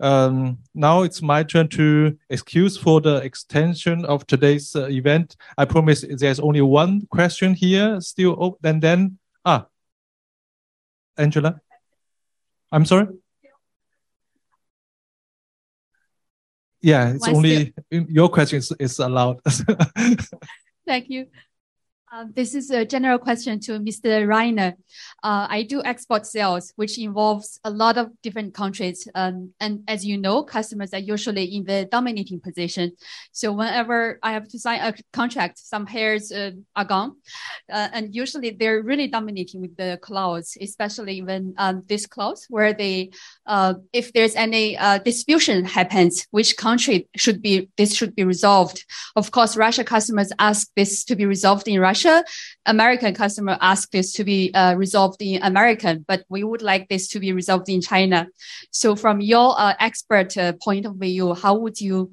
um, 0.00 0.58
now 0.74 1.02
it's 1.02 1.22
my 1.22 1.42
turn 1.42 1.68
to 1.68 2.16
excuse 2.30 2.76
for 2.76 3.00
the 3.00 3.16
extension 3.16 4.04
of 4.04 4.26
today's 4.26 4.74
uh, 4.76 4.88
event. 4.88 5.36
I 5.56 5.64
promise 5.64 6.04
there's 6.08 6.40
only 6.40 6.60
one 6.60 7.06
question 7.10 7.54
here 7.54 8.00
still. 8.00 8.36
Oh, 8.40 8.58
and 8.62 8.82
then 8.82 9.18
ah, 9.44 9.66
Angela? 11.16 11.60
I'm 12.72 12.84
sorry? 12.84 13.06
Yeah, 16.80 17.14
it's 17.14 17.26
only 17.26 17.72
your 17.90 18.28
question 18.28 18.58
is, 18.58 18.72
is 18.78 18.98
allowed. 18.98 19.40
Thank 20.86 21.08
you. 21.08 21.28
Uh, 22.14 22.26
this 22.32 22.54
is 22.54 22.70
a 22.70 22.84
general 22.84 23.18
question 23.18 23.58
to 23.58 23.72
Mr. 23.80 24.24
Reiner. 24.24 24.74
Uh, 25.24 25.48
I 25.50 25.64
do 25.64 25.82
export 25.82 26.24
sales, 26.26 26.72
which 26.76 26.96
involves 26.96 27.58
a 27.64 27.70
lot 27.70 27.98
of 27.98 28.12
different 28.22 28.54
countries. 28.54 29.08
Um, 29.16 29.52
and 29.58 29.82
as 29.88 30.06
you 30.06 30.16
know, 30.16 30.44
customers 30.44 30.94
are 30.94 31.00
usually 31.00 31.56
in 31.56 31.64
the 31.64 31.88
dominating 31.90 32.38
position. 32.38 32.92
So 33.32 33.50
whenever 33.50 34.20
I 34.22 34.30
have 34.30 34.46
to 34.50 34.60
sign 34.60 34.80
a 34.80 34.94
contract, 35.12 35.58
some 35.58 35.86
hairs 35.86 36.30
uh, 36.30 36.52
are 36.76 36.84
gone. 36.84 37.16
Uh, 37.68 37.88
and 37.92 38.14
usually 38.14 38.50
they're 38.50 38.80
really 38.80 39.08
dominating 39.08 39.60
with 39.60 39.76
the 39.76 39.98
clause, 40.00 40.56
especially 40.60 41.20
when 41.20 41.52
um, 41.58 41.82
this 41.88 42.06
clause 42.06 42.46
where 42.48 42.72
they, 42.72 43.10
uh, 43.46 43.74
if 43.92 44.12
there's 44.12 44.36
any 44.36 44.78
uh, 44.78 44.98
distribution 44.98 45.64
happens, 45.64 46.28
which 46.30 46.56
country 46.56 47.08
should 47.16 47.42
be, 47.42 47.68
this 47.76 47.92
should 47.92 48.14
be 48.14 48.22
resolved. 48.22 48.84
Of 49.16 49.32
course, 49.32 49.56
Russia 49.56 49.82
customers 49.82 50.30
ask 50.38 50.68
this 50.76 51.02
to 51.06 51.16
be 51.16 51.26
resolved 51.26 51.66
in 51.66 51.80
Russia 51.80 52.03
American 52.66 53.14
customer 53.14 53.56
ask 53.60 53.90
this 53.90 54.12
to 54.12 54.24
be 54.24 54.52
uh, 54.54 54.74
resolved 54.74 55.20
in 55.20 55.42
American, 55.42 56.04
but 56.06 56.24
we 56.28 56.44
would 56.44 56.62
like 56.62 56.88
this 56.88 57.08
to 57.08 57.20
be 57.20 57.32
resolved 57.32 57.68
in 57.68 57.80
China. 57.80 58.28
So 58.70 58.96
from 58.96 59.20
your 59.20 59.54
uh, 59.58 59.74
expert 59.80 60.36
uh, 60.36 60.52
point 60.62 60.86
of 60.86 60.96
view, 60.96 61.34
how 61.34 61.54
would 61.56 61.80
you 61.80 62.12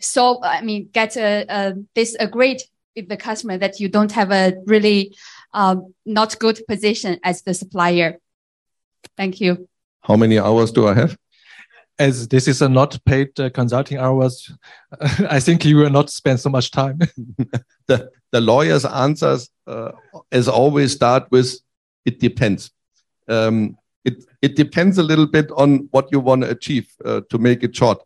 solve, 0.00 0.38
I 0.42 0.62
mean, 0.62 0.88
get 0.92 1.16
a, 1.16 1.44
a, 1.48 1.74
this 1.94 2.16
agreed 2.18 2.62
with 2.96 3.08
the 3.08 3.16
customer 3.16 3.58
that 3.58 3.80
you 3.80 3.88
don't 3.88 4.12
have 4.12 4.30
a 4.30 4.54
really 4.66 5.16
um, 5.52 5.94
not 6.04 6.38
good 6.38 6.60
position 6.68 7.18
as 7.22 7.42
the 7.42 7.54
supplier? 7.54 8.18
Thank 9.16 9.40
you. 9.40 9.68
How 10.02 10.16
many 10.16 10.38
hours 10.38 10.72
do 10.72 10.88
I 10.88 10.94
have? 10.94 11.16
As 12.00 12.26
this 12.28 12.48
is 12.48 12.62
a 12.62 12.68
not 12.68 12.98
paid 13.04 13.38
uh, 13.38 13.50
consulting 13.50 13.98
hours, 13.98 14.50
I 15.28 15.38
think 15.38 15.64
you 15.66 15.76
will 15.76 15.90
not 15.90 16.08
spend 16.08 16.40
so 16.40 16.48
much 16.48 16.70
time. 16.70 16.98
the, 17.86 18.10
the 18.32 18.40
lawyer's 18.40 18.86
answers, 18.86 19.50
uh, 19.66 19.92
as 20.32 20.48
always, 20.48 20.92
start 20.92 21.30
with 21.30 21.54
it 22.06 22.18
depends. 22.18 22.70
Um, 23.28 23.76
it, 24.04 24.24
it 24.40 24.56
depends 24.56 24.96
a 24.96 25.02
little 25.02 25.26
bit 25.26 25.50
on 25.52 25.88
what 25.90 26.10
you 26.10 26.20
want 26.20 26.42
to 26.42 26.50
achieve 26.50 26.90
uh, 27.04 27.20
to 27.28 27.36
make 27.36 27.62
it 27.62 27.76
short. 27.76 28.02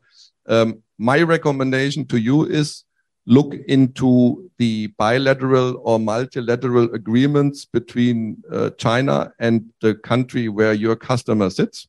Um, 0.47 0.82
my 0.99 1.22
recommendation 1.22 2.05
to 2.07 2.18
you 2.18 2.45
is 2.47 2.82
look 3.26 3.55
into 3.68 4.51
the 4.59 4.88
bilateral 4.99 5.80
or 5.84 6.01
multilateral 6.01 6.92
agreements 6.92 7.64
between 7.64 8.42
uh, 8.53 8.70
China 8.70 9.32
and 9.38 9.72
the 9.80 9.95
country 9.95 10.49
where 10.49 10.74
your 10.74 10.97
customer 10.97 11.49
sits 11.49 11.86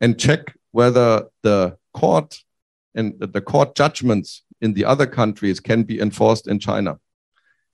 and 0.00 0.18
check 0.18 0.55
whether 0.78 1.08
the 1.42 1.58
court 1.94 2.30
and 2.94 3.06
the 3.36 3.40
court 3.40 3.74
judgments 3.74 4.42
in 4.60 4.74
the 4.74 4.84
other 4.84 5.06
countries 5.06 5.58
can 5.58 5.82
be 5.90 5.96
enforced 6.06 6.46
in 6.52 6.58
China. 6.58 6.98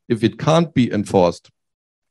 If 0.09 0.23
it 0.23 0.39
can't 0.39 0.73
be 0.73 0.93
enforced, 0.93 1.51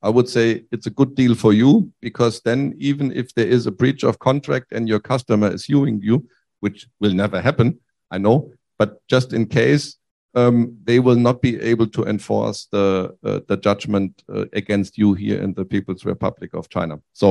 I 0.02 0.10
would 0.10 0.28
say 0.28 0.66
it's 0.74 0.88
a 0.88 0.98
good 1.00 1.16
deal 1.16 1.36
for 1.36 1.54
you 1.54 1.92
because 2.02 2.42
then 2.42 2.74
even 2.78 3.08
if 3.22 3.34
there 3.36 3.48
is 3.48 3.68
a 3.68 3.78
breach 3.82 4.04
of 4.04 4.20
contract 4.20 4.74
and 4.74 4.90
your 4.90 5.00
customer 5.00 5.54
is 5.54 5.66
suing 5.66 6.02
you, 6.02 6.28
which 6.60 6.88
will 7.00 7.14
never 7.14 7.40
happen, 7.40 7.80
I 8.16 8.18
know, 8.18 8.52
but 8.78 8.90
just 9.08 9.32
in 9.32 9.46
case, 9.46 9.98
um, 10.34 10.78
they 10.84 11.00
will 11.00 11.22
not 11.28 11.42
be 11.42 11.54
able 11.72 11.88
to 11.88 12.04
enforce 12.06 12.68
the 12.72 12.88
uh, 13.24 13.40
the 13.50 13.58
judgment 13.68 14.12
uh, 14.34 14.46
against 14.62 14.98
you 14.98 15.14
here 15.14 15.40
in 15.46 15.54
the 15.54 15.66
People's 15.66 16.06
Republic 16.06 16.52
of 16.54 16.70
China. 16.70 16.96
So 17.14 17.28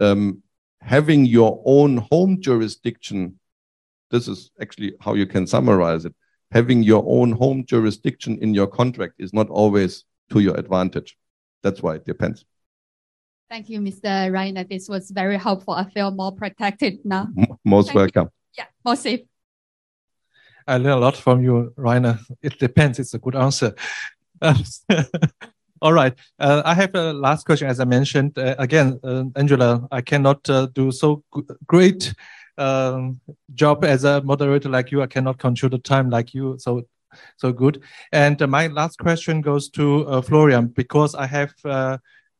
um, 0.00 0.42
having 0.80 1.26
your 1.26 1.62
own 1.64 1.98
home 2.10 2.40
jurisdiction, 2.40 3.38
this 4.10 4.28
is 4.28 4.50
actually 4.60 4.94
how 5.00 5.14
you 5.14 5.26
can 5.26 5.46
summarize 5.46 6.04
it. 6.04 6.14
Having 6.52 6.84
your 6.84 7.04
own 7.06 7.32
home 7.32 7.64
jurisdiction 7.66 8.38
in 8.40 8.54
your 8.54 8.66
contract 8.66 9.14
is 9.18 9.32
not 9.32 9.48
always 9.48 10.04
to 10.30 10.40
your 10.40 10.54
advantage. 10.56 11.16
That's 11.62 11.82
why 11.82 11.96
it 11.96 12.04
depends. 12.04 12.44
Thank 13.50 13.68
you, 13.68 13.80
Mr. 13.80 14.30
Reiner. 14.30 14.68
This 14.68 14.88
was 14.88 15.10
very 15.10 15.38
helpful. 15.38 15.74
I 15.74 15.88
feel 15.90 16.10
more 16.10 16.32
protected 16.32 16.98
now. 17.04 17.28
Most 17.64 17.86
Thank 17.86 17.96
welcome. 17.96 18.24
You. 18.24 18.62
Yeah, 18.62 18.66
more 18.84 18.96
safe. 18.96 19.20
I 20.66 20.78
learned 20.78 20.86
a 20.86 20.96
lot 20.96 21.16
from 21.16 21.42
you, 21.42 21.72
Rainer. 21.76 22.18
It 22.42 22.58
depends. 22.58 22.98
It's 22.98 23.14
a 23.14 23.18
good 23.18 23.36
answer. 23.36 23.74
all 25.82 25.92
right. 25.92 26.14
Uh, 26.38 26.62
I 26.64 26.74
have 26.74 26.94
a 26.94 27.12
last 27.12 27.44
question. 27.46 27.68
As 27.68 27.80
I 27.80 27.84
mentioned, 27.84 28.38
uh, 28.38 28.54
again, 28.58 28.98
uh, 29.02 29.24
Angela, 29.36 29.86
I 29.90 30.00
cannot 30.00 30.48
uh, 30.48 30.66
do 30.74 30.90
so 30.90 31.22
great 31.66 32.14
um, 32.58 33.20
job 33.54 33.84
as 33.84 34.04
a 34.04 34.22
moderator 34.22 34.68
like 34.68 34.90
you. 34.90 35.02
I 35.02 35.06
cannot 35.06 35.38
control 35.38 35.70
the 35.70 35.78
time 35.78 36.10
like 36.10 36.34
you. 36.34 36.56
So, 36.58 36.86
so 37.36 37.52
good. 37.52 37.82
And 38.12 38.40
uh, 38.40 38.46
my 38.46 38.68
last 38.68 38.98
question 38.98 39.40
goes 39.40 39.68
to 39.70 40.06
uh, 40.06 40.22
Florian 40.22 40.68
because 40.68 41.14
I 41.14 41.26
have 41.26 41.54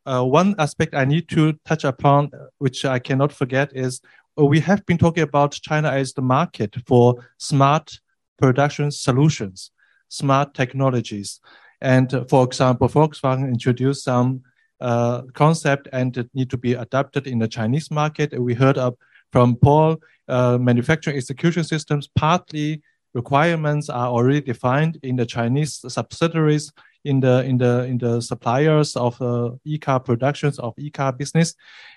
one 0.07 0.55
aspect 0.59 0.95
I 0.95 1.05
need 1.05 1.28
to 1.30 1.55
touch 1.64 1.85
upon, 1.85 2.30
which 2.59 2.85
I 2.85 2.99
cannot 2.99 3.32
forget, 3.32 3.70
is 3.74 4.01
we 4.37 4.61
have 4.61 4.85
been 4.87 4.99
talking 4.99 5.22
about 5.22 5.53
China 5.53 5.91
as 5.91 6.12
the 6.12 6.22
market 6.22 6.74
for 6.87 7.14
smart 7.39 7.99
production 8.39 8.91
solutions, 8.91 9.70
smart 10.09 10.55
technologies. 10.55 11.41
And 11.85 12.12
uh, 12.14 12.24
for 12.24 12.45
example, 12.45 12.89
Volkswagen 12.89 13.47
introduced 13.49 14.05
some 14.05 14.43
uh, 14.80 15.22
concept 15.35 15.87
and 15.93 16.16
it 16.16 16.28
need 16.35 16.51
to 16.51 16.57
be 16.57 16.72
adapted 16.72 17.26
in 17.26 17.39
the 17.39 17.49
Chinese 17.49 17.91
market. 17.91 18.32
And 18.32 18.43
we 18.43 18.55
heard 18.55 18.78
of, 18.78 18.97
from 19.32 19.57
Paul, 19.57 19.99
uh, 20.28 20.57
manufacturing 20.59 21.16
execution 21.16 21.62
systems, 21.62 22.09
partly 22.16 22.82
requirements 23.12 23.89
are 23.91 24.09
already 24.09 24.41
defined 24.41 24.99
in 25.03 25.16
the 25.16 25.26
Chinese 25.26 25.85
subsidiaries 25.87 26.72
in 27.05 27.20
the 27.20 27.45
in 27.45 27.59
the 27.59 27.85
in 27.85 27.99
the 27.99 28.20
suppliers 28.20 28.97
of 28.97 29.20
uh, 29.20 29.51
e-car 29.64 30.01
productions 30.01 30.59
of 30.59 30.72
e-car 30.78 31.12
business, 31.12 31.55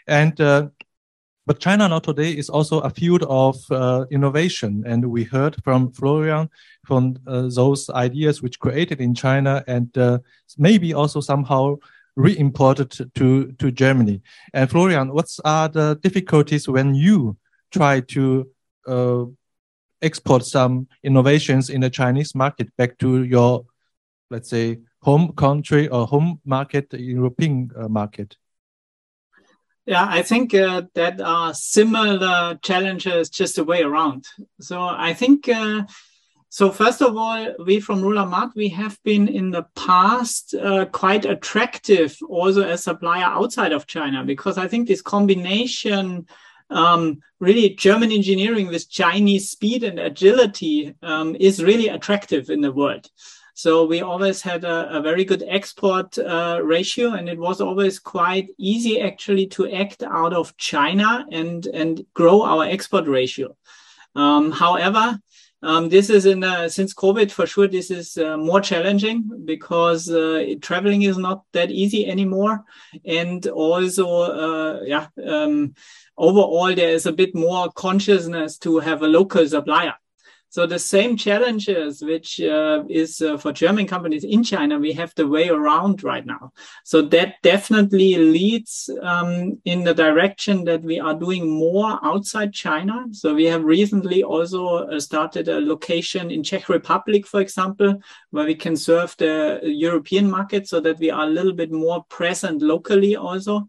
and 0.07 0.39
uh, 0.41 0.67
but 1.47 1.59
China 1.59 1.87
now 1.87 1.99
today 1.99 2.31
is 2.31 2.49
also 2.49 2.81
a 2.81 2.89
field 2.89 3.23
of 3.23 3.55
uh, 3.71 4.05
innovation. 4.11 4.83
And 4.85 5.09
we 5.09 5.23
heard 5.23 5.55
from 5.63 5.93
Florian 5.93 6.49
from 6.85 7.15
uh, 7.25 7.47
those 7.47 7.89
ideas 7.89 8.41
which 8.41 8.59
created 8.59 8.99
in 8.99 9.15
China 9.15 9.63
and 9.65 9.97
uh, 9.97 10.19
maybe 10.57 10.93
also 10.93 11.21
somehow 11.21 11.77
re-imported 12.17 12.91
to, 13.15 13.53
to 13.53 13.71
Germany. 13.71 14.21
And 14.53 14.69
Florian, 14.69 15.13
what 15.13 15.29
are 15.45 15.69
the 15.69 15.97
difficulties 16.03 16.67
when 16.67 16.93
you 16.93 17.37
try 17.71 18.01
to 18.01 18.49
uh, 18.85 19.23
export 20.01 20.45
some 20.45 20.87
innovations 21.01 21.69
in 21.69 21.79
the 21.79 21.89
Chinese 21.89 22.35
market 22.35 22.75
back 22.75 22.97
to 22.97 23.23
your, 23.23 23.65
let's 24.29 24.49
say, 24.49 24.79
home 25.01 25.31
country 25.31 25.87
or 25.87 26.07
home 26.07 26.41
market, 26.43 26.91
European 26.91 27.71
uh, 27.77 27.87
market? 27.87 28.35
Yeah, 29.87 30.05
I 30.09 30.21
think 30.21 30.53
uh, 30.53 30.81
that 30.95 31.21
are 31.21 31.53
similar 31.53 32.59
challenges 32.61 33.29
just 33.29 33.55
the 33.55 33.63
way 33.63 33.83
around. 33.83 34.25
So 34.59 34.81
I 34.81 35.13
think 35.13 35.47
uh, 35.47 35.83
so. 36.49 36.71
First 36.71 37.01
of 37.01 37.15
all, 37.15 37.55
we 37.65 37.79
from 37.79 38.01
Ruhlamat 38.01 38.53
we 38.53 38.67
have 38.67 39.01
been 39.03 39.29
in 39.29 39.49
the 39.51 39.65
past 39.77 40.53
uh, 40.53 40.87
quite 40.87 41.23
attractive 41.23 42.17
also 42.27 42.63
as 42.63 42.83
supplier 42.83 43.23
outside 43.23 43.71
of 43.71 43.87
China 43.87 44.25
because 44.25 44.57
I 44.57 44.67
think 44.67 44.87
this 44.87 45.01
combination. 45.01 46.27
Um, 46.69 47.21
really, 47.39 47.69
German 47.69 48.11
engineering 48.11 48.67
with 48.67 48.89
Chinese 48.89 49.49
speed 49.49 49.85
and 49.85 49.99
agility 49.99 50.93
um, 51.01 51.37
is 51.39 51.63
really 51.63 51.87
attractive 51.87 52.49
in 52.49 52.59
the 52.59 52.73
world. 52.73 53.09
So 53.57 53.85
we 53.85 54.03
always 54.03 54.43
had 54.43 54.63
a, 54.65 54.97
a 54.97 55.01
very 55.01 55.25
good 55.25 55.43
export 55.47 56.15
uh, 56.19 56.59
ratio, 56.63 57.13
and 57.13 57.27
it 57.27 57.39
was 57.39 57.59
always 57.59 57.97
quite 57.97 58.51
easy 58.59 59.01
actually 59.01 59.47
to 59.47 59.67
act 59.71 60.03
out 60.03 60.31
of 60.31 60.55
China 60.57 61.25
and 61.31 61.65
and 61.65 62.05
grow 62.13 62.43
our 62.43 62.65
export 62.65 63.07
ratio. 63.07 63.57
Um, 64.13 64.51
however, 64.51 65.19
um, 65.63 65.89
this 65.89 66.11
is 66.11 66.27
in 66.27 66.43
since 66.69 66.93
COVID 66.93 67.31
for 67.31 67.47
sure. 67.47 67.67
This 67.67 67.89
is 67.89 68.15
uh, 68.19 68.37
more 68.37 68.61
challenging 68.61 69.27
because 69.45 70.07
uh, 70.07 70.53
traveling 70.61 71.01
is 71.01 71.17
not 71.17 71.41
that 71.53 71.71
easy 71.71 72.05
anymore, 72.05 72.63
and 73.05 73.47
also 73.47 74.05
uh, 74.07 74.81
yeah. 74.85 75.07
Um, 75.25 75.73
overall, 76.15 76.75
there 76.75 76.93
is 76.93 77.07
a 77.07 77.11
bit 77.11 77.33
more 77.33 77.71
consciousness 77.71 78.59
to 78.59 78.77
have 78.77 79.01
a 79.01 79.07
local 79.07 79.47
supplier. 79.47 79.95
So 80.49 80.65
the 80.65 80.79
same 80.79 81.17
challenges, 81.17 82.01
which 82.01 82.39
uh, 82.39 82.83
is 82.89 83.21
uh, 83.21 83.37
for 83.37 83.51
German 83.51 83.85
companies 83.85 84.23
in 84.23 84.43
China, 84.43 84.79
we 84.79 84.93
have 84.93 85.13
the 85.15 85.27
way 85.27 85.49
around 85.49 86.03
right 86.03 86.25
now. 86.25 86.51
So 86.83 87.01
that 87.01 87.35
definitely 87.43 88.15
leads 88.15 88.89
um, 89.01 89.59
in 89.65 89.83
the 89.83 89.93
direction 89.93 90.63
that 90.63 90.83
we 90.83 90.99
are 90.99 91.13
doing 91.13 91.49
more 91.49 91.99
outside 92.03 92.53
China. 92.53 93.05
So 93.11 93.33
we 93.33 93.45
have 93.45 93.63
recently 93.63 94.23
also 94.23 94.87
uh, 94.87 94.99
started 94.99 95.49
a 95.49 95.59
location 95.59 96.31
in 96.31 96.43
Czech 96.43 96.69
Republic, 96.69 97.27
for 97.27 97.41
example, 97.41 98.01
where 98.31 98.45
we 98.45 98.55
can 98.55 98.77
serve 98.77 99.15
the 99.17 99.59
European 99.63 100.29
market 100.29 100.67
so 100.67 100.79
that 100.79 100.99
we 100.99 101.11
are 101.11 101.25
a 101.25 101.29
little 101.29 101.53
bit 101.53 101.71
more 101.71 102.03
present 102.05 102.61
locally 102.61 103.15
also. 103.15 103.67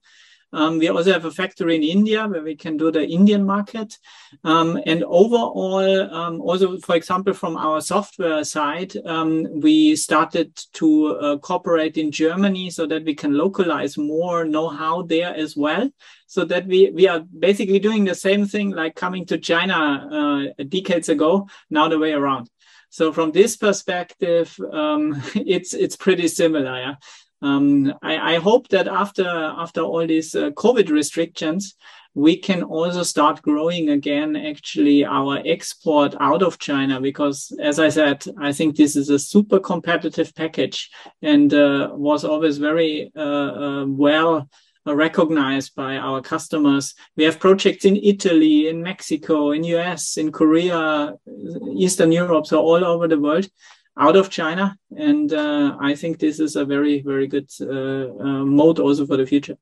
Um, 0.53 0.78
we 0.78 0.88
also 0.88 1.12
have 1.12 1.24
a 1.24 1.30
factory 1.30 1.76
in 1.76 1.82
India 1.82 2.26
where 2.26 2.42
we 2.42 2.57
can 2.57 2.76
do 2.76 2.90
the 2.90 3.07
Indian 3.07 3.44
market. 3.44 3.99
Um, 4.44 4.80
and 4.86 5.05
overall, 5.05 6.14
um, 6.14 6.40
also, 6.40 6.78
for 6.78 6.96
example, 6.96 7.34
from 7.34 7.57
our 7.57 7.80
software 7.80 8.44
side, 8.44 8.94
um, 9.05 9.61
we 9.61 9.94
started 9.96 10.57
to 10.74 11.16
uh, 11.16 11.38
cooperate 11.38 11.99
in 11.99 12.11
Germany 12.11 12.70
so 12.70 12.86
that 12.86 13.05
we 13.05 13.14
can 13.14 13.34
localize 13.34 13.99
more 13.99 14.44
know-how 14.44 15.03
there 15.03 15.34
as 15.34 15.57
well. 15.57 15.90
So 16.26 16.44
that 16.44 16.66
we, 16.66 16.90
we 16.90 17.09
are 17.09 17.20
basically 17.20 17.78
doing 17.78 18.05
the 18.05 18.14
same 18.14 18.46
thing 18.46 18.70
like 18.70 18.94
coming 18.94 19.26
to 19.26 19.38
China 19.38 20.53
uh, 20.59 20.64
decades 20.64 21.09
ago, 21.09 21.49
now 21.70 21.88
the 21.88 21.99
way 21.99 22.12
around. 22.12 22.49
So 22.90 23.12
from 23.12 23.32
this 23.32 23.57
perspective, 23.57 24.59
um, 24.72 25.22
it's 25.34 25.74
it's 25.74 25.96
pretty 25.96 26.28
similar. 26.28 26.78
Yeah? 26.78 26.94
Um, 27.41 27.95
I, 28.03 28.34
I, 28.34 28.39
hope 28.39 28.68
that 28.68 28.89
after 28.89 29.26
after 29.26 29.80
all 29.82 30.07
these 30.07 30.34
uh, 30.34 30.51
COVID 30.51 30.91
restrictions, 30.91 31.76
we 32.14 32.36
can 32.36 32.64
also 32.64 33.05
start 33.05 33.43
growing 33.43 33.91
again. 33.91 34.34
Actually, 34.34 35.05
our 35.05 35.41
export 35.45 36.16
out 36.18 36.43
of 36.43 36.59
China, 36.59 37.01
because 37.01 37.53
as 37.61 37.78
I 37.78 37.91
said, 37.91 38.24
I 38.41 38.53
think 38.53 38.76
this 38.76 38.97
is 38.97 39.09
a 39.09 39.20
super 39.20 39.61
competitive 39.61 40.34
package 40.34 40.91
and 41.22 41.55
uh, 41.55 41.91
was 41.93 42.24
always 42.24 42.59
very 42.59 43.12
uh, 43.16 43.20
uh 43.20 43.84
well 43.86 44.49
recognized 44.84 45.74
by 45.74 45.97
our 45.97 46.20
customers. 46.20 46.95
We 47.16 47.24
have 47.24 47.39
projects 47.39 47.84
in 47.84 47.97
Italy, 47.97 48.68
in 48.68 48.82
Mexico, 48.82 49.51
in 49.51 49.62
US, 49.64 50.16
in 50.16 50.32
Korea, 50.32 51.14
Eastern 51.76 52.11
Europe, 52.11 52.47
so 52.47 52.61
all 52.61 52.84
over 52.84 53.07
the 53.07 53.20
world 53.20 53.49
out 53.99 54.16
of 54.16 54.30
China. 54.30 54.76
And 54.96 55.32
uh, 55.32 55.76
I 55.80 55.94
think 55.94 56.18
this 56.18 56.40
is 56.40 56.57
a 56.57 56.64
very, 56.64 57.03
very 57.03 57.26
good 57.26 57.51
uh, 57.61 57.66
uh, 57.66 58.44
mode 58.44 58.78
also 58.78 59.07
for 59.07 59.16
the 59.16 59.26
future. 59.26 59.57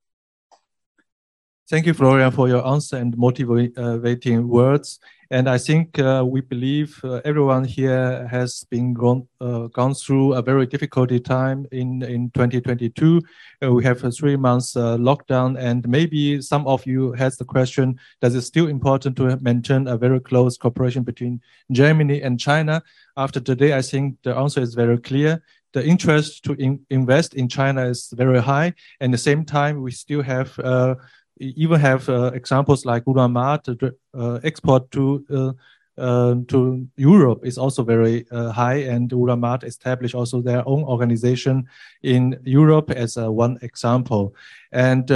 Thank 1.68 1.86
you, 1.86 1.94
Florian, 1.94 2.30
for 2.30 2.48
your 2.48 2.64
answer 2.66 2.96
and 2.96 3.16
motivating 3.16 4.46
words. 4.46 5.00
And 5.30 5.48
I 5.48 5.58
think 5.58 5.98
uh, 5.98 6.24
we 6.26 6.40
believe 6.40 7.00
uh, 7.02 7.20
everyone 7.24 7.64
here 7.64 8.28
has 8.28 8.64
been 8.70 8.94
gone, 8.94 9.26
uh, 9.40 9.66
gone 9.66 9.94
through 9.94 10.34
a 10.34 10.42
very 10.42 10.66
difficult 10.66 11.10
time 11.24 11.66
in, 11.72 12.02
in 12.02 12.30
2022. 12.30 13.20
Uh, 13.62 13.72
we 13.72 13.82
have 13.82 14.04
a 14.04 14.10
three 14.12 14.36
months 14.36 14.76
uh, 14.76 14.96
lockdown, 14.96 15.58
and 15.58 15.88
maybe 15.88 16.40
some 16.40 16.66
of 16.68 16.86
you 16.86 17.12
has 17.12 17.36
the 17.36 17.44
question, 17.44 17.98
does 18.20 18.34
it 18.36 18.42
still 18.42 18.68
important 18.68 19.16
to 19.16 19.36
maintain 19.38 19.88
a 19.88 19.96
very 19.96 20.20
close 20.20 20.56
cooperation 20.56 21.02
between 21.02 21.40
Germany 21.72 22.22
and 22.22 22.38
China? 22.38 22.82
After 23.16 23.40
today, 23.40 23.76
I 23.76 23.82
think 23.82 24.18
the 24.22 24.36
answer 24.36 24.60
is 24.60 24.74
very 24.74 24.98
clear 24.98 25.42
the 25.72 25.86
interest 25.86 26.42
to 26.44 26.54
in 26.54 26.80
invest 26.88 27.34
in 27.34 27.48
China 27.48 27.84
is 27.84 28.10
very 28.16 28.40
high. 28.40 28.72
And 29.00 29.12
at 29.12 29.18
the 29.18 29.18
same 29.18 29.44
time, 29.44 29.82
we 29.82 29.90
still 29.90 30.22
have 30.22 30.58
uh, 30.60 30.94
even 31.38 31.80
have 31.80 32.08
uh, 32.08 32.30
examples 32.34 32.84
like 32.84 33.04
Ruhlamat, 33.04 33.64
the 33.64 33.94
uh, 34.18 34.40
export 34.42 34.90
to 34.92 35.24
uh, 35.30 35.52
uh, 35.98 36.34
to 36.48 36.86
Europe 36.96 37.40
is 37.46 37.56
also 37.56 37.82
very 37.82 38.26
uh, 38.30 38.50
high, 38.50 38.80
and 38.82 39.08
Ruhlamat 39.08 39.64
established 39.64 40.14
also 40.14 40.42
their 40.42 40.62
own 40.68 40.84
organization 40.84 41.66
in 42.02 42.38
Europe 42.44 42.90
as 42.90 43.16
uh, 43.16 43.32
one 43.32 43.58
example. 43.62 44.34
And 44.72 45.08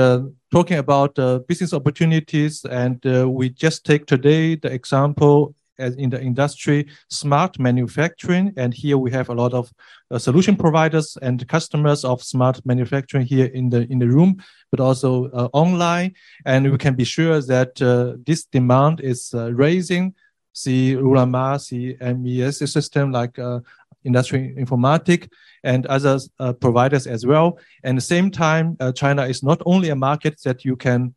talking 0.51 0.79
about 0.79 1.17
business 1.47 1.75
opportunities, 1.75 2.65
and 2.65 2.99
we 3.05 3.51
just 3.51 3.85
take 3.85 4.07
today 4.07 4.55
the 4.55 4.73
example 4.73 5.55
as 5.81 5.97
in 5.97 6.11
the 6.11 6.21
industry, 6.21 6.87
smart 7.09 7.59
manufacturing. 7.59 8.53
And 8.57 8.73
here 8.73 8.99
we 8.99 9.11
have 9.11 9.29
a 9.31 9.35
lot 9.35 9.53
of 9.55 9.73
uh, 10.11 10.19
solution 10.19 10.57
providers 10.57 11.17
and 11.23 11.47
customers 11.49 12.05
of 12.05 12.23
smart 12.23 12.65
manufacturing 12.65 13.27
here 13.27 13.47
in 13.47 13.71
the 13.71 13.91
in 13.91 13.99
the 13.99 14.09
room, 14.09 14.37
but 14.71 14.81
also 14.81 15.31
uh, 15.31 15.49
online. 15.53 16.15
And 16.45 16.71
we 16.71 16.79
can 16.79 16.95
be 16.95 17.05
sure 17.05 17.41
that 17.41 17.81
uh, 17.83 18.17
this 18.27 18.45
demand 18.45 19.01
is 19.01 19.33
uh, 19.35 19.53
raising. 19.53 20.15
See 20.53 20.95
Ruhlamat, 20.97 21.61
see 21.61 21.97
MES 22.01 22.59
system 22.71 23.13
like 23.13 23.39
uh, 23.39 23.61
industry 24.05 24.55
informatic 24.59 25.29
and 25.63 25.87
other 25.87 26.19
uh, 26.39 26.53
providers 26.55 27.07
as 27.07 27.25
well. 27.25 27.59
And 27.85 27.97
at 27.97 28.03
the 28.03 28.07
same 28.15 28.31
time, 28.31 28.77
China 28.95 29.27
is 29.27 29.43
not 29.43 29.63
only 29.65 29.91
a 29.91 29.97
market 29.97 30.41
that 30.45 30.65
you 30.65 30.77
can 30.77 31.15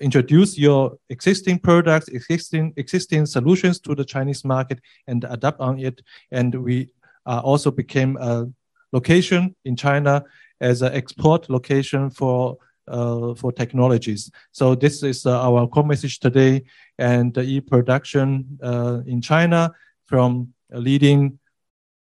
introduce 0.00 0.58
your 0.58 0.96
existing 1.10 1.58
products, 1.58 2.08
existing 2.08 2.72
existing 2.76 3.26
solutions 3.26 3.80
to 3.80 3.94
the 3.94 4.04
Chinese 4.04 4.44
market 4.44 4.80
and 5.06 5.24
adapt 5.28 5.60
on 5.60 5.78
it. 5.78 6.02
And 6.30 6.54
we 6.54 6.88
uh, 7.26 7.40
also 7.44 7.70
became 7.70 8.16
a 8.16 8.46
location 8.92 9.54
in 9.64 9.76
China 9.76 10.24
as 10.60 10.82
an 10.82 10.92
export 10.92 11.48
location 11.50 12.10
for 12.10 12.58
uh, 12.88 13.34
for 13.34 13.52
technologies. 13.52 14.30
So 14.50 14.74
this 14.74 15.02
is 15.02 15.26
uh, 15.26 15.40
our 15.40 15.66
core 15.68 15.86
message 15.86 16.18
today. 16.18 16.64
And 16.98 17.32
the 17.32 17.42
e-production 17.42 18.58
uh, 18.62 19.00
in 19.06 19.20
China 19.20 19.72
from 20.06 20.52
a 20.72 20.80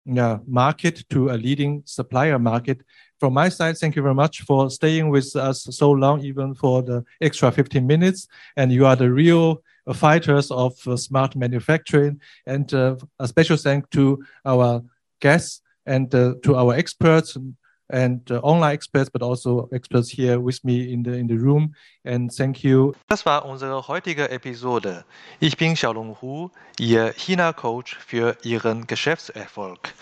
leading 0.06 0.40
market 0.46 1.04
to 1.10 1.30
a 1.30 1.38
leading 1.38 1.82
supplier 1.86 2.38
market 2.40 2.82
from 3.20 3.34
my 3.34 3.50
side, 3.50 3.78
thank 3.78 3.96
you 3.96 4.02
very 4.02 4.14
much 4.14 4.42
for 4.42 4.70
staying 4.70 5.10
with 5.10 5.36
us 5.36 5.68
so 5.72 5.90
long, 5.92 6.22
even 6.22 6.54
for 6.54 6.82
the 6.82 7.04
extra 7.22 7.52
15 7.52 7.86
minutes. 7.88 8.28
And 8.58 8.72
you 8.72 8.86
are 8.86 8.96
the 8.96 9.12
real 9.12 9.64
fighters 9.94 10.52
of 10.52 10.76
uh, 10.88 10.98
smart 10.98 11.36
manufacturing. 11.36 12.20
And 12.46 12.72
uh, 12.74 12.98
a 13.20 13.28
special 13.28 13.58
thank 13.58 13.90
to 13.92 14.24
our 14.46 14.84
guests 15.22 15.62
and 15.86 16.14
uh, 16.14 16.36
to 16.44 16.56
our 16.56 16.74
experts 16.74 17.38
and 17.90 18.30
uh, 18.32 18.40
online 18.42 18.74
experts, 18.74 19.10
but 19.10 19.22
also 19.22 19.70
experts 19.72 20.10
here 20.10 20.40
with 20.40 20.64
me 20.64 20.92
in 20.92 21.04
the 21.04 21.14
in 21.14 21.28
the 21.28 21.36
room. 21.36 21.74
And 22.04 22.32
thank 22.32 22.64
you. 22.64 22.94
Das 23.08 23.26
war 23.26 23.46
unsere 23.46 23.88
heutige 23.88 24.30
Episode. 24.30 25.06
Ich 25.40 25.58
bin 25.58 25.76
Xiaolong 25.76 26.18
Hu, 26.22 26.50
Ihr 26.80 27.14
China-Coach 27.14 27.98
für 27.98 28.38
Ihren 28.44 28.88
Geschäftserfolg. 28.88 29.94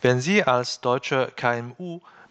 Wenn 0.00 0.20
Sie 0.20 0.42
als 0.42 0.80
deutsche 0.80 1.32
KMU 1.36 2.00